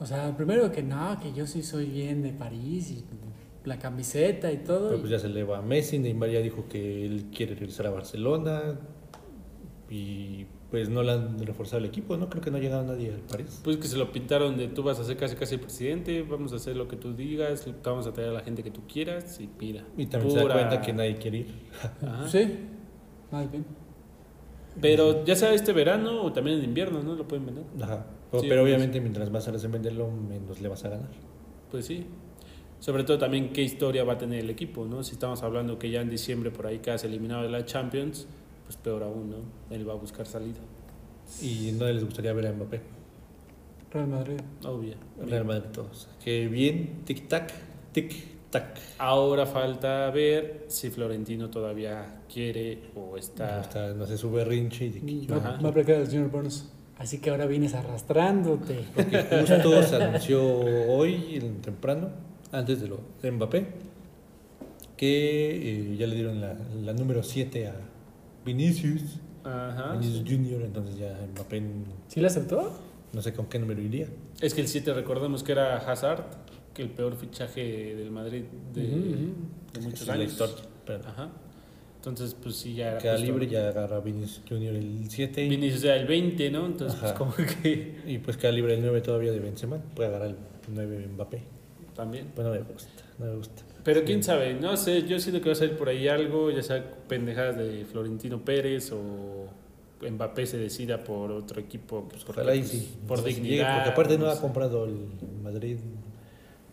O 0.00 0.06
sea, 0.06 0.36
primero 0.36 0.70
que 0.70 0.82
no, 0.82 1.18
que 1.20 1.32
yo 1.32 1.46
sí 1.46 1.62
soy 1.62 1.86
bien 1.86 2.22
de 2.22 2.32
París 2.32 2.90
y 2.90 3.04
la 3.64 3.78
camiseta 3.78 4.50
y 4.50 4.58
todo. 4.58 4.88
Pero 4.88 5.00
pues 5.00 5.10
ya 5.10 5.18
se 5.18 5.28
le 5.28 5.44
va 5.44 5.58
a 5.58 5.62
Messi, 5.62 5.98
Neymar 5.98 6.30
ya 6.30 6.40
dijo 6.40 6.66
que 6.68 7.04
él 7.04 7.26
quiere 7.34 7.54
regresar 7.54 7.86
a 7.86 7.90
Barcelona 7.90 8.78
y 9.90 10.46
pues 10.70 10.90
no 10.90 11.02
le 11.02 11.12
han 11.12 11.38
reforzado 11.38 11.78
el 11.78 11.86
equipo, 11.86 12.16
no 12.16 12.28
creo 12.28 12.42
que 12.42 12.50
no 12.50 12.58
ha 12.58 12.60
llegado 12.60 12.84
nadie 12.84 13.12
al 13.12 13.20
París. 13.20 13.60
Pues 13.64 13.78
que 13.78 13.88
se 13.88 13.96
lo 13.96 14.12
pintaron 14.12 14.56
de 14.56 14.68
tú 14.68 14.82
vas 14.82 14.98
a 15.00 15.04
ser 15.04 15.16
casi 15.16 15.34
casi 15.34 15.54
el 15.54 15.60
presidente, 15.60 16.22
vamos 16.22 16.52
a 16.52 16.56
hacer 16.56 16.76
lo 16.76 16.88
que 16.88 16.96
tú 16.96 17.14
digas, 17.14 17.66
vamos 17.82 18.06
a 18.06 18.12
traer 18.12 18.30
a 18.30 18.32
la 18.32 18.40
gente 18.40 18.62
que 18.62 18.70
tú 18.70 18.82
quieras 18.86 19.40
y 19.40 19.48
mira. 19.58 19.84
Y 19.96 20.06
también 20.06 20.32
se 20.32 20.44
da 20.44 20.52
cuenta 20.52 20.80
que 20.80 20.92
nadie 20.92 21.16
quiere 21.16 21.38
ir. 21.38 21.54
Ajá. 22.02 22.28
Sí, 22.28 22.58
más 23.30 23.50
bien. 23.50 23.64
Pero 24.80 25.24
ya 25.24 25.34
sea 25.34 25.52
este 25.54 25.72
verano 25.72 26.22
o 26.22 26.32
también 26.32 26.58
en 26.58 26.64
invierno, 26.64 27.02
¿no? 27.02 27.14
Lo 27.14 27.26
pueden 27.26 27.46
vender. 27.46 27.64
Ajá. 27.80 28.06
Pero, 28.30 28.42
Sí, 28.42 28.48
pero 28.48 28.62
pues. 28.62 28.70
obviamente 28.74 29.00
mientras 29.00 29.30
más 29.30 29.44
tardes 29.44 29.64
en 29.64 29.72
venderlo, 29.72 30.10
menos 30.10 30.60
le 30.60 30.68
vas 30.68 30.84
a 30.84 30.90
ganar. 30.90 31.08
Pues 31.70 31.86
sí. 31.86 32.06
Sobre 32.80 33.02
todo 33.04 33.18
también 33.18 33.52
qué 33.52 33.62
historia 33.62 34.04
va 34.04 34.12
a 34.14 34.18
tener 34.18 34.40
el 34.40 34.50
equipo, 34.50 34.84
¿no? 34.86 35.02
Si 35.02 35.12
estamos 35.12 35.42
hablando 35.42 35.78
que 35.78 35.90
ya 35.90 36.00
en 36.00 36.10
diciembre 36.10 36.50
por 36.50 36.66
ahí 36.66 36.78
quedas 36.78 37.02
eliminado 37.04 37.42
de 37.42 37.48
la 37.48 37.64
Champions, 37.64 38.26
pues 38.64 38.76
peor 38.76 39.02
aún, 39.02 39.30
¿no? 39.30 39.36
Él 39.74 39.88
va 39.88 39.94
a 39.94 39.96
buscar 39.96 40.26
salida. 40.26 40.60
Y 41.42 41.72
no 41.72 41.86
les 41.86 42.04
gustaría 42.04 42.32
ver 42.32 42.46
a 42.46 42.52
Mbappé. 42.52 42.80
Real 43.90 44.06
Madrid. 44.06 44.40
Obvio. 44.64 44.94
Real 45.26 45.44
Madrid 45.44 45.70
todos. 45.72 46.08
Que 46.22 46.46
bien, 46.46 47.02
tic-tac, 47.06 47.50
tic-tac. 47.94 48.78
Ahora 48.98 49.46
falta 49.46 50.10
ver 50.10 50.66
si 50.68 50.90
Florentino 50.90 51.48
todavía 51.50 52.22
quiere 52.32 52.90
o 52.94 53.16
está... 53.16 53.60
Hasta 53.60 53.94
no 53.94 54.06
sé 54.06 54.16
su 54.18 54.30
berrinche 54.30 54.86
y 54.86 54.90
de 54.90 55.00
que 55.00 55.20
yo- 55.26 55.34
Va, 55.40 55.48
a 55.56 55.68
aplicar 55.68 55.96
el 55.96 56.06
señor 56.06 56.30
Burns. 56.30 56.70
Así 56.98 57.18
que 57.18 57.30
ahora 57.30 57.46
vienes 57.46 57.74
arrastrándote. 57.74 58.80
Porque 58.94 59.22
justo 59.22 59.82
se 59.84 59.96
anunció 60.02 60.42
hoy, 60.88 61.36
en 61.36 61.60
temprano, 61.62 62.08
antes 62.50 62.80
de 62.80 62.88
lo 62.88 63.00
de 63.22 63.30
Mbappé, 63.30 63.66
que 64.96 65.92
eh, 65.92 65.96
ya 65.96 66.06
le 66.06 66.14
dieron 66.16 66.40
la, 66.40 66.56
la 66.82 66.92
número 66.92 67.22
7 67.22 67.68
a 67.68 67.74
Vinicius, 68.44 69.20
Ajá. 69.44 69.92
Vinicius 69.92 70.24
Junior, 70.28 70.62
entonces 70.62 70.98
ya 70.98 71.16
Mbappé 71.34 71.62
¿Sí 72.08 72.20
la 72.20 72.26
aceptó? 72.28 72.72
no 73.12 73.22
sé 73.22 73.32
con 73.32 73.46
qué 73.46 73.58
número 73.58 73.80
iría. 73.80 74.08
Es 74.40 74.54
que 74.54 74.60
el 74.60 74.68
7 74.68 74.92
recordemos 74.94 75.42
que 75.42 75.52
era 75.52 75.78
Hazard, 75.78 76.24
que 76.74 76.82
el 76.82 76.90
peor 76.90 77.16
fichaje 77.16 77.94
del 77.94 78.10
Madrid 78.10 78.42
de, 78.74 79.32
muchos 79.80 80.06
la 80.06 80.14
años. 80.14 80.32
historia. 80.32 80.56
Pero 80.84 81.04
Ajá. 81.08 81.28
Entonces, 81.98 82.34
pues 82.40 82.56
sí, 82.56 82.74
ya 82.74 82.90
era. 82.92 82.98
queda 82.98 83.12
justo- 83.16 83.26
libre, 83.26 83.46
ya 83.48 83.68
agarra 83.68 84.00
Vinicius 84.00 84.42
Junior 84.48 84.74
el 84.74 85.10
7 85.10 85.44
y, 85.44 85.48
Vinicius 85.48 85.84
era 85.84 85.96
el 85.96 86.06
20, 86.06 86.50
¿no? 86.50 86.66
Entonces, 86.66 86.98
pues 86.98 87.12
Ajá. 87.12 87.18
como 87.18 87.34
que 87.34 87.98
y 88.06 88.18
pues 88.18 88.36
queda 88.36 88.52
libre 88.52 88.74
el 88.74 88.82
9 88.82 89.00
todavía 89.00 89.32
de 89.32 89.40
Benzema, 89.40 89.78
puede 89.94 90.08
agarrar 90.08 90.28
el 90.28 90.36
9 90.72 91.08
Mbappé. 91.14 91.42
también. 91.96 92.28
Pues 92.34 92.46
no 92.46 92.52
me 92.54 92.60
gusta, 92.60 93.02
no 93.18 93.26
me 93.26 93.34
gusta. 93.36 93.62
Pero 93.84 94.04
quién 94.04 94.22
sabe, 94.22 94.54
no 94.54 94.76
sé, 94.76 95.02
yo 95.08 95.18
siento 95.18 95.40
que 95.40 95.48
va 95.48 95.52
a 95.52 95.56
ser 95.56 95.76
por 95.76 95.88
ahí 95.88 96.06
algo, 96.08 96.50
ya 96.50 96.62
sea 96.62 96.84
pendejadas 97.08 97.56
de 97.56 97.84
Florentino 97.84 98.44
Pérez 98.44 98.92
o 98.92 99.46
Mbappé 100.08 100.46
se 100.46 100.58
decida 100.58 101.02
por 101.02 101.32
otro 101.32 101.60
equipo. 101.60 102.06
Pues, 102.08 102.24
Ojalá 102.28 102.54
y 102.54 102.58
pues, 102.60 102.70
sí. 102.70 102.88
Por 103.08 103.18
sé 103.18 103.24
si 103.24 103.30
llegue, 103.36 103.42
dignidad. 103.42 103.74
porque 103.76 103.90
aparte 103.90 104.18
no 104.18 104.24
no 104.26 104.30
ha 104.30 104.34
sé. 104.36 104.40
comprado 104.40 104.84
el 104.84 104.96
Madrid. 105.42 105.78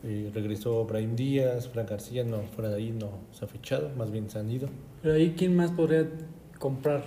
eh, 0.04 0.30
regresó 0.36 0.86
Brahim 0.86 1.16
Díaz, 1.16 1.68
Fran 1.70 1.88
García, 1.88 2.24
no, 2.24 2.44
fuera 2.54 2.70
de 2.70 2.76
ahí 2.76 2.92
no 2.92 3.10
se 3.32 3.44
ha 3.46 3.48
fichado, 3.48 3.90
más 3.98 4.12
bien 4.12 4.30
se 4.30 4.38
han 4.38 4.52
ido. 4.52 4.68
Pero 5.06 5.18
ahí, 5.18 5.36
¿quién 5.38 5.56
más 5.56 5.70
podría 5.70 6.10
comprar? 6.58 7.04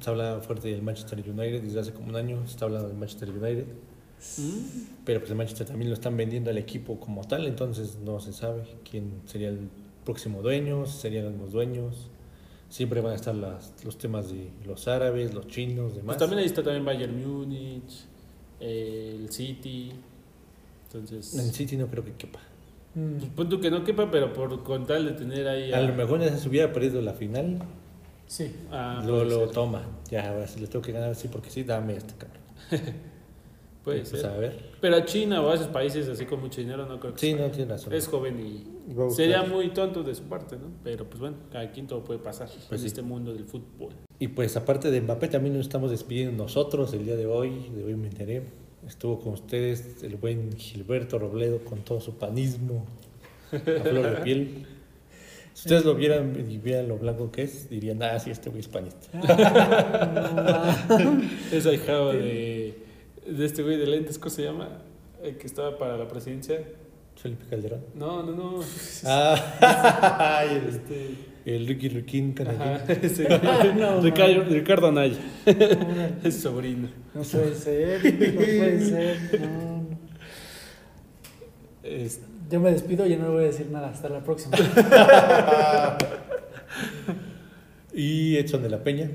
Se 0.00 0.10
habla 0.10 0.38
fuerte 0.42 0.68
del 0.68 0.82
Manchester 0.82 1.18
United 1.18 1.62
desde 1.62 1.80
hace 1.80 1.92
como 1.94 2.10
un 2.10 2.16
año, 2.16 2.42
se 2.44 2.50
está 2.52 2.66
hablando 2.66 2.88
del 2.88 2.98
Manchester 2.98 3.30
United, 3.30 3.64
Mm. 4.36 4.58
pero 5.06 5.20
pues 5.20 5.30
el 5.30 5.36
Manchester 5.38 5.66
también 5.66 5.88
lo 5.88 5.94
están 5.94 6.14
vendiendo 6.14 6.50
al 6.50 6.58
equipo 6.58 7.00
como 7.00 7.26
tal, 7.26 7.46
entonces 7.46 7.96
no 8.04 8.20
se 8.20 8.34
sabe 8.34 8.64
quién 8.90 9.12
sería 9.24 9.48
el 9.48 9.70
próximo 10.04 10.42
dueño, 10.42 10.84
si 10.84 10.98
serían 10.98 11.38
los 11.38 11.50
dueños. 11.52 12.10
Siempre 12.68 13.00
van 13.00 13.12
a 13.12 13.14
estar 13.16 13.34
las, 13.34 13.72
los 13.82 13.96
temas 13.96 14.30
de 14.30 14.50
los 14.66 14.86
árabes, 14.86 15.32
los 15.32 15.46
chinos, 15.46 15.92
demás. 15.94 16.16
Pues 16.16 16.18
también 16.18 16.40
ahí 16.40 16.44
está 16.44 16.62
también 16.62 16.84
Bayern 16.84 17.26
Múnich, 17.26 18.04
eh, 18.60 19.16
el 19.18 19.30
City. 19.32 19.92
Entonces, 20.84 21.34
En 21.34 21.50
City 21.54 21.78
no 21.78 21.86
creo 21.86 22.04
que 22.04 22.12
quepa. 22.12 22.40
Mm, 22.94 23.16
pues, 23.18 23.30
punto 23.32 23.60
que 23.60 23.70
no 23.70 23.84
quepa, 23.84 24.10
pero 24.10 24.32
por 24.32 24.62
con 24.62 24.86
tal 24.86 25.04
de 25.06 25.12
tener 25.12 25.46
ahí. 25.48 25.72
A 25.72 25.80
lo 25.80 25.94
mejor 25.94 26.20
ya 26.20 26.36
se 26.36 26.48
hubiera 26.48 26.72
perdido 26.72 27.00
la 27.00 27.12
final, 27.12 27.58
Sí. 28.26 28.54
Ah, 28.70 29.02
lo, 29.06 29.24
lo 29.24 29.48
toma. 29.48 29.82
Ya, 30.10 30.28
ahora 30.30 30.46
si 30.46 30.60
le 30.60 30.66
tengo 30.66 30.84
que 30.84 30.92
ganar, 30.92 31.14
sí, 31.14 31.28
porque 31.28 31.48
sí, 31.50 31.62
dame 31.64 31.96
este 31.96 32.12
cabrón. 32.14 32.42
Puede 33.84 34.00
pues, 34.00 34.20
ser. 34.20 34.26
a 34.26 34.36
ver. 34.36 34.70
Pero 34.82 34.96
a 34.96 35.04
China 35.06 35.40
o 35.40 35.50
a 35.50 35.54
esos 35.54 35.68
países 35.68 36.06
así 36.08 36.26
con 36.26 36.40
mucho 36.40 36.60
dinero 36.60 36.84
no 36.84 37.00
creo 37.00 37.14
que 37.14 37.20
Sí, 37.20 37.32
se 37.32 37.38
no 37.38 37.50
tiene 37.50 37.70
razón. 37.72 37.92
Es 37.94 38.06
joven 38.06 38.38
y 38.38 39.00
a 39.00 39.10
sería 39.10 39.42
muy 39.44 39.70
tonto 39.70 40.02
de 40.02 40.14
su 40.14 40.24
parte, 40.24 40.56
¿no? 40.56 40.66
Pero 40.84 41.06
pues 41.08 41.20
bueno, 41.20 41.36
cada 41.50 41.70
quien 41.72 41.86
todo 41.86 42.04
puede 42.04 42.18
pasar 42.20 42.48
Pues 42.68 42.72
en 42.72 42.78
sí. 42.80 42.86
este 42.88 43.00
mundo 43.00 43.32
del 43.32 43.44
fútbol. 43.46 43.94
Y 44.18 44.28
pues 44.28 44.56
aparte 44.58 44.90
de 44.90 45.00
Mbappé 45.00 45.28
también 45.28 45.54
nos 45.56 45.64
estamos 45.66 45.90
despidiendo 45.90 46.42
nosotros 46.42 46.92
el 46.92 47.06
día 47.06 47.16
de 47.16 47.24
hoy, 47.26 47.70
de 47.74 47.84
hoy 47.84 47.94
me 47.94 48.08
enteré. 48.08 48.42
Estuvo 48.88 49.20
con 49.20 49.34
ustedes 49.34 50.02
el 50.02 50.16
buen 50.16 50.56
Gilberto 50.56 51.18
Robledo 51.18 51.62
con 51.62 51.80
todo 51.80 52.00
su 52.00 52.14
panismo 52.14 52.86
a 53.52 53.58
flor 53.58 54.16
de 54.16 54.22
piel. 54.22 54.66
Si 55.58 55.66
ustedes 55.66 55.84
lo 55.84 55.96
vieran 55.96 56.36
y 56.48 56.58
vieran 56.58 56.86
lo 56.86 56.98
blanco 56.98 57.32
que 57.32 57.42
es, 57.42 57.68
dirían, 57.68 58.00
ah, 58.00 58.16
sí, 58.20 58.30
este 58.30 58.48
güey 58.48 58.60
es 58.60 58.68
panista. 58.68 59.08
Es 61.50 61.66
ahijado 61.66 62.12
de, 62.12 62.78
de 63.26 63.44
este 63.44 63.64
güey 63.64 63.76
de 63.76 63.88
lentes, 63.88 64.20
¿cómo 64.20 64.30
se 64.30 64.44
llama? 64.44 64.68
El 65.20 65.36
que 65.36 65.48
estaba 65.48 65.76
para 65.76 65.96
la 65.96 66.06
presidencia. 66.06 66.62
Felipe 67.16 67.44
Calderón. 67.50 67.80
No, 67.96 68.22
no, 68.22 68.36
no. 68.36 68.60
Ah, 69.04 70.36
ay, 70.38 70.58
el, 70.58 70.68
Este, 70.68 71.10
el 71.56 71.66
Ricky 71.66 71.88
Riquín 71.88 72.32
canallín. 72.32 72.78
No, 73.78 74.00
Ricardo. 74.00 74.44
Ricardo 74.44 74.88
Anaya, 74.88 75.16
es 76.24 76.40
sobrino. 76.40 76.88
No 77.14 77.22
puede 77.22 77.54
ser, 77.54 78.04
no 78.04 78.34
puede 78.34 78.80
ser. 78.84 79.40
No, 79.40 79.46
no. 79.46 79.98
Es- 81.82 82.20
Yo 82.50 82.60
me 82.60 82.70
despido 82.72 83.06
y 83.06 83.16
no 83.16 83.24
le 83.24 83.30
voy 83.30 83.44
a 83.44 83.46
decir 83.48 83.66
nada. 83.70 83.88
Hasta 83.90 84.08
la 84.08 84.22
próxima. 84.24 84.56
Y 87.92 88.36
Edson 88.36 88.62
de 88.62 88.70
la 88.70 88.82
Peña. 88.84 89.10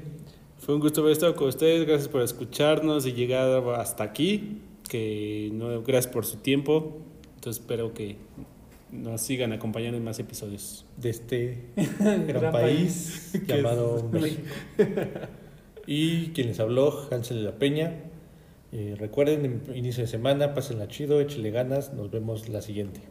Fue 0.60 0.76
un 0.76 0.82
gusto 0.82 1.02
haber 1.02 1.14
estado 1.14 1.36
con 1.36 1.48
ustedes. 1.50 1.86
Gracias 1.86 2.08
por 2.08 2.22
escucharnos 2.22 3.06
y 3.06 3.14
llegar 3.14 3.64
hasta 3.76 4.04
aquí. 4.04 4.62
Que 4.90 5.50
no, 5.54 5.82
gracias 5.84 6.12
por 6.14 6.26
su 6.26 6.38
tiempo. 6.38 6.98
Entonces 7.36 7.62
espero 7.62 7.94
que 7.94 8.18
nos 8.94 9.22
sigan 9.22 9.52
acompañando 9.54 9.98
en 9.98 10.04
más 10.04 10.20
episodios. 10.20 10.86
de 10.98 11.10
este 11.10 11.58
gran, 12.00 12.28
Gran 12.28 12.52
país, 12.52 13.30
país. 13.34 13.48
llamado 13.48 14.10
México. 14.12 14.44
Y 15.86 16.28
quien 16.30 16.48
les 16.48 16.62
habló, 16.62 17.08
Hansel 17.12 17.38
de 17.40 17.44
la 17.44 17.60
Peña. 17.60 17.92
Eh, 18.72 18.96
recuerden, 18.98 19.62
en 19.68 19.76
inicio 19.76 20.04
de 20.04 20.08
semana, 20.08 20.54
pásenla 20.54 20.88
chido, 20.88 21.20
échele 21.20 21.52
ganas, 21.52 21.94
nos 21.94 22.10
vemos 22.10 22.48
la 22.48 22.62
siguiente. 22.62 23.02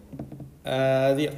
Adiós. 0.65 1.35